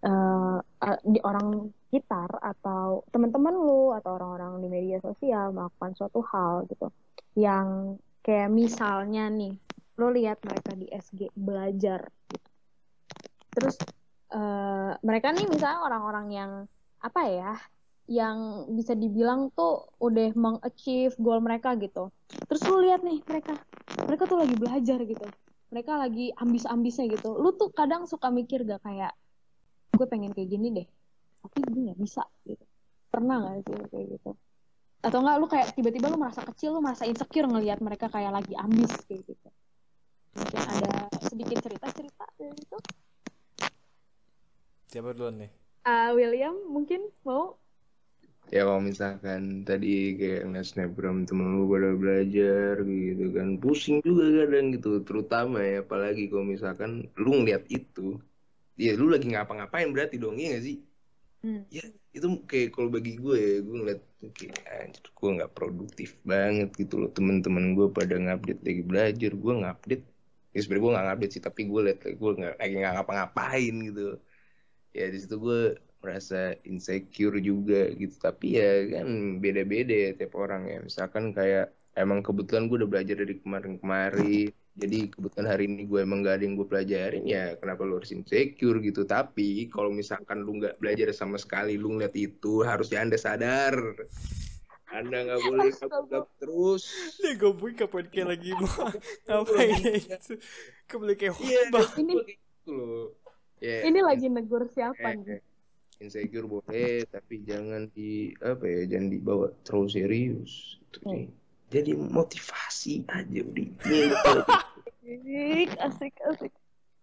eh, 0.05 0.99
di 1.03 1.19
orang 1.25 1.71
sekitar 1.89 2.29
atau 2.41 3.01
teman-teman 3.09 3.55
lu 3.55 3.91
atau 3.95 4.19
orang-orang 4.19 4.61
di 4.61 4.67
media 4.69 4.97
sosial 5.01 5.51
melakukan 5.55 5.91
suatu 5.97 6.21
hal 6.29 6.69
gitu 6.69 6.87
yang 7.35 7.97
kayak 8.21 8.49
misalnya 8.53 9.29
nih 9.31 9.53
lu 9.95 10.07
lihat 10.11 10.37
mereka 10.43 10.71
di 10.75 10.87
SG 10.91 11.31
belajar 11.33 12.05
gitu. 12.29 12.47
terus 13.55 13.75
eh, 14.35 14.91
mereka 15.01 15.31
nih 15.31 15.47
misalnya 15.47 15.79
orang-orang 15.81 16.27
yang 16.31 16.51
apa 16.99 17.21
ya 17.29 17.53
yang 18.05 18.69
bisa 18.77 18.93
dibilang 18.93 19.49
tuh 19.57 19.89
udah 19.97 20.29
mengachieve 20.37 21.17
goal 21.17 21.41
mereka 21.41 21.73
gitu. 21.81 22.13
Terus 22.29 22.61
lu 22.69 22.85
lihat 22.85 23.01
nih 23.01 23.21
mereka, 23.25 23.57
mereka 24.05 24.23
tuh 24.29 24.37
lagi 24.45 24.55
belajar 24.57 24.99
gitu. 25.01 25.25
Mereka 25.73 25.91
lagi 25.97 26.29
ambis-ambisnya 26.37 27.09
gitu. 27.09 27.33
Lu 27.33 27.57
tuh 27.57 27.73
kadang 27.73 28.05
suka 28.05 28.29
mikir 28.29 28.61
gak 28.61 28.85
kayak, 28.85 29.13
gue 29.97 30.07
pengen 30.07 30.31
kayak 30.35 30.49
gini 30.51 30.67
deh, 30.75 30.87
tapi 31.43 31.57
gue 31.63 31.81
nggak 31.91 31.99
bisa 31.99 32.23
gitu. 32.45 32.65
Pernah 33.11 33.35
gak 33.47 33.55
sih 33.65 33.75
kayak 33.91 34.07
gitu? 34.19 34.31
Atau 35.05 35.17
enggak 35.23 35.37
lu 35.41 35.47
kayak 35.47 35.67
tiba-tiba 35.77 36.07
lu 36.11 36.17
merasa 36.19 36.41
kecil, 36.43 36.75
lu 36.75 36.81
merasa 36.83 37.03
insecure 37.07 37.47
ngelihat 37.47 37.79
mereka 37.79 38.11
kayak 38.11 38.31
lagi 38.35 38.53
ambis 38.57 38.91
kayak 39.07 39.23
gitu. 39.29 39.49
Mungkin 40.35 40.61
ada 40.67 40.93
sedikit 41.23 41.57
cerita-cerita 41.63 42.25
dari 42.35 42.57
itu. 42.59 42.77
siapa 44.91 45.11
duluan 45.11 45.35
nih 45.41 45.51
Ah, 45.85 46.09
William 46.17 46.55
mungkin 46.73 47.01
mau 47.27 47.43
ya 48.53 48.61
kalau 48.67 48.81
misalkan 48.89 49.41
tadi 49.69 50.15
kayak 50.19 50.41
ngeliat 50.45 50.67
snapgram 50.71 51.17
temen 51.27 51.47
lu 51.57 51.63
pada 51.73 51.91
belajar 52.01 52.73
gitu 52.85 53.25
kan 53.35 53.47
pusing 53.61 53.97
juga 54.07 54.25
kadang 54.45 54.65
gitu 54.75 54.89
terutama 55.07 55.57
ya 55.71 55.81
apalagi 55.85 56.23
kalau 56.31 56.45
misalkan 56.53 56.91
lu 57.21 57.31
ngeliat 57.41 57.63
itu 57.77 58.21
ya 58.75 58.91
lu 58.99 59.07
lagi 59.13 59.27
ngapa-ngapain 59.31 59.89
berarti 59.95 60.15
dong 60.19 60.35
iya 60.39 60.59
gak 60.59 60.65
sih? 60.67 60.77
Hmm. 61.45 61.61
ya 61.69 61.85
itu 62.09 62.27
kayak 62.49 62.73
kalau 62.73 62.89
bagi 62.89 63.21
gue 63.21 63.35
ya 63.37 63.55
gue 63.61 63.75
ngeliat 63.77 64.01
kayak 64.33 64.57
anjir 64.65 65.05
gue 65.13 65.29
nggak 65.37 65.53
produktif 65.53 66.09
banget 66.25 66.69
gitu 66.73 66.97
loh. 66.97 67.09
Temen-temen 67.13 67.77
gue 67.77 67.87
pada 67.93 68.17
ngupdate 68.17 68.61
lagi 68.65 68.81
belajar 68.81 69.31
gue 69.43 69.53
ngupdate. 69.61 70.05
Ya 70.55 70.59
sebenarnya 70.65 70.81
gue 70.83 70.91
nggak 70.95 71.05
ngupdate 71.05 71.33
sih 71.37 71.43
tapi 71.45 71.61
gue 71.69 71.81
liat 71.85 71.99
gue 72.01 72.31
nggak 72.41 72.53
lagi 72.57 72.73
nggak 72.81 72.93
ngapa-ngapain 72.97 73.73
gitu. 73.87 74.01
Ya 74.97 75.05
di 75.13 75.17
situ 75.21 75.35
gue 75.37 75.59
merasa 76.01 76.57
insecure 76.65 77.37
juga 77.37 77.93
gitu. 77.93 78.15
Tapi 78.17 78.45
ya 78.57 78.69
kan 78.97 79.07
beda-beda 79.43 79.93
ya 79.93 80.09
tiap 80.17 80.33
orang 80.41 80.61
ya. 80.65 80.77
Misalkan 80.81 81.29
kayak 81.37 81.69
emang 81.93 82.25
kebetulan 82.25 82.65
gue 82.65 82.75
udah 82.81 82.89
belajar 82.89 83.15
dari 83.21 83.35
kemarin-kemarin 83.37 84.49
jadi 84.75 85.07
kebetulan 85.07 85.47
hari 85.47 85.63
ini 85.65 85.87
gue 85.87 86.03
emang 86.03 86.19
gak 86.19 86.35
ada 86.35 86.43
yang 86.43 86.59
gue 86.59 86.67
pelajarin 86.67 87.23
ya 87.23 87.55
kenapa 87.55 87.87
lu 87.87 87.95
harus 87.95 88.11
insecure 88.11 88.83
gitu. 88.83 89.07
Tapi 89.07 89.71
kalau 89.71 89.87
misalkan 89.87 90.43
lu 90.43 90.59
nggak 90.59 90.83
belajar 90.83 91.15
sama 91.15 91.39
sekali 91.39 91.79
lu 91.79 91.95
ngeliat 91.95 92.11
itu 92.11 92.59
harusnya 92.61 92.99
anda 92.99 93.15
sadar. 93.15 93.71
Anda 94.91 95.17
nggak 95.27 95.41
boleh 95.41 95.71
kabur 95.71 96.23
terus. 96.37 96.83
Nih 97.23 97.39
gue 97.39 97.71
kapan 97.73 98.05
kayak 98.11 98.27
lagi 98.35 98.49
mau 98.51 98.67
ngapain 99.27 99.79
gitu. 99.95 100.33
Kembali 100.91 101.13
kayak 101.15 101.33
iya. 101.39 101.59
Ini- 101.95 102.15
gitu 102.27 102.71
loh. 102.71 103.07
Ya, 103.63 103.87
Ini 103.87 103.99
lagi 104.03 104.27
negur 104.27 104.67
siapa 104.67 104.99
eh, 104.99 105.15
nih? 105.15 105.39
insecure 106.03 106.43
boleh 106.43 107.07
tapi 107.07 107.47
jangan 107.47 107.87
di 107.87 108.35
apa 108.43 108.67
ya 108.67 108.83
jangan 108.91 109.07
dibawa 109.07 109.47
terlalu 109.63 109.87
serius. 109.87 110.75
Itu 110.91 110.99
Hmm. 111.07 111.11
sih 111.15 111.25
jadi 111.75 111.91
motivasi 111.93 113.03
aja 113.05 113.39
udah 113.43 113.67
gitu. 113.83 114.33
Asik, 115.05 115.69
asik, 115.77 116.15
asik. 116.25 116.51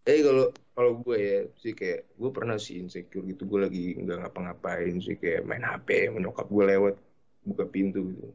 eh 0.02 0.18
kalau 0.26 0.50
kalau 0.74 0.92
gue 0.98 1.14
ya 1.14 1.38
sih 1.54 1.70
kayak 1.70 2.10
gue 2.18 2.30
pernah 2.34 2.58
sih 2.58 2.82
insecure 2.82 3.22
gitu 3.22 3.46
gue 3.46 3.60
lagi 3.62 3.94
nggak 3.94 4.18
ngapa-ngapain 4.26 4.98
sih 4.98 5.14
kayak 5.14 5.46
main 5.46 5.62
HP 5.62 6.10
menyokap 6.10 6.50
gue 6.50 6.64
lewat 6.66 6.94
buka 7.46 7.64
pintu 7.70 8.10
gitu 8.10 8.34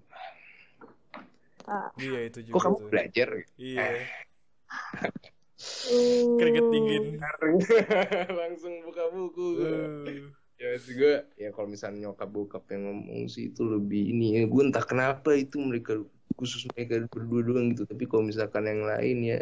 Iya 2.00 2.32
itu 2.32 2.40
juga 2.48 2.56
kok 2.56 2.62
kamu 2.64 2.78
tuh. 2.80 2.88
belajar 2.88 3.28
Iya. 3.60 3.86
Uh. 5.60 6.38
Keringet 6.40 6.66
dingin. 6.72 7.04
langsung 8.40 8.74
buka 8.88 9.04
buku 9.12 9.48
Uh. 9.60 10.32
ya 10.58 10.74
maksud 10.74 10.94
gue 10.96 11.14
ya 11.36 11.50
kalau 11.52 11.68
misalnya 11.68 12.08
nyokap 12.08 12.30
bokap 12.32 12.64
yang 12.72 12.88
ngomong 12.88 13.28
sih 13.28 13.52
itu 13.52 13.62
lebih 13.62 14.10
ini 14.10 14.40
ya 14.40 14.44
gue 14.48 14.62
entah 14.64 14.82
kenapa 14.82 15.36
itu 15.36 15.60
mereka 15.60 16.02
khusus 16.38 16.70
mereka 16.72 17.04
berdua 17.10 17.42
doang 17.44 17.74
gitu. 17.74 17.84
Tapi 17.90 18.06
kalau 18.06 18.30
misalkan 18.30 18.70
yang 18.70 18.86
lain 18.86 19.18
ya 19.26 19.42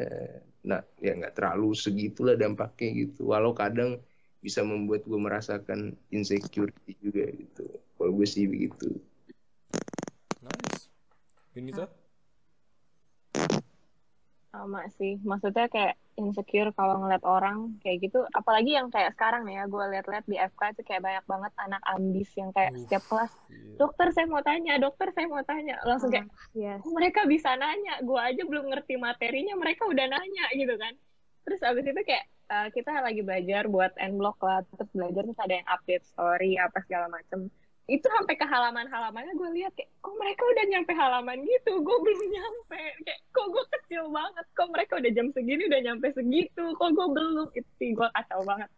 nah 0.65 0.81
ya 0.97 1.13
nggak 1.13 1.37
terlalu 1.37 1.75
segitulah 1.75 2.39
dampaknya 2.39 3.05
gitu. 3.05 3.29
Walau 3.29 3.51
kadang 3.51 3.99
bisa 4.39 4.63
membuat 4.63 5.03
gue 5.03 5.19
merasakan 5.19 5.93
insecurity 6.09 6.95
juga 7.03 7.27
gitu. 7.35 7.65
Kalau 7.99 8.11
gue 8.15 8.27
sih 8.27 8.47
begitu. 8.47 8.95
Nice. 10.41 10.87
Ini 11.57 11.71
tuh? 11.75 11.89
sama 14.55 14.87
sih. 14.95 15.19
Maksudnya 15.21 15.67
kayak 15.67 15.99
insecure 16.15 16.71
kalau 16.71 16.95
ngeliat 16.97 17.21
orang 17.21 17.75
kayak 17.79 17.97
gitu 18.01 18.23
apalagi 18.31 18.71
yang 18.71 18.87
kayak 18.87 19.11
sekarang 19.11 19.43
nih 19.43 19.59
ya 19.59 19.63
gue 19.65 19.83
liat-liat 19.89 20.25
di 20.25 20.37
FK 20.37 20.61
itu 20.71 20.81
kayak 20.83 21.01
banyak 21.01 21.25
banget 21.25 21.51
anak 21.57 21.81
ambis 21.85 22.29
yang 22.33 22.49
kayak 22.49 22.71
Uh. 22.71 22.79
setiap 22.81 23.03
kelas 23.05 23.31
Iya. 23.45 23.75
dokter 23.77 24.07
saya 24.09 24.25
mau 24.25 24.39
tanya 24.39 24.73
dokter 24.77 25.07
saya 25.11 25.27
mau 25.27 25.43
tanya 25.43 25.75
langsung 25.83 26.09
kayak 26.09 26.27
Yes. 26.53 26.79
"Oh, 26.81 26.91
mereka 26.91 27.23
bisa 27.25 27.51
nanya 27.53 27.99
gue 27.99 28.15
aja 28.17 28.41
belum 28.41 28.65
ngerti 28.67 28.95
materinya 28.97 29.55
mereka 29.55 29.83
udah 29.83 30.05
nanya 30.05 30.45
gitu 30.51 30.75
kan 30.75 30.95
terus 31.43 31.59
abis 31.61 31.85
itu 31.85 32.01
kayak 32.01 32.25
uh, 32.47 32.67
kita 32.69 32.89
lagi 32.95 33.21
belajar 33.21 33.67
buat 33.67 33.91
end 33.97 34.15
block 34.15 34.39
lah 34.39 34.63
terus 34.67 34.89
belajar 34.89 35.21
terus 35.21 35.37
ada 35.37 35.53
yang 35.53 35.67
update 35.67 36.05
story 36.05 36.55
apa 36.55 36.79
segala 36.81 37.05
macem 37.07 37.51
itu 37.85 38.07
sampai 38.09 38.33
ke 38.33 38.45
halaman-halamannya 38.49 39.37
gue 39.37 39.49
lihat 39.61 39.73
kayak 39.77 39.93
kok 40.01 40.15
mereka 40.17 40.41
udah 40.41 40.65
nyampe 40.73 40.91
halaman 40.97 41.37
gitu? 41.45 41.71
Gue 41.85 41.97
belum 42.01 42.21
nyampe. 42.33 42.81
Kayak 43.05 43.21
kok 43.29 43.47
gue 43.53 43.65
kecil 43.77 44.03
banget? 44.09 44.45
Kok 44.57 44.69
mereka 44.73 44.93
udah 44.97 45.11
jam 45.13 45.27
segini 45.29 45.63
udah 45.69 45.81
nyampe 45.85 46.07
segitu? 46.17 46.63
Kok 46.81 46.89
gue 46.97 47.07
belum? 47.13 47.47
Itu 47.53 47.69
sih 47.77 47.93
gue 47.93 48.07
kacau 48.09 48.41
banget. 48.41 48.69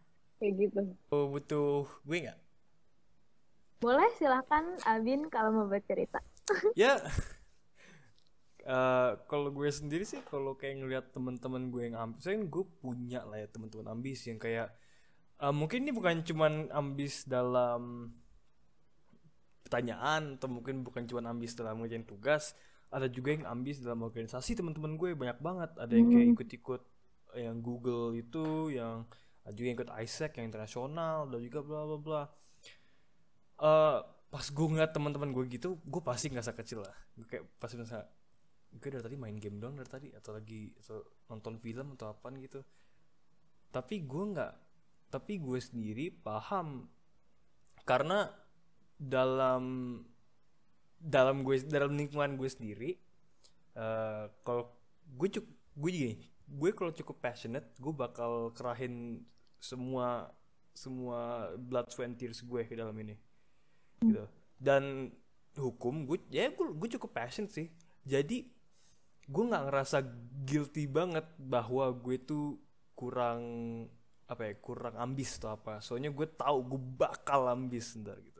Kayak 0.43 0.53
gitu. 0.59 0.81
Oh, 1.15 1.31
butuh 1.31 1.87
gue 2.03 2.17
nggak? 2.27 2.39
Boleh 3.79 4.09
silahkan 4.19 4.75
Abin 4.83 5.31
kalau 5.31 5.55
mau 5.55 5.67
bercerita. 5.71 6.19
ya. 6.75 6.99
Eh 8.67 9.11
kalau 9.31 9.55
gue 9.55 9.71
sendiri 9.71 10.03
sih 10.03 10.19
kalau 10.27 10.59
kayak 10.59 10.83
ngelihat 10.83 11.05
teman-teman 11.15 11.71
gue 11.71 11.87
yang 11.87 11.95
ambis 11.95 12.27
saya 12.27 12.35
gue 12.35 12.65
punya 12.83 13.23
lah 13.23 13.39
ya 13.39 13.47
teman-teman 13.47 13.87
ambis 13.95 14.27
yang 14.27 14.35
kayak 14.35 14.75
eh, 15.39 15.53
mungkin 15.55 15.87
ini 15.87 15.95
bukan 15.95 16.19
cuman 16.27 16.67
ambis 16.75 17.23
dalam 17.23 18.11
pertanyaan 19.67 20.39
atau 20.39 20.47
mungkin 20.47 20.87
bukan 20.87 21.03
cuman 21.03 21.35
ambis 21.35 21.51
dalam 21.59 21.83
ngerjain 21.83 22.07
tugas 22.07 22.55
ada 22.87 23.07
juga 23.11 23.35
yang 23.35 23.43
ambis 23.47 23.83
dalam 23.83 23.99
organisasi 24.07 24.55
teman-teman 24.55 24.95
gue 24.95 25.11
banyak 25.11 25.39
banget. 25.43 25.71
Ada 25.75 25.91
yang 25.91 26.07
kayak 26.07 26.27
ikut-ikut 26.39 26.81
yang 27.35 27.59
Google 27.59 28.15
itu 28.15 28.71
yang 28.71 29.03
ada 29.43 29.53
juga 29.55 29.67
yang 29.67 29.77
ikut 29.83 29.91
ISEC 29.91 30.31
yang 30.39 30.47
internasional 30.47 31.27
dan 31.27 31.39
juga 31.43 31.59
bla 31.63 31.83
bla 31.83 31.97
bla. 31.99 32.23
Eh 33.59 33.97
pas 34.27 34.43
gue 34.43 34.67
ngeliat 34.67 34.91
teman-teman 34.91 35.31
gue 35.31 35.43
gitu 35.55 35.79
gue 35.83 36.01
pasti 36.03 36.31
ngerasa 36.31 36.55
kecil 36.55 36.87
lah. 36.87 36.95
Gue 37.19 37.27
kayak 37.27 37.43
pasti 37.59 37.75
ngerasa 37.75 38.07
gue 38.67 38.89
dari 38.91 39.03
tadi 39.03 39.15
main 39.19 39.35
game 39.35 39.59
doang 39.59 39.75
dari 39.75 39.87
tadi 39.87 40.07
atau 40.15 40.31
lagi 40.35 40.71
atau 40.79 41.03
nonton 41.27 41.59
film 41.59 41.99
atau 41.99 42.15
apa 42.15 42.31
gitu. 42.39 42.63
Tapi 43.67 44.07
gue 44.07 44.23
nggak 44.31 44.53
tapi 45.11 45.43
gue 45.43 45.59
sendiri 45.59 46.07
paham. 46.11 46.87
Karena 47.83 48.27
dalam 48.97 49.97
dalam 50.97 51.45
gue 51.45 51.61
dalam 51.69 51.93
lingkungan 51.93 52.33
gue 52.35 52.49
sendiri 52.49 52.89
eh 53.77 54.25
kalau 54.41 54.73
gue 55.13 55.29
cuk 55.37 55.45
gue 55.77 55.91
gini 55.93 56.15
gue 56.47 56.69
kalau 56.73 56.89
cukup 56.89 57.21
passionate 57.21 57.69
gue 57.77 57.93
bakal 57.93 58.49
kerahin 58.57 59.21
semua 59.61 60.33
semua 60.77 61.51
blood 61.57 61.89
sweat 61.89 62.13
and 62.13 62.17
tears 62.21 62.45
gue 62.45 62.61
ke 62.61 62.77
dalam 62.77 62.93
ini. 63.01 63.17
Gitu. 63.97 64.25
Dan 64.61 65.09
hukum 65.57 66.05
gue 66.05 66.21
ya 66.29 66.53
gue, 66.53 66.69
gue 66.69 66.89
cukup 66.95 67.17
passion 67.17 67.49
sih. 67.49 67.73
Jadi 68.05 68.45
gue 69.27 69.43
nggak 69.43 69.65
ngerasa 69.67 70.05
guilty 70.45 70.85
banget 70.85 71.25
bahwa 71.41 71.89
gue 71.97 72.21
tuh 72.21 72.61
kurang 72.93 73.41
apa 74.29 74.53
ya 74.53 74.53
kurang 74.61 74.95
ambis 75.01 75.41
atau 75.41 75.57
apa. 75.57 75.81
Soalnya 75.81 76.13
gue 76.13 76.29
tahu 76.29 76.77
gue 76.77 76.81
bakal 77.01 77.49
ambis 77.49 77.97
ntar 77.97 78.21
gitu 78.21 78.36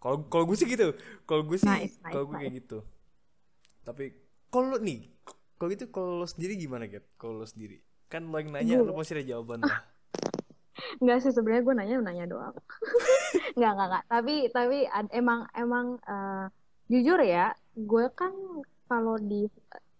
kalau 0.00 0.24
kalau 0.26 0.44
gue 0.48 0.56
sih 0.56 0.66
gitu. 0.66 0.96
Kalau 1.28 1.44
gue 1.44 1.58
sih 1.60 1.68
Nice, 1.68 2.00
nice, 2.00 2.12
kalau 2.12 2.24
gue 2.26 2.36
kayak 2.40 2.54
gitu. 2.64 2.78
Tapi 3.84 4.04
kalau 4.48 4.80
nih 4.80 5.06
kalau 5.60 5.68
gitu 5.76 5.84
kalau 5.92 6.24
lo 6.24 6.26
sendiri 6.26 6.56
gimana 6.56 6.88
gitu 6.88 7.04
kalau 7.20 7.38
lo 7.38 7.46
sendiri. 7.46 7.84
Kan 8.08 8.32
lo 8.32 8.36
yang 8.40 8.50
nanya 8.50 8.80
lo 8.80 8.96
pasti 8.96 9.14
ada 9.20 9.24
jawaban 9.28 9.60
lah. 9.62 9.84
Enggak 11.04 11.20
sih 11.20 11.32
sebenarnya 11.36 11.62
gue 11.62 11.74
nanya 11.76 11.94
nanya 12.00 12.24
doang. 12.26 12.56
Enggak 13.56 13.72
enggak 13.76 13.88
enggak. 13.92 14.04
Tapi 14.08 14.34
tapi 14.48 14.78
ad- 14.88 15.12
emang 15.12 15.44
emang 15.52 15.86
eh, 16.02 16.46
jujur 16.88 17.20
ya, 17.20 17.52
gue 17.76 18.04
kan 18.16 18.32
kalau 18.88 19.20
di 19.20 19.46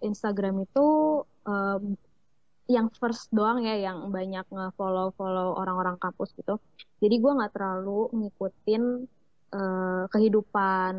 Instagram 0.00 0.64
itu 0.64 0.86
em, 1.46 1.94
yang 2.66 2.88
first 2.96 3.28
doang 3.30 3.62
ya 3.62 3.76
yang 3.76 4.08
banyak 4.10 4.46
nge-follow 4.48 5.12
follow 5.14 5.54
orang-orang 5.60 6.00
kampus 6.00 6.32
gitu. 6.34 6.56
Jadi 6.98 7.14
gue 7.20 7.32
nggak 7.36 7.52
terlalu 7.54 8.10
ngikutin 8.14 8.82
eh, 9.54 10.04
kehidupan 10.10 10.94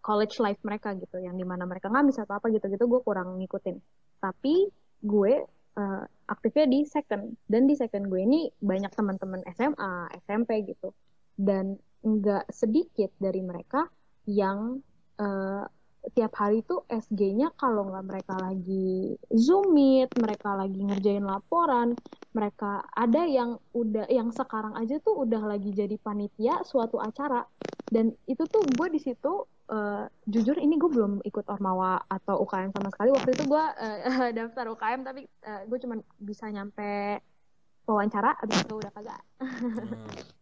college 0.00 0.40
life 0.40 0.60
mereka 0.64 0.96
gitu, 0.96 1.20
yang 1.20 1.36
di 1.36 1.44
mana 1.44 1.68
mereka 1.68 1.92
ngamis 1.92 2.18
atau 2.18 2.40
apa 2.40 2.48
gitu-gitu 2.48 2.88
gue 2.88 3.00
kurang 3.04 3.38
ngikutin. 3.38 3.76
Tapi 4.22 4.68
gue 5.04 5.32
eh, 5.76 6.04
aktifnya 6.26 6.66
di 6.70 6.86
second. 6.86 7.36
Dan 7.46 7.66
di 7.66 7.74
second 7.76 8.08
gue 8.08 8.20
ini 8.22 8.48
banyak 8.58 8.92
teman-teman 8.94 9.44
SMA, 9.54 10.14
SMP 10.24 10.64
gitu. 10.66 10.94
Dan 11.36 11.76
nggak 12.00 12.48
sedikit 12.48 13.12
dari 13.20 13.44
mereka 13.44 13.84
yang 14.24 14.80
eh, 15.20 15.64
tiap 16.16 16.32
hari 16.40 16.64
itu 16.64 16.80
SG-nya 16.88 17.52
kalau 17.60 17.92
nggak 17.92 18.06
mereka 18.08 18.34
lagi 18.40 19.20
Zoom 19.36 19.76
meet, 19.76 20.08
mereka 20.16 20.56
lagi 20.56 20.80
ngerjain 20.80 21.24
laporan, 21.24 21.92
mereka 22.32 22.86
ada 22.94 23.26
yang 23.26 23.58
udah 23.74 24.06
yang 24.08 24.30
sekarang 24.32 24.78
aja 24.78 24.96
tuh 25.02 25.26
udah 25.26 25.42
lagi 25.44 25.74
jadi 25.74 25.98
panitia 26.00 26.62
suatu 26.64 26.96
acara 27.02 27.44
dan 27.90 28.14
itu 28.30 28.42
tuh 28.46 28.62
gue 28.62 28.88
di 28.94 29.00
situ 29.02 29.44
eh, 29.70 30.06
jujur 30.30 30.56
ini 30.56 30.78
gue 30.78 30.90
belum 30.90 31.20
ikut 31.26 31.44
Ormawa 31.50 32.06
atau 32.06 32.42
UKM 32.46 32.70
sama 32.70 32.88
sekali 32.94 33.10
waktu 33.10 33.30
itu 33.34 33.44
gue 33.50 33.64
eh, 33.82 34.30
daftar 34.38 34.70
UKM 34.70 35.00
tapi 35.02 35.26
eh, 35.26 35.62
gue 35.66 35.78
cuma 35.82 35.98
bisa 36.22 36.46
nyampe 36.48 37.18
wawancara 37.90 38.38
abis 38.38 38.62
itu 38.62 38.74
udah 38.78 38.90
kagak 38.94 39.20
Hmm. 39.40 39.96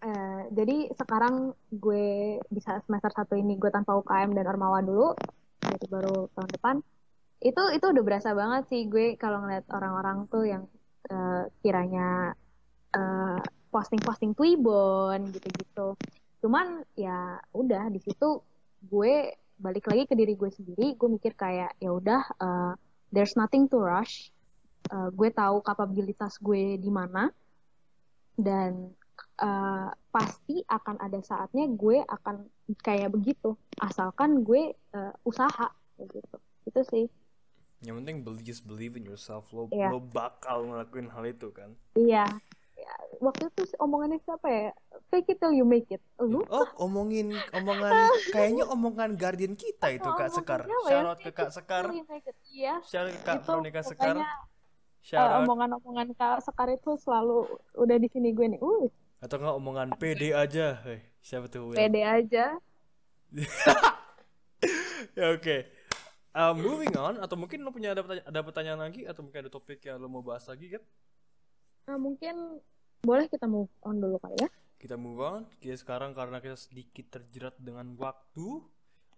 Eh, 0.00 0.42
jadi 0.56 0.88
sekarang 0.96 1.52
gue 1.68 2.40
bisa 2.48 2.80
semester 2.88 3.12
satu 3.12 3.36
ini 3.36 3.60
gue 3.60 3.68
tanpa 3.68 3.92
UKM 4.00 4.32
dan 4.32 4.48
Ormawa 4.48 4.80
dulu, 4.80 5.12
jadi 5.60 5.86
baru 5.92 6.24
tahun 6.32 6.50
depan. 6.56 6.76
Itu 7.44 7.62
itu 7.76 7.84
udah 7.84 8.00
berasa 8.04 8.32
banget 8.32 8.64
sih 8.72 8.88
gue 8.88 9.20
kalau 9.20 9.44
ngeliat 9.44 9.68
orang-orang 9.68 10.24
tuh 10.32 10.48
yang 10.48 10.64
eh, 11.04 11.44
kiranya 11.60 12.32
eh, 12.96 13.38
posting-posting 13.68 14.32
Twibbon 14.32 15.20
gitu-gitu. 15.36 16.00
Cuman 16.40 16.82
ya 16.96 17.36
udah 17.52 17.88
di 17.88 18.00
situ 18.00 18.40
gue 18.82 19.32
balik 19.60 19.92
lagi 19.92 20.08
ke 20.08 20.14
diri 20.16 20.34
gue 20.34 20.48
sendiri, 20.48 20.96
gue 20.96 21.08
mikir 21.08 21.36
kayak 21.36 21.76
ya 21.76 21.92
udah 21.92 22.22
eh, 22.40 22.72
there's 23.12 23.36
nothing 23.36 23.68
to 23.68 23.76
rush. 23.76 24.32
Eh, 24.88 25.08
gue 25.12 25.28
tahu 25.30 25.60
kapabilitas 25.60 26.40
gue 26.40 26.80
di 26.80 26.88
mana 26.88 27.28
dan 28.34 28.88
eh, 29.36 29.88
pasti 30.08 30.64
akan 30.64 30.96
ada 30.96 31.20
saatnya 31.20 31.68
gue 31.68 32.00
akan 32.00 32.48
kayak 32.80 33.12
begitu 33.12 33.52
asalkan 33.78 34.40
gue 34.40 34.72
eh, 34.72 35.12
usaha 35.22 35.68
kayak 35.94 36.08
gitu 36.08 36.36
itu 36.66 36.82
sih 36.88 37.06
Yang 37.80 37.96
penting 38.04 38.18
believe, 38.20 38.44
just 38.44 38.68
believe 38.68 38.92
in 38.92 39.08
yourself. 39.08 39.48
Lo, 39.56 39.64
Iya. 39.72 39.88
lo 39.88 40.04
bakal 40.04 40.68
ngelakuin 40.68 41.08
hal 41.08 41.24
itu 41.24 41.48
kan. 41.48 41.72
iya 41.96 42.28
Ya, 42.28 42.59
waktu 43.20 43.52
itu 43.52 43.62
omongannya 43.76 44.18
siapa 44.24 44.48
ya 44.48 44.70
fake 45.12 45.34
it 45.34 45.38
till 45.38 45.52
you 45.52 45.66
make 45.66 45.86
it 45.92 46.00
lu 46.18 46.40
Oh, 46.48 46.64
omongin 46.80 47.36
omongan 47.52 48.08
kayaknya 48.32 48.64
omongan 48.66 49.14
guardian 49.18 49.54
kita 49.54 49.92
itu 49.92 50.08
Oh, 50.08 50.16
Kak 50.16 50.30
Sekar. 50.32 50.64
ya? 50.64 50.78
Shout 50.88 51.06
out 51.06 51.18
ke 51.20 51.30
Kak 51.30 51.50
Sekar. 51.52 51.84
iya 52.50 52.80
Shout 52.82 53.06
out 53.06 53.14
ke 53.14 53.22
Kak 53.22 53.44
Veronica 53.44 53.82
Sekar. 53.84 54.16
Shout 55.00 55.20
eh, 55.20 55.24
out. 55.24 55.44
omongan-omongan 55.44 56.12
Kak 56.16 56.40
Sekar 56.44 56.68
itu 56.72 56.96
selalu 56.96 57.44
udah 57.76 57.96
di 58.00 58.08
sini 58.08 58.32
gue 58.32 58.46
nih 58.56 58.60
uh 58.60 58.88
Atau 59.20 59.36
enggak 59.36 59.56
omongan 59.60 59.88
PD 60.00 60.32
aja. 60.32 60.80
Hei, 60.80 61.04
siapa 61.20 61.44
tuh? 61.52 61.72
Will? 61.72 61.76
pede 61.76 62.00
aja 62.00 62.56
Ya 65.18 65.32
oke. 65.32 65.56
Uh, 66.30 66.54
moving 66.54 66.94
on 66.94 67.18
atau 67.18 67.34
mungkin 67.34 67.58
lo 67.66 67.74
punya 67.74 67.90
ada 67.90 68.06
pertanyaan, 68.06 68.28
ada 68.30 68.40
pertanyaan 68.46 68.80
lagi 68.86 69.02
atau 69.02 69.26
mungkin 69.26 69.42
ada 69.42 69.50
topik 69.50 69.82
yang 69.82 69.98
lo 69.98 70.06
mau 70.06 70.22
bahas 70.22 70.46
lagi 70.46 70.70
kan? 70.70 70.82
nah, 71.90 71.98
mungkin 71.98 72.62
boleh 73.00 73.26
kita 73.32 73.48
move 73.48 73.72
on 73.84 73.96
dulu 74.00 74.20
kali 74.20 74.36
ya 74.40 74.50
Kita 74.80 74.96
move 74.96 75.20
on. 75.20 75.42
Kita 75.60 75.76
sekarang 75.76 76.16
karena 76.16 76.40
kita 76.40 76.56
sedikit 76.56 77.20
terjerat 77.20 77.60
dengan 77.60 77.92
waktu, 78.00 78.64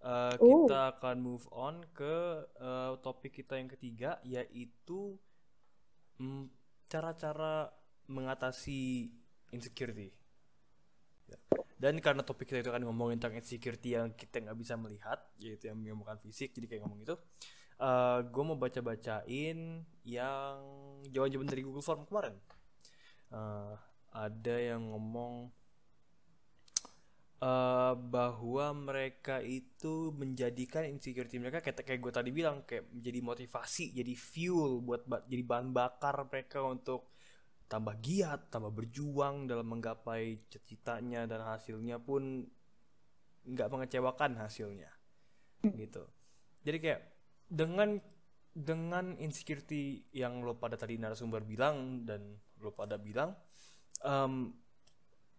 uh, 0.03 0.35
Oh. 0.43 0.67
kita 0.67 0.99
akan 0.99 1.23
move 1.23 1.47
on 1.55 1.87
ke 1.95 2.43
uh, 2.59 2.99
topik 2.99 3.31
kita 3.31 3.63
yang 3.63 3.71
ketiga 3.71 4.19
yaitu 4.27 5.15
mm, 6.19 6.51
cara-cara 6.91 7.71
mengatasi 8.11 9.07
insecurity. 9.55 10.11
Ya. 11.31 11.39
Dan 11.79 12.03
karena 12.03 12.27
topik 12.27 12.51
kita 12.51 12.67
itu 12.67 12.75
kan 12.75 12.83
ngomongin 12.83 13.23
tentang 13.23 13.39
insecurity 13.39 13.95
yang 13.95 14.11
kita 14.19 14.43
nggak 14.43 14.59
bisa 14.59 14.75
melihat, 14.75 15.23
yaitu 15.39 15.71
yang 15.71 15.79
bukan 15.99 16.19
fisik, 16.19 16.51
jadi 16.59 16.67
kayak 16.75 16.83
ngomong 16.83 17.07
itu. 17.07 17.15
gue 18.31 18.45
mau 18.47 18.55
baca-bacain 18.55 19.59
yang 20.07 20.59
jawaban-jawaban 21.11 21.51
dari 21.51 21.63
Google 21.67 21.83
Form 21.83 22.07
kemarin. 22.07 22.39
Eh, 23.33 23.75
ada 24.13 24.57
yang 24.61 24.93
ngomong 24.93 25.49
eh, 27.41 27.95
bahwa 27.97 28.67
mereka 28.77 29.41
itu 29.41 30.13
menjadikan 30.13 30.85
insecurity 30.85 31.41
mereka 31.41 31.65
kayak 31.65 31.81
kayak 31.81 32.01
gue 32.05 32.13
tadi 32.13 32.31
bilang 32.31 32.61
kayak 32.69 32.93
menjadi 32.93 33.21
motivasi, 33.25 33.97
jadi 33.97 34.13
fuel 34.13 34.85
buat 34.85 35.09
ba- 35.09 35.25
jadi 35.25 35.43
bahan 35.49 35.73
bakar 35.73 36.29
mereka 36.29 36.61
untuk 36.61 37.09
tambah 37.73 37.97
giat, 38.05 38.53
tambah 38.53 38.69
berjuang 38.69 39.49
dalam 39.49 39.65
menggapai 39.65 40.45
cita-citanya 40.53 41.25
dan 41.25 41.41
hasilnya 41.41 41.97
pun 41.97 42.45
nggak 43.49 43.69
mengecewakan 43.73 44.37
hasilnya 44.39 44.93
gitu. 45.73 46.05
Jadi 46.69 46.79
kayak 46.85 47.01
dengan 47.49 47.97
dengan 48.53 49.17
insecurity 49.17 50.05
yang 50.13 50.45
lo 50.45 50.61
pada 50.61 50.77
tadi 50.77 51.01
narasumber 51.01 51.41
bilang 51.41 52.05
dan 52.05 52.37
lo 52.63 52.71
pada 52.71 52.97
bilang 52.97 53.35
em, 54.07 54.55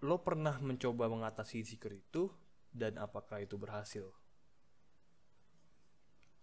lo 0.03 0.19
pernah 0.19 0.59
mencoba 0.59 1.07
mengatasi 1.07 1.63
insecure 1.63 1.95
itu 1.95 2.28
dan 2.74 2.99
apakah 2.99 3.39
itu 3.39 3.55
berhasil? 3.55 4.11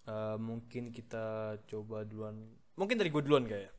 Eh, 0.09 0.37
mungkin 0.41 0.91
kita 0.91 1.59
coba 1.69 2.09
duluan. 2.09 2.57
Mungkin 2.79 2.97
dari 2.97 3.13
gue 3.13 3.23
duluan 3.23 3.45
kayak. 3.45 3.73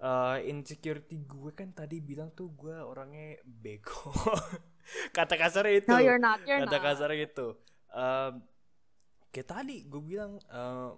Eh, 0.00 0.38
insecurity 0.52 1.24
gue 1.24 1.50
kan 1.56 1.72
tadi 1.72 2.00
bilang 2.04 2.32
tuh 2.36 2.52
gue 2.52 2.76
orangnya 2.76 3.40
bego. 3.44 4.12
Kata 5.16 5.34
kasarnya 5.38 5.74
itu. 5.80 5.88
no 5.88 6.00
you're 6.02 6.20
not 6.20 6.44
you're 6.44 6.60
Kata 6.66 6.76
not 6.76 6.84
kasarnya 6.84 7.24
itu. 7.24 7.48
Em, 7.90 8.32
kayak 9.32 9.48
tadi 9.48 9.76
gue 9.88 10.02
bilang 10.02 10.36
eh, 10.36 10.90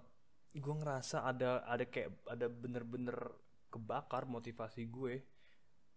gue 0.53 0.75
ngerasa 0.75 1.23
ada 1.23 1.63
ada 1.65 1.85
kayak 1.87 2.13
ada 2.29 2.45
bener-bener 2.51 3.15
kebakar 3.73 4.29
motivasi 4.29 4.85
gue. 4.85 5.25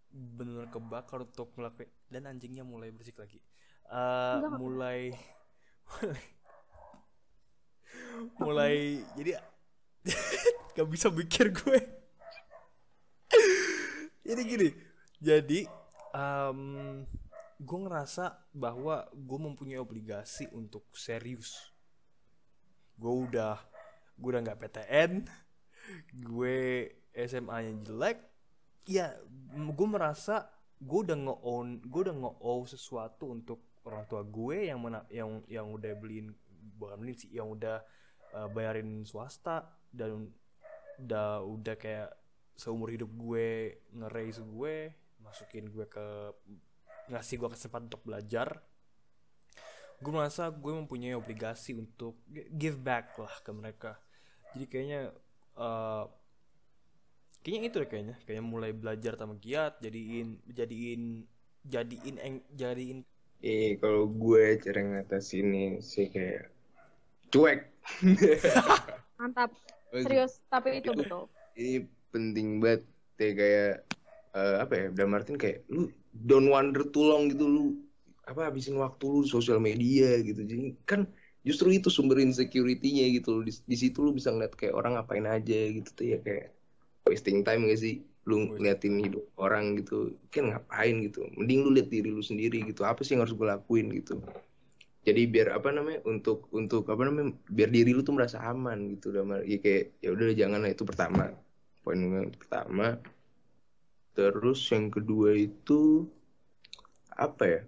Bener 0.09 0.73
kebakar 0.73 1.29
untuk 1.29 1.53
melakukan 1.61 1.93
dan 2.09 2.25
anjingnya 2.25 2.65
mulai 2.65 2.89
bersik 2.89 3.21
lagi. 3.21 3.37
Enggak, 3.87 4.41
enggak 4.41 4.61
mulai 4.61 5.01
mulai 8.41 9.05
jadi 9.15 9.39
gak 10.75 10.89
bisa 10.89 11.13
mikir 11.13 11.53
gue. 11.53 11.79
Jadi 14.27 14.43
gini 14.43 14.69
jadi 15.17 15.65
em, 16.13 16.61
gue 17.57 17.79
ngerasa 17.79 18.51
bahwa 18.53 19.07
gue 19.15 19.39
mempunyai 19.39 19.81
obligasi 19.81 20.51
untuk 20.51 20.85
serius. 20.93 21.73
Gue 22.99 23.31
udah 23.31 23.57
gue 24.17 24.29
udah 24.33 24.43
nggak 24.43 24.61
PTN 24.61 25.13
gue 26.25 26.89
SMA 27.17 27.57
yang 27.65 27.79
jelek 27.83 28.21
ya 28.87 29.17
gue 29.57 29.89
merasa 29.89 30.47
gue 30.77 30.99
udah 31.09 31.17
nge-own 31.17 31.81
gue 31.89 32.01
udah 32.07 32.17
nge-owe 32.17 32.69
sesuatu 32.69 33.33
untuk 33.33 33.81
orang 33.89 34.05
tua 34.07 34.23
gue 34.23 34.69
yang 34.69 34.79
mana 34.83 35.03
yang 35.09 35.41
yang 35.49 35.67
udah 35.73 35.97
beliin 35.97 36.37
bukan 36.77 37.01
beliin 37.01 37.17
sih 37.17 37.33
yang 37.33 37.49
udah 37.49 37.81
uh, 38.37 38.49
bayarin 38.53 39.03
swasta 39.09 39.65
dan 39.89 40.29
udah 41.01 41.41
udah 41.43 41.75
kayak 41.81 42.13
seumur 42.57 42.93
hidup 42.93 43.09
gue 43.17 43.81
nge-raise 43.97 44.41
gue 44.45 44.93
masukin 45.21 45.69
gue 45.73 45.87
ke 45.89 46.07
ngasih 47.11 47.39
gue 47.39 47.51
kesempatan 47.51 47.87
untuk 47.91 48.03
belajar. 48.07 48.63
Gue 50.03 50.13
merasa 50.13 50.53
gue 50.53 50.73
mempunyai 50.75 51.17
obligasi 51.17 51.73
untuk 51.73 52.21
gi- 52.29 52.51
give 52.53 52.79
back 52.79 53.17
lah 53.17 53.33
ke 53.41 53.51
mereka. 53.55 53.93
Jadi 54.53 54.65
kayaknya 54.69 55.01
eh, 55.57 56.05
kayaknya 57.47 57.71
itu 57.71 57.77
deh 57.79 57.89
kayaknya 57.89 58.17
kayaknya 58.27 58.43
mulai 58.43 58.75
belajar 58.75 59.15
sama 59.15 59.39
giat 59.39 59.79
jadiin 59.79 60.43
jadiin 60.51 61.23
jadiin 61.63 62.17
eng, 62.19 62.43
jadiin 62.59 63.07
Eh 63.45 63.77
kalau 63.79 64.09
gue 64.09 64.57
cara 64.65 64.81
ngatasinnya 64.81 65.85
sih 65.85 66.09
kayak 66.09 66.49
cuek. 67.29 67.69
mantap 69.21 69.55
serius 69.93 70.43
tapi 70.51 70.83
itu 70.83 70.93
betul 70.93 71.31
Ini 71.57 71.87
penting 72.13 72.59
banget 72.61 72.83
ya 73.21 73.31
kayak 73.37 73.73
eh, 74.37 74.57
apa 74.61 74.73
ya? 74.73 74.87
Dalam 74.93 75.17
artian 75.17 75.37
kayak 75.37 75.69
lu 75.69 75.93
don't 76.13 76.49
wander 76.49 76.85
too 76.89 77.05
long 77.05 77.29
gitu 77.29 77.45
lu 77.45 77.65
apa 78.27 78.51
habisin 78.51 78.81
waktu 78.81 79.05
lu 79.05 79.21
di 79.25 79.31
sosial 79.31 79.61
media 79.61 80.17
gitu. 80.25 80.43
Jadi 80.43 80.75
kan 80.89 81.05
justru 81.47 81.77
itu 81.77 81.93
sumber 81.93 82.19
insecurity-nya 82.25 83.21
gitu 83.21 83.41
loh. 83.41 83.43
Di, 83.45 83.53
di 83.53 83.77
situ 83.77 84.01
lu 84.01 84.17
bisa 84.17 84.33
ngeliat 84.33 84.57
kayak 84.57 84.75
orang 84.75 84.97
ngapain 84.97 85.29
aja 85.29 85.59
gitu 85.77 85.89
tuh 85.93 86.07
ya 86.17 86.19
kayak 86.25 86.56
wasting 87.07 87.47
time 87.47 87.71
gak 87.71 87.81
sih? 87.81 88.03
Lu 88.27 88.53
ngeliatin 88.53 88.99
hidup 89.01 89.25
orang 89.39 89.79
gitu. 89.79 90.19
Kan 90.35 90.51
ngapain 90.51 90.99
gitu. 91.07 91.25
Mending 91.39 91.61
lu 91.63 91.71
lihat 91.79 91.89
diri 91.89 92.11
lu 92.11 92.21
sendiri 92.21 92.67
gitu. 92.67 92.83
Apa 92.83 93.07
sih 93.07 93.15
yang 93.15 93.23
harus 93.23 93.35
gue 93.39 93.47
lakuin 93.47 93.95
gitu. 93.95 94.19
Jadi 95.07 95.23
biar 95.31 95.55
apa 95.55 95.71
namanya 95.71 96.03
untuk 96.03 96.51
untuk 96.51 96.91
apa 96.91 97.07
namanya 97.07 97.31
biar 97.47 97.71
diri 97.71 97.95
lu 97.95 98.03
tuh 98.03 98.19
merasa 98.19 98.43
aman 98.43 98.99
gitu 98.99 99.15
dalam 99.15 99.39
ya 99.47 99.63
kayak 99.63 100.03
ya 100.03 100.11
udah 100.11 100.35
jangan 100.35 100.59
lah 100.67 100.71
itu 100.75 100.83
pertama 100.83 101.31
poin 101.87 102.03
yang 102.03 102.35
pertama 102.35 102.99
terus 104.19 104.59
yang 104.75 104.91
kedua 104.91 105.39
itu 105.39 106.11
apa 107.15 107.45
ya 107.47 107.63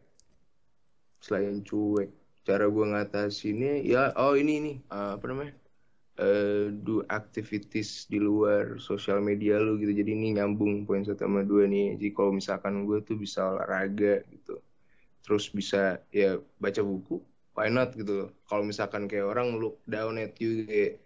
selain 1.22 1.62
cuek 1.62 2.10
cara 2.42 2.66
gua 2.66 2.98
ngatasinnya 2.98 3.86
ya 3.86 4.10
oh 4.18 4.34
ini 4.34 4.54
nih 4.58 4.76
eh, 4.90 5.10
apa 5.14 5.24
namanya 5.30 5.54
eh 6.18 6.74
do 6.74 7.06
activities 7.06 8.10
di 8.10 8.18
luar 8.18 8.82
sosial 8.82 9.22
media 9.22 9.62
lu 9.62 9.78
gitu. 9.78 9.94
Jadi 9.94 10.10
ini 10.18 10.34
nyambung 10.34 10.82
poin 10.82 11.06
satu 11.06 11.30
sama 11.30 11.46
dua 11.46 11.70
nih. 11.70 11.94
Jadi 11.94 12.10
kalau 12.10 12.34
misalkan 12.34 12.82
gue 12.90 12.98
tuh 13.06 13.14
bisa 13.14 13.54
olahraga 13.54 14.26
gitu. 14.26 14.58
Terus 15.22 15.46
bisa 15.54 16.02
ya 16.10 16.42
baca 16.58 16.82
buku 16.82 17.22
why 17.54 17.70
not 17.70 17.90
gitu 17.94 18.30
kalau 18.46 18.62
misalkan 18.62 19.10
kayak 19.10 19.30
orang 19.30 19.58
look 19.58 19.82
down 19.86 20.14
at 20.18 20.34
you 20.38 20.62
kayak 20.66 21.02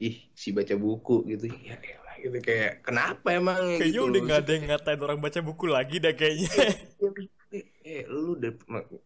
ih 0.00 0.16
si 0.36 0.52
baca 0.52 0.76
buku 0.76 1.24
gitu. 1.24 1.48
Ya 1.64 1.80
elah 1.80 2.16
gitu. 2.20 2.36
Kayak 2.44 2.84
kenapa 2.84 3.32
emang? 3.32 3.80
Kayaknya 3.80 3.96
gitu 3.96 4.08
udah 4.12 4.20
nggak 4.28 4.40
ada 4.44 4.52
yang 4.52 4.64
ngatain 4.68 5.00
orang 5.00 5.18
baca 5.24 5.40
buku 5.40 5.64
lagi 5.72 5.96
dah 5.96 6.12
kayaknya. 6.12 6.52
Eh 7.80 8.04
lu 8.12 8.36
udah 8.36 8.52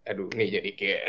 aduh 0.02 0.26
nih 0.34 0.60
jadi 0.60 0.70
kayak 0.82 1.04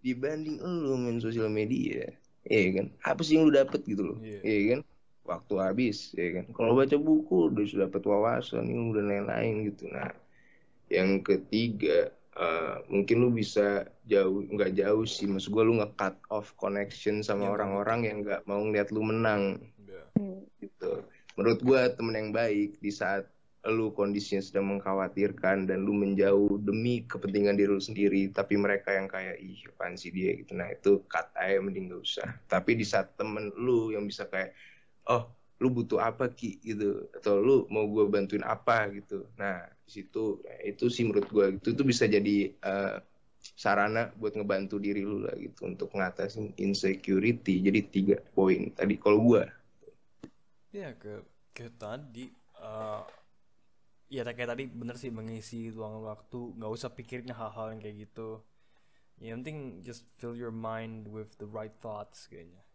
dibanding 0.00 0.62
lu 0.62 0.94
main 0.94 1.18
sosial 1.18 1.50
media 1.50 2.06
iya 2.46 2.68
kan 2.72 2.86
apa 3.02 3.20
sih 3.20 3.36
yang 3.36 3.44
lu 3.46 3.52
dapet 3.52 3.80
gitu 3.82 4.02
loh 4.02 4.18
Iya. 4.22 4.40
iya 4.42 4.60
kan 4.72 4.80
waktu 5.26 5.54
habis 5.58 6.14
ya 6.14 6.28
kan 6.38 6.44
kalau 6.54 6.72
baca 6.74 6.94
buku 6.94 7.50
udah 7.50 7.64
sudah 7.66 7.90
dapat 7.90 8.02
wawasan 8.06 8.70
ini 8.70 8.78
udah 8.94 9.04
lain-lain 9.04 9.54
gitu 9.66 9.90
nah 9.90 10.14
yang 10.86 11.18
ketiga 11.20 12.08
eh, 12.32 12.74
mungkin 12.86 13.16
lu 13.18 13.30
bisa 13.30 13.90
jauh 14.06 14.46
nggak 14.46 14.78
jauh 14.78 15.02
sih 15.02 15.26
maksud 15.26 15.50
gua 15.50 15.66
lu 15.66 15.82
nge-cut 15.82 16.14
off 16.30 16.54
connection 16.54 17.20
sama 17.20 17.50
Iya, 17.50 17.52
orang-orang 17.58 18.00
yang 18.06 18.16
nggak 18.22 18.40
mau 18.46 18.62
ngeliat 18.62 18.88
lu 18.94 19.02
menang 19.02 19.58
Ya. 19.82 20.02
Hmm. 20.14 20.42
gitu. 20.58 21.02
Menurut 21.34 21.60
gua 21.62 21.90
temen 21.90 22.14
yang 22.14 22.30
baik 22.30 22.78
di 22.78 22.90
saat 22.90 23.26
lu 23.70 23.90
kondisinya 23.90 24.42
sedang 24.42 24.70
mengkhawatirkan 24.70 25.66
dan 25.66 25.82
lu 25.82 25.92
menjauh 25.94 26.62
demi 26.62 27.02
kepentingan 27.02 27.58
diri 27.58 27.70
lu 27.70 27.82
sendiri, 27.82 28.30
tapi 28.30 28.54
mereka 28.54 28.94
yang 28.94 29.10
kayak 29.10 29.36
ih 29.42 29.66
apaan 29.74 29.98
sih 29.98 30.14
dia 30.14 30.38
gitu. 30.38 30.54
Nah 30.54 30.70
itu 30.70 31.02
cut 31.10 31.30
aja 31.34 31.58
mending 31.58 31.90
gak 31.90 32.02
usah. 32.02 32.28
Tapi 32.46 32.78
di 32.78 32.86
saat 32.86 33.18
temen 33.18 33.50
lu 33.58 33.90
yang 33.90 34.06
bisa 34.06 34.30
kayak 34.30 34.54
oh 35.10 35.26
lu 35.56 35.72
butuh 35.72 35.98
apa 36.04 36.28
ki 36.30 36.60
gitu 36.60 37.08
atau 37.16 37.40
lu 37.40 37.56
mau 37.72 37.88
gua 37.88 38.06
bantuin 38.06 38.44
apa 38.44 38.86
gitu. 38.94 39.26
Nah 39.40 39.66
di 39.82 39.90
situ 39.90 40.44
itu 40.62 40.86
sih 40.86 41.08
menurut 41.08 41.26
gua 41.32 41.46
itu 41.50 41.72
tuh 41.72 41.86
bisa 41.86 42.04
jadi 42.06 42.52
eh, 42.52 42.96
sarana 43.56 44.12
buat 44.14 44.36
ngebantu 44.36 44.76
diri 44.78 45.02
lu 45.02 45.24
lah 45.24 45.34
gitu 45.38 45.66
untuk 45.66 45.90
ngatasin 45.96 46.54
insecurity. 46.60 47.64
Jadi 47.64 47.80
tiga 47.88 48.16
poin 48.36 48.70
tadi 48.70 48.94
kalau 49.00 49.18
gua 49.24 49.42
Ya 50.70 50.92
ke 50.92 51.24
ke 51.56 51.72
tadi 51.72 52.28
eh 52.60 53.02
ya 54.06 54.22
kayak 54.22 54.54
tadi 54.54 54.64
bener 54.70 54.94
sih 54.94 55.10
mengisi 55.10 55.70
luang 55.74 56.02
waktu 56.06 56.54
nggak 56.54 56.72
usah 56.72 56.94
pikirin 56.94 57.34
hal-hal 57.34 57.74
yang 57.74 57.80
kayak 57.82 58.06
gitu. 58.06 58.42
Yang 59.18 59.36
penting 59.42 59.58
just 59.82 60.02
fill 60.20 60.36
your 60.36 60.52
mind 60.52 61.08
with 61.08 61.34
the 61.40 61.48
right 61.48 61.74
thoughts 61.80 62.28
kayaknya. 62.28 62.66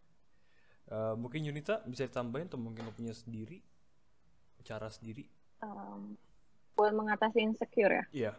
Eh, 0.90 1.14
mungkin 1.14 1.46
Yunita 1.46 1.80
bisa 1.86 2.04
ditambahin 2.10 2.50
atau 2.50 2.58
mungkin 2.58 2.84
lo 2.84 2.92
punya 2.92 3.14
sendiri 3.14 3.62
cara 4.62 4.88
sendiri? 4.88 5.26
Um, 5.62 6.14
buat 6.78 6.94
mengatasi 6.94 7.42
insecure 7.42 7.92
ya. 7.92 8.04
Iya. 8.14 8.32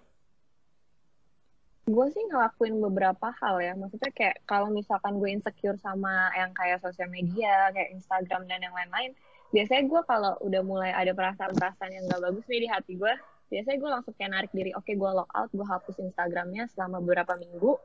Gue 1.83 2.07
sih 2.15 2.23
ngelakuin 2.31 2.79
beberapa 2.79 3.27
hal 3.43 3.59
ya. 3.59 3.75
Maksudnya 3.75 4.11
kayak 4.15 4.39
kalau 4.47 4.71
misalkan 4.71 5.19
gue 5.19 5.29
insecure 5.29 5.75
sama 5.83 6.31
yang 6.31 6.55
kayak 6.55 6.79
sosial 6.79 7.11
media, 7.11 7.69
kayak 7.75 7.91
Instagram 7.91 8.47
dan 8.47 8.63
yang 8.63 8.71
lain-lain, 8.71 9.11
biasanya 9.53 9.83
gue 9.85 10.01
kalau 10.09 10.33
udah 10.41 10.61
mulai 10.65 10.91
ada 10.91 11.13
perasaan-perasaan 11.13 11.91
yang 11.93 12.03
gak 12.09 12.21
bagus 12.25 12.45
nih 12.49 12.65
di 12.65 12.69
hati 12.69 12.93
gue, 12.97 13.13
biasanya 13.53 13.77
gue 13.77 13.89
langsung 13.93 14.13
kayak 14.17 14.31
narik 14.33 14.51
diri, 14.51 14.73
oke 14.73 14.89
gue 14.89 15.11
log 15.13 15.29
out, 15.29 15.49
gue 15.53 15.63
hapus 15.63 15.95
Instagramnya 16.01 16.65
selama 16.73 16.97
beberapa 16.99 17.37
minggu. 17.37 17.77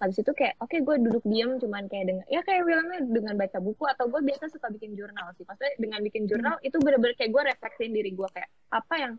Habis 0.00 0.24
itu 0.24 0.32
kayak, 0.32 0.56
oke 0.56 0.72
gue 0.72 0.96
duduk 1.04 1.24
diem 1.28 1.60
cuman 1.60 1.84
kayak 1.86 2.04
dengan, 2.08 2.24
ya 2.32 2.40
kayak 2.40 2.64
bilangnya 2.64 3.04
dengan 3.04 3.36
baca 3.36 3.60
buku 3.60 3.84
atau 3.84 4.08
gue 4.08 4.20
biasa 4.24 4.48
suka 4.48 4.72
bikin 4.72 4.96
jurnal 4.96 5.30
sih. 5.36 5.44
Maksudnya 5.44 5.76
dengan 5.76 6.00
bikin 6.00 6.24
jurnal 6.24 6.56
itu 6.64 6.80
bener-bener 6.80 7.12
kayak 7.14 7.30
gue 7.30 7.42
refleksin 7.44 7.92
diri 7.92 8.10
gue 8.16 8.28
kayak 8.32 8.50
apa 8.72 8.94
yang 8.96 9.12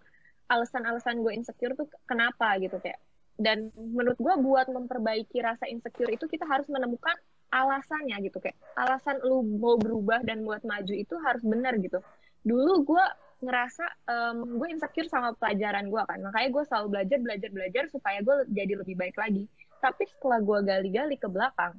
alasan-alasan 0.50 1.24
gue 1.24 1.32
insecure 1.32 1.78
tuh 1.78 1.88
kenapa 2.10 2.58
gitu 2.60 2.76
kayak 2.84 3.00
dan 3.39 3.74
menurut 3.74 4.20
gue 4.20 4.36
buat 4.46 4.70
memperbaiki 4.70 5.41
rasa 5.41 5.66
insecure 5.66 6.12
itu 6.14 6.26
kita 6.30 6.46
harus 6.46 6.70
menemukan 6.70 7.18
alasannya 7.54 8.18
gitu 8.26 8.41
kayak 8.41 8.58
alasan 8.74 9.22
lu 9.22 9.45
mau 9.62 9.78
berubah 9.78 10.26
dan 10.26 10.41
buat 10.41 10.66
maju 10.66 10.93
itu 10.93 11.14
harus 11.22 11.45
benar 11.45 11.78
gitu. 11.78 12.01
Dulu 12.41 12.82
gue 12.82 13.06
ngerasa 13.45 13.86
em, 14.10 14.38
gue 14.58 14.68
insecure 14.74 15.06
sama 15.06 15.38
pelajaran 15.38 15.91
gue 15.91 16.01
kan 16.08 16.18
makanya 16.24 16.49
gue 16.49 16.64
selalu 16.66 16.88
belajar 16.97 17.20
belajar 17.22 17.49
belajar 17.54 17.84
supaya 17.93 18.20
gue 18.26 18.36
jadi 18.49 18.74
lebih 18.82 18.95
baik 18.97 19.16
lagi. 19.22 19.45
Tapi 19.78 20.04
setelah 20.10 20.41
gue 20.41 20.60
gali-gali 20.66 21.16
ke 21.22 21.30
belakang 21.30 21.78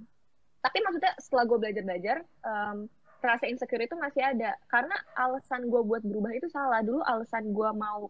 tapi 0.64 0.81
maksudnya 0.81 1.12
setelah 1.20 1.45
gue 1.45 1.59
belajar 1.59 1.83
belajar 1.83 2.16
em, 2.47 2.79
rasa 3.20 3.45
insecure 3.51 3.83
itu 3.83 3.97
masih 3.99 4.22
ada. 4.22 4.55
Karena 4.70 4.95
alasan 5.18 5.66
gue 5.66 5.83
buat 5.83 6.01
berubah 6.07 6.33
itu 6.39 6.47
salah. 6.49 6.81
Dulu 6.81 7.03
alasan 7.03 7.51
gue 7.51 7.70
mau 7.75 8.09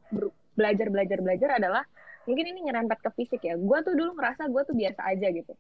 belajar 0.54 0.86
belajar 0.92 1.18
belajar 1.18 1.50
adalah 1.58 1.82
mungkin 2.28 2.44
ini 2.54 2.70
nyerempet 2.70 3.00
ke 3.00 3.10
fisik 3.16 3.42
ya. 3.42 3.56
Gue 3.56 3.80
tuh 3.82 3.96
dulu 3.96 4.14
ngerasa 4.14 4.52
gue 4.52 4.62
tuh 4.68 4.76
biasa 4.76 5.00
aja 5.08 5.28
gitu 5.32 5.54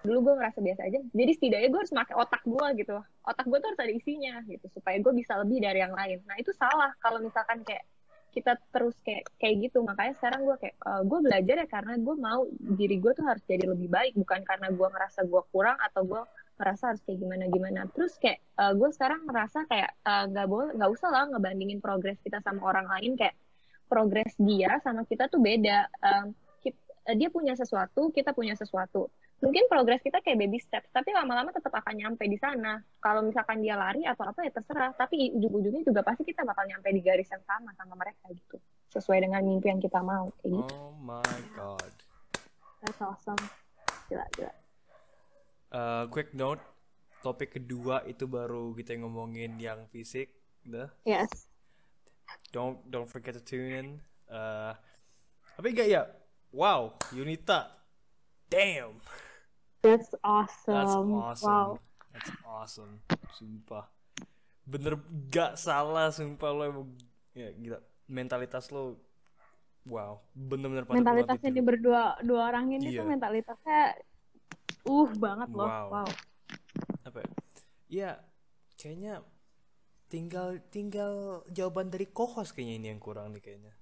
dulu 0.00 0.32
gue 0.32 0.34
ngerasa 0.40 0.58
biasa 0.64 0.80
aja. 0.88 0.98
Jadi 1.12 1.32
setidaknya 1.36 1.68
gue 1.68 1.80
harus 1.80 1.92
pakai 1.92 2.14
otak 2.16 2.42
gue 2.48 2.66
gitu. 2.80 2.96
Otak 3.24 3.46
gue 3.46 3.58
tuh 3.60 3.68
harus 3.72 3.80
ada 3.80 3.92
isinya 3.92 4.34
gitu 4.48 4.66
supaya 4.72 4.96
gue 4.96 5.12
bisa 5.12 5.32
lebih 5.40 5.58
dari 5.60 5.78
yang 5.84 5.92
lain. 5.92 6.18
Nah 6.24 6.36
itu 6.40 6.50
salah 6.56 6.92
kalau 7.04 7.20
misalkan 7.20 7.60
kayak 7.64 7.84
kita 8.30 8.56
terus 8.72 8.96
kayak 9.04 9.28
kayak 9.36 9.68
gitu. 9.68 9.84
Makanya 9.84 10.14
sekarang 10.16 10.48
gue 10.48 10.56
kayak 10.56 10.76
eh, 10.80 11.02
gue 11.04 11.18
belajar 11.20 11.56
ya 11.60 11.68
karena 11.68 11.94
gue 12.00 12.16
mau 12.16 12.42
diri 12.80 12.96
gue 12.96 13.12
tuh 13.12 13.24
harus 13.28 13.44
jadi 13.44 13.64
lebih 13.68 13.88
baik. 13.92 14.12
Bukan 14.16 14.40
karena 14.48 14.68
gue 14.72 14.88
ngerasa 14.88 15.20
gue 15.28 15.42
kurang 15.52 15.76
atau 15.76 16.02
gue 16.08 16.22
ngerasa 16.60 16.82
harus 16.92 17.02
kayak 17.04 17.18
gimana 17.20 17.44
gimana. 17.52 17.80
Terus 17.92 18.16
kayak 18.16 18.40
eh, 18.40 18.72
gue 18.72 18.88
sekarang 18.96 19.28
ngerasa 19.28 19.68
kayak 19.68 19.90
eh, 20.00 20.24
nggak 20.32 20.46
boleh 20.48 20.70
nggak 20.80 20.90
usah 20.96 21.08
lah 21.12 21.24
ngebandingin 21.28 21.80
progres 21.84 22.16
kita 22.24 22.40
sama 22.40 22.64
orang 22.64 22.88
lain. 22.88 23.20
Kayak 23.20 23.36
progres 23.84 24.32
dia 24.40 24.80
sama 24.80 25.04
kita 25.04 25.28
tuh 25.28 25.44
beda. 25.44 25.92
Eh, 25.92 26.26
dia 27.16 27.28
punya 27.32 27.56
sesuatu 27.56 28.12
kita 28.12 28.30
punya 28.36 28.54
sesuatu 28.54 29.08
mungkin 29.40 29.64
progres 29.72 30.04
kita 30.04 30.20
kayak 30.20 30.36
baby 30.36 30.60
steps 30.60 30.92
tapi 30.92 31.16
lama-lama 31.16 31.48
tetap 31.48 31.72
akan 31.72 31.96
nyampe 31.96 32.28
di 32.28 32.36
sana 32.36 32.84
kalau 33.00 33.24
misalkan 33.24 33.64
dia 33.64 33.72
lari 33.74 34.04
atau 34.04 34.28
apa 34.28 34.44
ya 34.44 34.52
terserah 34.52 34.92
tapi 34.92 35.32
ujung-ujungnya 35.32 35.80
juga 35.80 36.04
pasti 36.04 36.28
kita 36.28 36.44
bakal 36.44 36.68
nyampe 36.68 36.92
di 36.92 37.00
garis 37.00 37.28
yang 37.32 37.40
sama 37.48 37.72
sama 37.72 37.96
mereka 37.96 38.28
gitu 38.30 38.60
sesuai 38.92 39.24
dengan 39.24 39.40
mimpi 39.40 39.72
yang 39.72 39.80
kita 39.80 40.04
mau 40.04 40.28
kayak 40.44 40.60
gitu 40.60 40.74
Oh 40.76 40.92
my 41.00 41.36
god. 41.56 41.92
That's 42.80 43.00
awesome. 43.00 43.40
Gila, 44.08 44.24
gila. 44.36 44.52
Eh, 45.70 46.04
quick 46.08 46.32
note, 46.32 46.60
topik 47.20 47.60
kedua 47.60 48.02
itu 48.08 48.24
baru 48.24 48.72
kita 48.72 48.96
ngomongin 49.00 49.60
yang 49.60 49.84
fisik, 49.92 50.32
dah. 50.64 50.88
Yes. 51.04 51.28
Don't 52.50 52.80
don't 52.88 53.06
forget 53.06 53.36
to 53.36 53.42
tune 53.44 53.70
in. 53.70 53.88
Eh, 54.26 54.72
tapi 55.54 55.66
enggak 55.76 55.88
ya? 55.88 56.02
Wow, 56.50 56.98
Yunita. 57.14 57.70
Damn. 58.50 58.98
That's 59.80 60.12
That's 60.12 60.16
awesome. 60.22 61.10
awesome. 61.16 61.48
Wow. 61.48 61.68
That's 62.12 62.30
awesome. 62.44 62.94
Sumpah. 63.32 63.88
Bener 64.68 65.00
gak 65.32 65.56
salah 65.56 66.12
sumpah 66.12 66.50
lo 66.52 66.62
emang 66.68 66.86
ya 67.32 67.48
gila. 67.56 67.78
Mentalitas 68.10 68.68
lo 68.74 69.00
wow, 69.88 70.20
bener-bener 70.36 70.84
Mentalitasnya 70.84 71.50
di 71.50 71.62
berdua 71.64 72.20
dua 72.20 72.52
orang 72.52 72.76
ini 72.76 72.92
Iya. 72.92 73.00
tuh 73.00 73.06
mentalitasnya 73.08 73.80
uh 74.84 75.10
banget 75.16 75.48
loh. 75.56 75.66
Wow. 75.66 75.86
Wow. 76.04 76.08
apa 77.00 77.18
ya? 77.24 77.30
Ya, 77.90 78.10
kayaknya 78.76 79.24
tinggal 80.12 80.60
tinggal 80.70 81.42
jawaban 81.50 81.88
dari 81.88 82.06
kohos 82.06 82.52
kayaknya 82.52 82.74
ini 82.76 82.86
yang 82.92 83.00
kurang 83.02 83.32
nih 83.34 83.42
kayaknya. 83.42 83.72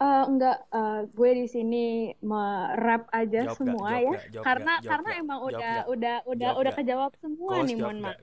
Eh, 0.00 0.24
enggak, 0.32 0.58
eh, 0.72 1.00
gue 1.12 1.30
di 1.44 1.46
sini 1.46 1.86
merap 2.24 3.04
aja 3.12 3.52
Jawab 3.52 3.56
semua 3.60 3.88
Jawab 3.92 4.00
ya, 4.00 4.08
nggak? 4.08 4.24
Jawab 4.32 4.44
karena? 4.48 4.72
Jawab 4.72 4.88
karena 4.88 5.08
nggak? 5.12 5.20
emang 5.20 5.38
Jawab 5.38 5.50
udah 5.52 5.60
nggak? 5.60 5.92
udah 5.92 6.16
udah 6.24 6.50
udah 6.56 6.72
kejawab 6.72 7.12
semua 7.20 7.52
Kohos 7.52 7.68
nih, 7.68 7.76
mohon 7.76 7.98
maaf. 8.00 8.18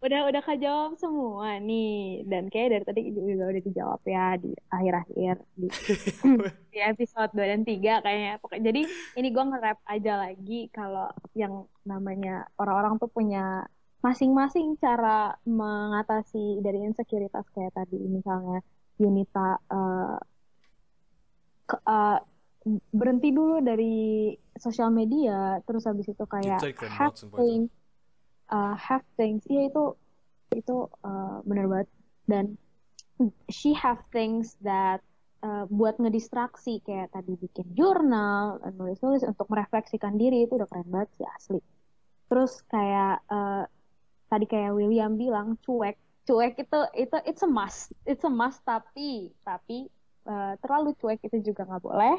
Udah 0.00 0.20
udah 0.28 0.42
kejawab 0.44 0.92
semua 1.00 1.48
nih, 1.60 2.24
dan 2.28 2.52
kayak 2.52 2.68
dari 2.72 2.84
tadi 2.84 3.00
juga 3.16 3.44
udah 3.48 3.62
dijawab 3.64 4.00
ya 4.04 4.26
di 4.36 4.52
akhir-akhir 4.68 5.36
di, 5.56 5.68
di 6.72 6.78
episode 6.84 7.32
2 7.32 7.48
dan 7.48 7.62
3 7.64 8.04
kayaknya. 8.04 8.34
Pokoknya 8.44 8.64
jadi 8.68 8.82
ini 9.16 9.28
gue 9.32 9.44
nge-rap 9.56 9.78
aja 9.88 10.12
lagi 10.20 10.60
kalau 10.68 11.08
yang 11.32 11.64
namanya 11.88 12.44
orang-orang 12.60 13.00
tuh 13.00 13.08
punya 13.08 13.64
masing-masing 14.04 14.76
cara 14.76 15.32
mengatasi 15.48 16.60
dari 16.60 16.84
insecurities 16.84 17.48
kayak 17.56 17.72
tadi 17.72 18.00
misalnya 18.04 18.60
Yunita 19.00 19.56
eh, 19.72 20.16
eh, 21.78 22.18
berhenti 22.92 23.32
dulu 23.32 23.64
dari 23.64 24.36
sosial 24.60 24.92
media 24.92 25.64
terus 25.64 25.88
habis 25.88 26.04
itu 26.12 26.24
kayak 26.28 26.60
have 26.92 27.16
things 27.16 27.72
uh, 28.50 28.74
have 28.76 29.06
things. 29.14 29.46
Iya 29.46 29.70
itu 29.70 29.84
itu 30.52 30.90
uh, 31.06 31.40
bener 31.46 31.70
banget. 31.70 31.88
Dan 32.26 32.44
she 33.48 33.72
have 33.78 34.02
things 34.10 34.58
that 34.66 35.00
uh, 35.46 35.64
buat 35.70 35.96
ngedistraksi 36.02 36.82
kayak 36.82 37.14
tadi 37.14 37.38
bikin 37.38 37.66
jurnal 37.78 38.58
nulis-nulis 38.74 39.24
untuk 39.24 39.46
merefleksikan 39.48 40.18
diri 40.18 40.44
itu 40.44 40.58
udah 40.58 40.68
keren 40.68 40.90
banget 40.90 41.10
sih 41.16 41.26
asli. 41.26 41.60
Terus 42.30 42.62
kayak 42.70 43.22
uh, 43.30 43.64
tadi 44.30 44.46
kayak 44.46 44.74
William 44.74 45.14
bilang 45.14 45.56
cuek. 45.62 45.96
Cuek 46.28 46.54
itu 46.62 46.80
itu 46.94 47.16
it's 47.26 47.42
a 47.42 47.50
must. 47.50 47.94
It's 48.06 48.26
a 48.26 48.30
must 48.30 48.62
tapi 48.66 49.34
tapi 49.42 49.90
uh, 50.24 50.54
terlalu 50.58 50.92
cuek 50.96 51.20
itu 51.22 51.52
juga 51.52 51.64
nggak 51.64 51.84
boleh 51.84 52.16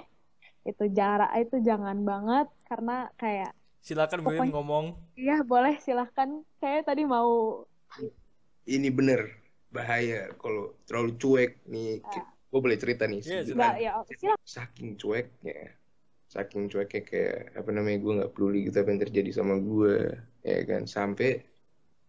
itu 0.62 0.86
jarak 0.94 1.34
itu 1.38 1.58
jangan 1.60 1.98
banget 2.02 2.48
karena 2.66 3.10
kayak 3.18 3.52
Silakan 3.82 4.22
William 4.22 4.46
Pokoknya- 4.46 4.54
ngomong. 4.54 4.86
Iya 5.18 5.38
boleh 5.42 5.74
silahkan. 5.82 6.30
Saya 6.62 6.86
tadi 6.86 7.02
mau 7.02 7.66
ini 8.70 8.94
bener 8.94 9.26
bahaya 9.74 10.30
kalau 10.38 10.78
terlalu 10.86 11.18
cuek 11.18 11.52
nih 11.66 11.98
Ki- 12.06 12.30
gue 12.52 12.60
boleh 12.62 12.78
cerita 12.78 13.10
nih 13.10 13.26
Iya, 13.26 13.42
sedikit. 13.42 13.58
Nggak, 13.58 13.76
ya 13.80 13.92
silakan. 14.06 14.46
saking 14.46 14.90
cueknya 14.96 15.60
saking 16.30 16.64
cueknya 16.70 17.02
kayak 17.02 17.38
apa 17.58 17.70
namanya 17.74 17.98
gue 18.00 18.14
nggak 18.22 18.32
peduli 18.32 18.60
gitu 18.70 18.78
apa 18.78 18.90
yang 18.94 19.02
terjadi 19.02 19.30
sama 19.34 19.56
gue 19.58 19.96
ya 20.44 20.60
kan 20.64 20.84
sampai 20.86 21.42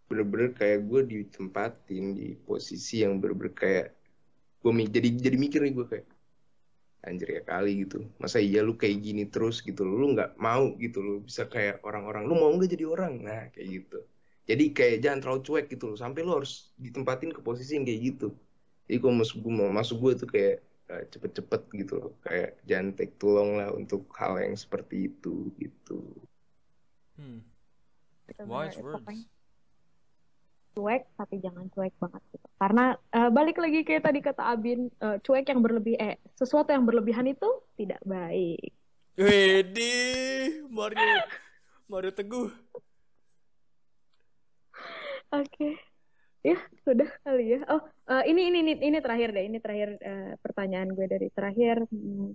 bener-bener 0.06 0.52
kayak 0.52 0.84
gue 0.84 1.00
ditempatin 1.08 2.04
di 2.12 2.36
posisi 2.36 3.00
yang 3.00 3.16
bener-bener 3.16 3.54
kayak 3.56 3.86
gue 4.62 4.72
jadi 4.86 5.08
jadi 5.18 5.36
mikir 5.36 5.60
nih 5.66 5.74
gue 5.74 5.86
kayak 5.90 6.06
anjir 7.02 7.28
ya 7.34 7.42
kali 7.42 7.82
gitu. 7.82 8.06
Masa 8.22 8.38
iya 8.38 8.62
lu 8.62 8.78
kayak 8.78 8.96
gini 9.02 9.26
terus 9.26 9.58
gitu? 9.60 9.82
Lu 9.82 10.14
nggak 10.14 10.38
mau 10.38 10.70
gitu? 10.78 11.02
Lu 11.02 11.14
bisa 11.26 11.50
kayak 11.50 11.82
orang-orang 11.82 12.30
lu 12.30 12.34
mau 12.38 12.50
nggak 12.54 12.70
jadi 12.78 12.86
orang? 12.86 13.12
Nah 13.26 13.42
kayak 13.50 13.68
gitu. 13.82 13.98
Jadi 14.46 14.64
kayak 14.74 14.96
jangan 15.02 15.18
terlalu 15.22 15.40
cuek 15.42 15.66
gitu 15.70 15.84
loh. 15.92 15.98
Sampai 15.98 16.22
lu 16.22 16.32
harus 16.38 16.70
ditempatin 16.78 17.34
ke 17.34 17.40
posisi 17.42 17.74
yang 17.74 17.86
kayak 17.86 18.00
gitu. 18.14 18.28
Jadi 18.86 18.98
kalau 19.02 19.14
masuk 19.18 19.36
gue 19.42 19.52
mau 19.54 19.70
masuk 19.70 19.96
gue 19.98 20.12
tuh 20.22 20.28
kayak 20.30 20.56
eh, 20.94 21.04
cepet-cepet 21.10 21.62
gitu 21.82 21.94
loh. 21.98 22.12
Kayak 22.22 22.50
jangan 22.66 22.88
take 22.94 23.14
too 23.18 23.30
long 23.34 23.58
lah 23.58 23.74
untuk 23.74 24.06
hal 24.14 24.38
yang 24.38 24.54
seperti 24.54 25.10
itu 25.10 25.50
gitu. 25.58 25.98
Hmm. 27.18 27.42
Wise 28.46 28.78
words. 28.78 29.02
Cuek 30.72 31.02
tapi 31.16 31.38
jangan 31.38 31.68
cuek 31.72 31.94
banget 32.00 32.22
gitu. 32.32 32.46
Karena 32.56 32.84
eh, 33.12 33.30
balik 33.30 33.56
lagi 33.60 33.80
kayak 33.84 34.04
tadi 34.08 34.18
kata 34.24 34.42
Abin, 34.52 34.88
eh, 34.88 35.16
cuek 35.20 35.46
yang 35.48 35.60
berlebih 35.60 35.96
eh 36.00 36.16
sesuatu 36.36 36.72
yang 36.72 36.84
berlebihan 36.88 37.28
itu 37.28 37.48
tidak 37.76 38.00
baik. 38.04 38.72
Wedi, 39.12 39.92
Mario, 40.72 41.28
Mario 41.88 42.12
Teguh. 42.16 42.48
Oke. 45.32 45.76
Ya, 46.42 46.58
sudah 46.82 47.06
kali 47.22 47.54
ya. 47.54 47.60
Oh, 47.70 47.78
eh, 48.10 48.24
ini 48.32 48.50
ini 48.50 48.58
ini 48.66 48.72
ini 48.82 48.98
terakhir 48.98 49.30
deh. 49.30 49.44
Ini 49.46 49.58
terakhir 49.62 49.88
eh, 50.00 50.32
pertanyaan 50.42 50.90
gue 50.90 51.06
dari 51.06 51.28
terakhir. 51.30 51.86
Hmm, 51.86 52.34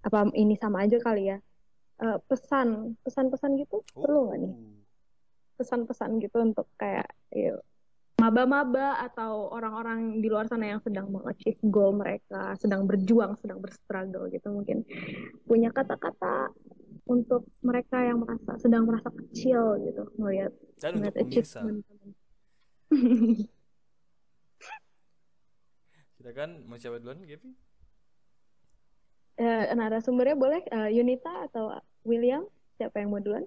apa 0.00 0.32
ini 0.32 0.56
sama 0.56 0.86
aja 0.86 0.96
kali 1.02 1.28
ya? 1.28 1.38
Eh, 2.00 2.18
pesan, 2.26 2.98
pesan-pesan 3.04 3.54
gitu 3.60 3.84
perlu 3.94 4.30
nggak 4.30 4.38
nih? 4.42 4.54
Pesan-pesan 5.54 6.18
gitu 6.18 6.42
untuk 6.42 6.66
kayak 6.78 7.06
yuk, 7.30 7.62
maba-maba 8.18 9.02
atau 9.04 9.50
orang-orang 9.50 10.22
di 10.22 10.30
luar 10.30 10.46
sana 10.46 10.70
yang 10.70 10.80
sedang 10.80 11.10
mengachieve 11.10 11.58
goal 11.66 11.92
mereka, 11.92 12.54
sedang 12.56 12.86
berjuang, 12.86 13.34
sedang 13.42 13.58
berstruggle 13.58 14.30
gitu 14.30 14.48
mungkin 14.54 14.86
punya 15.44 15.74
kata-kata 15.74 16.54
untuk 17.04 17.44
mereka 17.60 18.00
yang 18.00 18.24
merasa 18.24 18.56
sedang 18.56 18.88
merasa 18.88 19.12
kecil 19.12 19.76
gitu 19.82 20.08
melihat 20.16 20.56
Dan 20.80 20.96
untuk 20.96 21.10
melihat 21.10 21.16
pemirsa, 21.20 21.60
achievement. 21.60 21.84
silakan 26.16 26.50
mau 26.64 26.80
siapa 26.80 26.96
duluan, 27.02 27.20
Gaby? 27.28 27.50
Eh, 29.34 29.74
narasumbernya 29.74 30.38
boleh 30.38 30.62
eh, 30.62 30.90
Yunita 30.94 31.50
atau 31.50 31.76
William? 32.06 32.46
Siapa 32.78 33.02
yang 33.02 33.10
mau 33.12 33.20
duluan? 33.20 33.44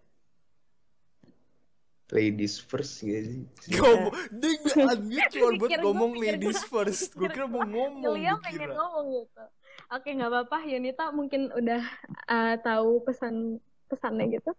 Ladies 2.07 2.55
first 2.59 3.03
gitu 3.03 3.43
sih 3.63 3.75
Ngomong, 3.77 4.13
dia 4.31 4.51
nggak 4.63 4.95
unmute 4.95 5.27
cuma 5.35 5.49
buat 5.59 5.71
ngomong 5.83 6.11
ladies 6.15 6.61
first. 6.63 7.11
Gue 7.15 7.27
kira 7.27 7.47
mau 7.47 7.67
ngomong, 7.67 8.15
gue 8.15 8.31
pengen 8.47 8.59
kira. 8.63 8.73
ngomong 8.79 9.05
gitu. 9.11 9.43
Oke, 9.91 10.09
nggak 10.15 10.31
apa-apa. 10.31 10.57
Yunita 10.67 11.11
mungkin 11.11 11.51
udah 11.51 11.83
eh, 12.31 12.55
tahu 12.63 13.03
pesan 13.03 13.59
pesannya 13.87 14.39
gitu. 14.39 14.51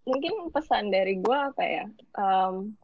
mungkin 0.00 0.50
pesan 0.50 0.90
dari 0.90 1.22
gue 1.22 1.38
apa 1.38 1.62
ya 1.62 1.84
Em, 2.18 2.74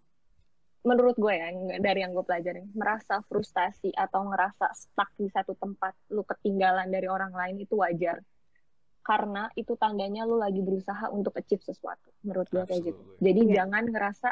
menurut 0.87 1.19
gue 1.19 1.35
ya 1.35 1.51
dari 1.83 2.07
yang 2.07 2.15
gue 2.15 2.23
pelajarin 2.23 2.71
merasa 2.79 3.19
frustasi 3.27 3.91
atau 3.91 4.31
ngerasa 4.31 4.71
stuck 4.71 5.11
di 5.19 5.27
satu 5.27 5.59
tempat 5.59 5.97
lu 6.15 6.23
ketinggalan 6.23 6.87
dari 6.87 7.11
orang 7.11 7.35
lain 7.35 7.59
itu 7.59 7.75
wajar 7.75 8.23
karena 9.03 9.51
itu 9.59 9.75
tandanya 9.75 10.23
lu 10.23 10.39
lagi 10.39 10.63
berusaha 10.63 11.11
untuk 11.11 11.35
achieve 11.35 11.67
sesuatu 11.67 12.15
menurut 12.27 12.51
gue 12.51 12.65
kayak 12.67 12.83
gitu. 12.91 13.01
Jadi 13.23 13.41
Iya. 13.47 13.55
jangan 13.63 13.85
ngerasa 13.87 14.29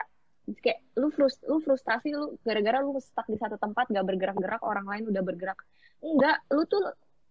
kayak 0.60 0.80
lu 1.00 1.08
frust 1.08 1.40
lu 1.48 1.56
frustasi 1.62 2.12
lu 2.12 2.36
gara-gara 2.44 2.84
lu 2.84 2.98
stuck 3.00 3.24
di 3.30 3.38
satu 3.40 3.56
tempat 3.56 3.88
gak 3.88 4.04
bergerak-gerak 4.04 4.60
orang 4.60 4.84
lain 4.84 5.08
udah 5.08 5.22
bergerak. 5.24 5.56
Enggak 6.04 6.42
lu 6.52 6.68
tuh 6.68 6.84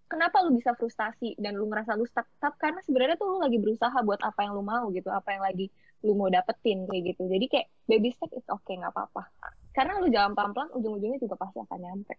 kenapa 0.09 0.41
lu 0.41 0.57
bisa 0.57 0.73
frustasi 0.73 1.37
dan 1.37 1.53
lu 1.53 1.69
ngerasa 1.69 1.93
lu 1.93 2.09
stuck? 2.09 2.25
Tapi 2.41 2.57
karena 2.57 2.81
sebenarnya 2.81 3.19
tuh 3.21 3.27
lu 3.27 3.37
lagi 3.43 3.61
berusaha 3.61 3.93
buat 4.01 4.17
apa 4.23 4.39
yang 4.47 4.57
lu 4.57 4.63
mau 4.65 4.89
gitu 4.89 5.13
apa 5.13 5.29
yang 5.29 5.43
lagi 5.45 5.69
lu 6.01 6.17
mau 6.17 6.31
dapetin 6.31 6.89
kayak 6.89 7.13
gitu. 7.13 7.29
Jadi 7.29 7.45
kayak 7.51 7.67
baby 7.85 8.09
step 8.15 8.33
it's 8.33 8.49
okay 8.49 8.81
nggak 8.81 8.89
apa-apa. 8.95 9.29
Karena 9.77 10.01
lu 10.01 10.09
jalan 10.09 10.33
pelan-pelan 10.33 10.69
ujung-ujungnya 10.73 11.19
juga 11.21 11.35
pasti 11.37 11.61
akan 11.61 11.79
nyampe. 11.81 12.15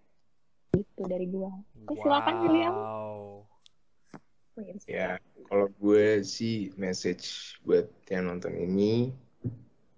Gitu 0.74 1.02
dari 1.06 1.26
gua. 1.30 1.54
Oke, 1.86 2.02
silakan, 2.02 2.34
William. 2.42 2.74
Wow. 4.54 4.70
ya 4.86 5.18
kalau 5.50 5.66
gue 5.82 6.22
sih 6.22 6.70
message 6.78 7.58
buat 7.66 7.90
yang 8.06 8.30
nonton 8.30 8.54
ini 8.54 9.10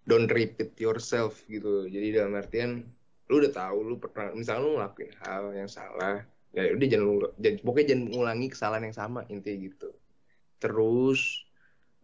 don't 0.08 0.32
repeat 0.32 0.72
yourself 0.80 1.44
gitu 1.44 1.84
jadi 1.92 2.24
dalam 2.24 2.40
artian 2.40 2.70
lu 3.28 3.42
udah 3.42 3.52
tahu 3.52 3.84
lu 3.84 3.94
pernah 4.00 4.32
misalnya 4.32 4.62
lu 4.64 4.70
ngelakuin 4.80 5.12
hal 5.20 5.52
yang 5.52 5.68
salah 5.68 6.24
ya 6.56 6.72
udah 6.72 6.86
jangan 6.88 7.04
lu 7.04 7.28
jangan, 7.36 7.58
pokoknya 7.68 7.86
jangan 7.92 8.04
mengulangi 8.08 8.46
kesalahan 8.48 8.84
yang 8.88 8.96
sama 8.96 9.20
intinya 9.28 9.56
gitu 9.68 9.88
terus 10.56 11.20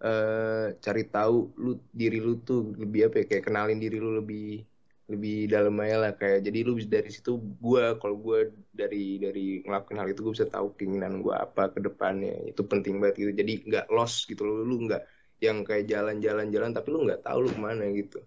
eh 0.02 0.74
cari 0.82 1.04
tahu 1.08 1.36
lu 1.56 1.70
diri 1.94 2.18
lu 2.20 2.42
tuh 2.42 2.74
lebih 2.74 3.08
apa 3.08 3.22
ya 3.22 3.24
kayak 3.30 3.44
kenalin 3.48 3.78
diri 3.80 3.96
lu 4.02 4.18
lebih 4.18 4.66
lebih 5.12 5.52
dalam 5.52 5.76
aja 5.84 5.96
lah. 6.08 6.12
Kayak 6.16 6.48
jadi 6.48 6.58
lu 6.64 6.72
bisa 6.80 6.88
dari 6.88 7.10
situ 7.12 7.36
gua 7.60 8.00
kalau 8.00 8.16
gua 8.16 8.48
dari 8.72 9.20
dari 9.20 9.60
ngelakuin 9.62 9.98
hal 10.00 10.08
itu 10.10 10.20
gue 10.24 10.34
bisa 10.34 10.48
tahu 10.48 10.72
keinginan 10.74 11.20
gua 11.20 11.44
apa 11.44 11.70
ke 11.70 11.84
depannya. 11.84 12.48
Itu 12.48 12.64
penting 12.64 12.98
banget 12.98 13.20
gitu. 13.20 13.32
Jadi 13.36 13.52
nggak 13.68 13.86
lost 13.92 14.26
gitu 14.26 14.42
lu 14.42 14.64
lu 14.64 14.88
nggak 14.88 15.02
yang 15.42 15.66
kayak 15.66 15.90
jalan-jalan 15.90 16.48
jalan 16.54 16.70
tapi 16.70 16.88
lu 16.94 17.04
nggak 17.04 17.22
tahu 17.26 17.38
lu 17.44 17.50
ke 17.50 17.60
mana 17.60 17.84
gitu. 17.92 18.18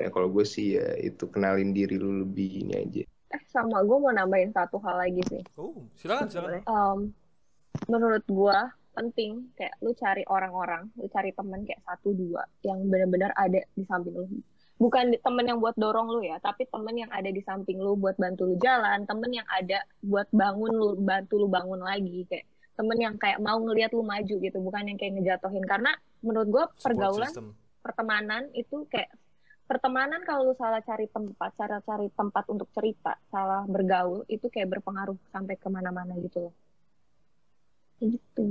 Nah 0.00 0.08
kalau 0.08 0.28
gue 0.32 0.44
sih 0.48 0.80
ya 0.80 0.96
itu 0.96 1.28
kenalin 1.28 1.76
diri 1.76 2.00
lu 2.00 2.24
lebih 2.24 2.66
ini 2.66 2.74
aja. 2.74 3.02
Eh 3.30 3.42
sama 3.46 3.84
gua 3.86 3.98
mau 4.02 4.12
nambahin 4.12 4.50
satu 4.50 4.82
hal 4.82 4.98
lagi 4.98 5.22
sih. 5.30 5.42
Oh, 5.54 5.86
silakan, 5.94 6.26
silakan. 6.26 6.62
Em, 6.66 6.98
menurut 7.86 8.24
gua 8.26 8.74
penting 8.90 9.54
kayak 9.54 9.78
lu 9.80 9.94
cari 9.94 10.26
orang-orang, 10.26 10.90
lu 10.98 11.06
cari 11.06 11.30
temen 11.30 11.62
kayak 11.62 11.78
satu 11.86 12.10
dua 12.10 12.42
yang 12.66 12.82
benar-benar 12.90 13.30
ada 13.38 13.62
di 13.78 13.86
samping 13.86 14.18
lu. 14.18 14.26
Bukan 14.80 15.12
temen 15.12 15.44
yang 15.44 15.60
buat 15.60 15.76
dorong 15.76 16.08
lu 16.08 16.24
ya, 16.24 16.40
tapi 16.40 16.64
temen 16.64 16.96
yang 16.96 17.12
ada 17.12 17.28
di 17.28 17.44
samping 17.44 17.76
lu 17.76 18.00
buat 18.00 18.16
bantu 18.16 18.48
lu 18.48 18.56
jalan, 18.56 19.04
temen 19.04 19.28
yang 19.28 19.44
ada 19.52 19.84
buat 20.00 20.24
bangun 20.32 20.72
lu, 20.72 20.96
bantu 20.96 21.36
lu 21.36 21.52
bangun 21.52 21.84
lagi 21.84 22.24
kayak 22.24 22.48
temen 22.80 22.96
yang 22.96 23.14
kayak 23.20 23.36
mau 23.44 23.60
ngelihat 23.60 23.92
lu 23.92 24.00
maju 24.00 24.34
gitu, 24.40 24.56
bukan 24.56 24.88
yang 24.88 24.96
kayak 24.96 25.20
ngejatohin. 25.20 25.68
Karena 25.68 25.92
menurut 26.24 26.48
gua 26.48 26.64
Support 26.72 26.84
pergaulan 26.88 27.28
system. 27.28 27.46
pertemanan 27.84 28.48
itu 28.56 28.88
kayak 28.88 29.12
pertemanan 29.68 30.24
kalau 30.24 30.48
lu 30.48 30.56
salah 30.56 30.80
cari 30.80 31.12
tempat, 31.12 31.50
cara 31.60 31.84
cari 31.84 32.08
tempat 32.16 32.48
untuk 32.48 32.72
cerita, 32.72 33.20
salah 33.28 33.68
bergaul 33.68 34.24
itu 34.32 34.48
kayak 34.48 34.80
berpengaruh 34.80 35.20
sampai 35.28 35.60
ke 35.60 35.68
mana-mana 35.68 36.16
gitu 36.24 36.48
loh. 36.48 36.54
Gitu. 38.00 38.48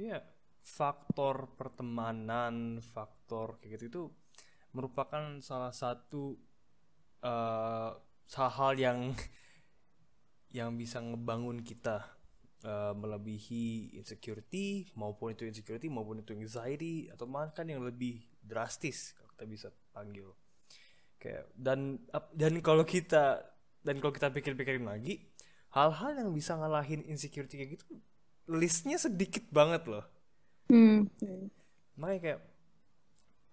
Iya, 0.00 0.24
faktor 0.64 1.52
pertemanan, 1.60 2.80
faktor 2.80 3.60
kayak 3.60 3.76
gitu 3.76 3.84
itu 3.92 4.02
merupakan 4.72 5.40
salah 5.40 5.72
satu 5.72 6.36
eh 7.22 7.90
hal-hal 8.32 8.72
yang 8.80 8.98
yang 10.58 10.76
bisa 10.76 11.00
ngebangun 11.00 11.64
kita 11.64 12.04
eh, 12.64 12.92
melebihi 12.96 13.96
insecurity 13.96 14.92
maupun 14.96 15.32
itu 15.32 15.48
insecurity 15.48 15.88
maupun 15.88 16.20
itu 16.20 16.32
anxiety 16.36 17.08
atau 17.12 17.24
bahkan 17.28 17.64
yang 17.68 17.84
lebih 17.84 18.20
drastis 18.42 19.14
kalau 19.16 19.30
kita 19.36 19.44
bisa 19.48 19.68
panggil 19.92 20.28
kayak 21.22 21.46
dan 21.54 22.02
dan 22.34 22.58
kalau 22.60 22.82
kita 22.82 23.46
dan 23.86 23.96
kalau 24.02 24.12
kita 24.14 24.28
pikir-pikirin 24.34 24.86
lagi 24.86 25.22
hal-hal 25.72 26.18
yang 26.18 26.30
bisa 26.34 26.58
ngalahin 26.58 27.00
insecurity 27.06 27.54
kayak 27.62 27.70
gitu 27.78 27.86
listnya 28.50 28.98
sedikit 28.98 29.46
banget 29.54 29.86
loh 29.88 30.04
Hmm. 30.72 31.04
makanya 32.00 32.20
kayak 32.24 32.40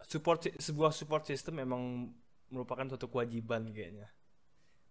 support 0.08 0.48
sebuah 0.60 0.92
support 0.96 1.24
system 1.28 1.60
memang 1.64 2.14
merupakan 2.50 2.86
suatu 2.90 3.08
kewajiban 3.10 3.70
kayaknya. 3.70 4.10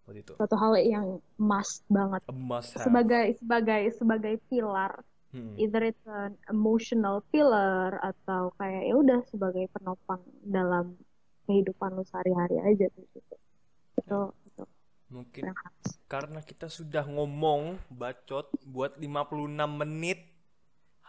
Waktu 0.07 0.25
itu. 0.25 0.33
Suatu 0.37 0.57
hal 0.57 0.73
yang 0.81 1.07
must 1.37 1.85
banget. 1.89 2.21
A 2.25 2.33
must 2.33 2.73
have. 2.77 2.85
Sebagai 2.87 3.37
sebagai 3.37 3.81
sebagai 3.93 4.35
pilar. 4.49 5.05
Hmm. 5.29 5.53
either 5.61 5.93
it's 5.93 6.01
an 6.09 6.33
emotional 6.49 7.21
pillar 7.29 8.01
atau 8.01 8.49
kayak 8.57 8.89
ya 8.89 8.97
udah 8.97 9.21
sebagai 9.29 9.69
penopang 9.77 10.25
dalam 10.41 10.97
kehidupan 11.45 11.93
lu 11.93 12.01
sehari-hari 12.01 12.57
aja 12.65 12.89
gitu. 12.89 13.35
Itu 14.01 14.33
itu. 14.49 14.63
Mungkin 15.13 15.53
karena 16.09 16.41
kita 16.41 16.65
sudah 16.65 17.05
ngomong 17.05 17.77
bacot 17.93 18.49
buat 18.65 18.97
56 18.97 19.53
menit 19.85 20.28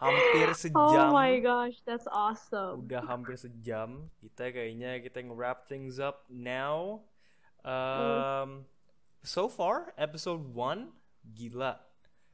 hampir 0.00 0.48
Oh 0.52 0.56
sejam 0.56 1.12
my 1.12 1.36
gosh, 1.38 1.76
that's 1.84 2.08
awesome. 2.08 2.88
udah 2.88 3.04
hampir 3.04 3.36
sejam 3.36 4.08
kita 4.16 4.48
kayaknya 4.48 4.98
kita 4.98 5.20
nge-wrap 5.20 5.68
things 5.68 6.00
up 6.00 6.24
now 6.26 7.04
um, 7.60 8.64
so 9.20 9.46
far 9.46 9.92
episode 9.94 10.40
1 10.40 10.88
gila. 11.30 11.76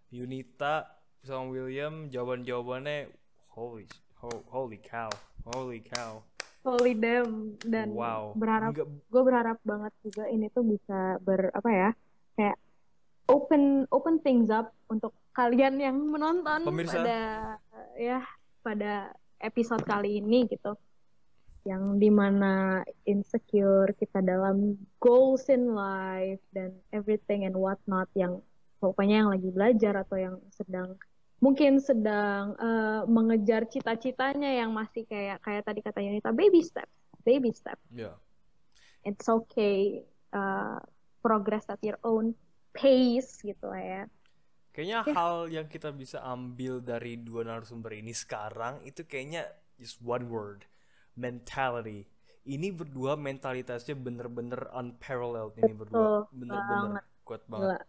Yunita 0.09 0.87
sama 1.21 1.51
William 1.51 2.07
jawaban-jawabannya 2.07 3.11
holy 3.51 3.91
ho- 4.23 4.47
holy 4.49 4.79
cow. 4.79 5.11
Holy 5.51 5.83
cow. 5.83 6.23
Holy 6.63 6.95
damn 6.95 7.59
dan 7.63 7.91
Wow. 7.91 8.35
berharap 8.35 8.75
gue 8.79 9.23
berharap 9.23 9.59
banget 9.63 9.91
juga 10.03 10.27
ini 10.27 10.47
tuh 10.51 10.63
bisa 10.63 11.19
ber 11.21 11.51
apa 11.51 11.71
ya 11.71 11.91
kayak 12.35 12.57
open 13.27 13.87
open 13.91 14.19
things 14.19 14.51
up 14.51 14.71
untuk 14.87 15.11
kalian 15.37 15.77
yang 15.77 15.97
menonton 16.01 16.65
Pemirsa. 16.65 16.97
pada 16.97 17.21
ya 18.01 18.25
pada 18.65 19.13
episode 19.45 19.85
kali 19.85 20.25
ini 20.25 20.49
gitu 20.49 20.73
yang 21.69 21.99
di 22.01 22.09
mana 22.09 22.81
insecure 23.05 23.93
kita 23.99 24.25
dalam 24.25 24.81
goals 25.03 25.51
in 25.53 25.77
life 25.77 26.41
dan 26.57 26.73
everything 26.95 27.45
and 27.45 27.53
whatnot 27.53 28.09
yang 28.17 28.41
pokoknya 28.81 29.27
yang 29.27 29.31
lagi 29.35 29.51
belajar 29.53 29.93
atau 30.01 30.17
yang 30.17 30.37
sedang 30.55 30.97
mungkin 31.43 31.83
sedang 31.85 32.57
eh, 32.57 33.03
mengejar 33.05 33.69
cita-citanya 33.69 34.57
yang 34.57 34.73
masih 34.73 35.05
kayak 35.05 35.43
kayak 35.45 35.69
tadi 35.69 35.81
kata 35.85 36.01
Yunita 36.01 36.33
baby 36.33 36.65
step 36.65 36.89
baby 37.29 37.53
step 37.53 37.77
Ya. 37.93 38.15
it's 39.05 39.29
okay 39.29 40.01
uh, 40.33 40.81
progress 41.21 41.67
at 41.69 41.83
your 41.83 41.99
own 42.07 42.33
pace 42.73 43.43
gitu 43.43 43.67
lah 43.69 43.83
ya 43.83 44.03
Kayaknya 44.77 44.99
Ya. 45.03 45.13
hal 45.17 45.35
yang 45.49 45.67
kita 45.67 45.89
bisa 45.89 46.21
ambil 46.21 46.79
dari 46.79 47.17
dua 47.17 47.43
narasumber 47.43 47.97
ini 47.97 48.13
sekarang 48.13 48.85
itu 48.85 49.03
kayaknya 49.03 49.49
just 49.77 49.97
one 49.99 50.29
word, 50.29 50.69
mentality. 51.17 52.05
Ini 52.45 52.71
berdua 52.71 53.17
mentalitasnya 53.17 53.97
bener-bener 53.97 54.69
unparalleled 54.71 55.57
ini 55.57 55.73
berdua, 55.73 56.29
bener-bener 56.31 57.01
banget. 57.01 57.05
kuat 57.25 57.43
Gila. 57.43 57.51
banget. 57.51 57.81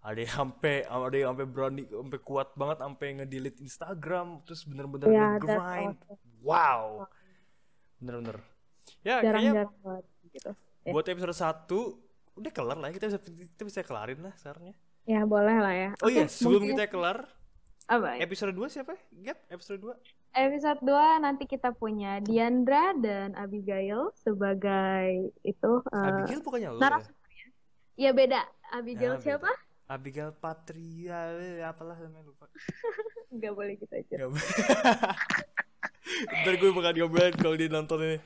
Ada 0.00 0.18
yang 0.22 0.34
sampai 0.38 0.74
ada 0.86 1.16
yang 1.18 1.28
sampai 1.34 1.46
berani 1.46 1.82
sampai 1.84 2.20
kuat 2.22 2.48
banget 2.54 2.76
sampai 2.78 3.06
ngedelete 3.12 3.58
Instagram 3.60 4.26
terus 4.40 4.62
bener-bener 4.62 5.06
Ya, 5.10 5.34
that's 5.34 5.44
nge-grind. 5.44 5.96
awesome. 6.00 6.40
Wow. 6.40 6.84
Bener-bener. 7.98 8.38
Ya, 9.02 9.18
kayaknya 9.18 9.50
jarang-jarang 9.50 9.74
banget 9.82 10.04
gitu 10.30 10.50
Ya. 10.80 10.92
buat 10.94 11.04
episode 11.04 11.34
1 11.34 11.78
udah 12.38 12.52
kelar 12.54 12.78
lah 12.78 12.88
ya. 12.88 12.94
kita 12.94 13.06
bisa 13.10 13.18
kita 13.50 13.62
bisa 13.66 13.80
kelarin 13.82 14.22
lah 14.22 14.30
sekarang 14.38 14.70
ya. 14.70 14.76
Ya 15.06 15.22
boleh 15.22 15.56
lah 15.56 15.70
ya 15.72 15.90
Oh 15.98 16.08
iya, 16.08 16.26
sebelum 16.26 16.66
mungkin- 16.66 16.76
kita 16.76 16.90
kelar, 16.90 17.18
apa 17.86 18.08
ya? 18.12 18.18
episode 18.20 18.52
2 18.52 18.66
siapa? 18.68 18.94
Gap, 19.16 19.38
episode 19.48 19.80
2. 19.80 19.94
episode 20.36 20.80
2 20.82 20.92
nanti 21.18 21.46
kita 21.46 21.72
punya 21.72 22.20
Diandra 22.20 22.92
dan 22.94 23.32
Abigail 23.34 24.12
sebagai 24.16 25.32
itu 25.40 25.72
uh, 25.86 26.08
Abigail 26.12 26.42
bukannya 26.42 26.68
lo 26.68 26.76
ya? 26.76 26.82
narasumbernya 26.82 27.46
ya 27.96 28.10
beda 28.12 28.40
Abigail 28.70 29.14
Ya, 29.14 29.16
beda. 29.16 29.24
siapa 29.24 29.50
Abigail 29.86 30.34
Patria, 30.34 31.30
eh, 31.38 31.62
apalah 31.62 31.94
namanya 31.96 32.26
lupa. 32.26 32.50
nggak 33.32 33.52
boleh 33.54 33.78
gitu 33.78 33.94
aja. 33.94 34.16
Ntar 36.36 36.54
gue 36.56 36.70
bakal 36.72 36.92
diomelin 36.92 37.34
kalau 37.34 37.54
dia 37.54 37.68
nonton 37.68 37.98
ini. 38.00 38.18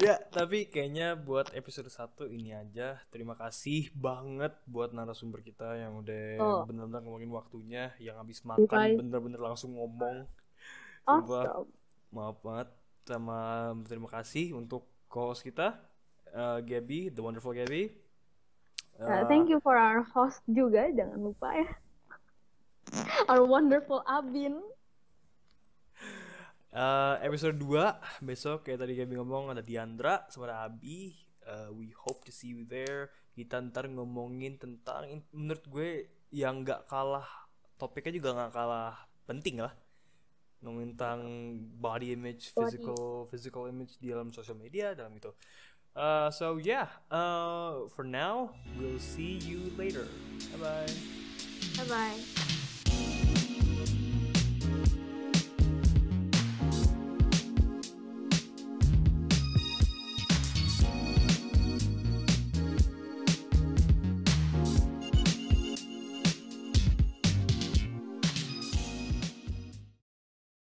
Ya, 0.00 0.16
tapi 0.32 0.64
kayaknya 0.64 1.12
buat 1.12 1.52
episode 1.52 1.92
1 1.92 2.24
ini 2.32 2.56
aja. 2.56 2.96
Terima 3.12 3.36
kasih 3.36 3.92
banget 3.92 4.56
buat 4.64 4.96
narasumber 4.96 5.44
kita 5.44 5.76
yang 5.76 6.00
udah 6.00 6.40
Oh. 6.40 6.64
bener-bener 6.64 7.04
ngomongin 7.04 7.28
waktunya, 7.28 7.92
yang 8.00 8.16
habis 8.16 8.40
You 8.40 8.48
makan 8.64 8.96
bener-bener 8.96 9.40
langsung 9.40 9.76
ngomong. 9.76 10.24
Sumpah, 11.04 11.44
awesome 11.64 11.78
maaf 12.10 12.42
banget 12.42 12.68
sama 13.06 13.70
terima 13.86 14.10
kasih 14.10 14.50
untuk 14.54 14.82
co-host 15.06 15.46
kita 15.46 15.78
eh, 16.30 16.58
Gabby, 16.62 17.10
the 17.10 17.22
wonderful 17.22 17.54
Gabby. 17.54 17.90
Uh, 18.98 19.06
Eh, 19.06 19.22
thank 19.30 19.46
you 19.48 19.62
for 19.62 19.78
our 19.78 20.02
host 20.02 20.42
juga 20.44 20.90
jangan 20.92 21.16
lupa 21.16 21.54
ya 21.56 21.70
our 23.30 23.46
wonderful 23.46 24.02
Abin 24.04 24.58
eh, 26.74 27.14
episode 27.26 27.56
2 27.58 28.24
besok 28.26 28.66
kayak 28.66 28.86
tadi 28.86 28.92
Gabby 28.98 29.18
ngomong 29.18 29.54
ada 29.54 29.62
Diandra 29.62 30.26
sama 30.30 30.50
ada 30.50 30.66
Abi. 30.66 31.14
Eh, 31.46 31.68
we 31.74 31.90
hope 31.94 32.22
to 32.26 32.32
see 32.32 32.54
you 32.54 32.62
there. 32.66 33.10
Kita 33.34 33.58
ntar 33.58 33.90
ngomongin 33.90 34.60
tentang 34.60 35.24
menurut 35.34 35.64
gue 35.66 35.90
yang 36.30 36.62
nggak 36.62 36.86
kalah 36.86 37.26
topiknya 37.80 38.20
juga 38.20 38.30
nggak 38.36 38.52
kalah 38.54 38.94
penting 39.26 39.62
lah. 39.64 39.74
Ngomongin 40.60 40.92
tentang 40.94 41.20
body 41.80 42.12
image, 42.12 42.52
Body. 42.52 42.76
physical 42.76 43.02
physical 43.32 43.62
image 43.66 43.96
di 43.96 44.12
dalam 44.12 44.28
sosial 44.30 44.60
media 44.60 44.92
dalam 44.92 45.16
itu. 45.16 45.32
Uh, 45.90 46.30
so 46.30 46.60
yeah, 46.62 46.86
uh, 47.10 47.82
for 47.90 48.06
now 48.06 48.54
we'll 48.78 49.02
see 49.02 49.42
you 49.42 49.72
later. 49.74 50.06
Bye 50.54 50.86
bye. 50.86 50.94
bye 51.76 51.84
bye 51.88 52.59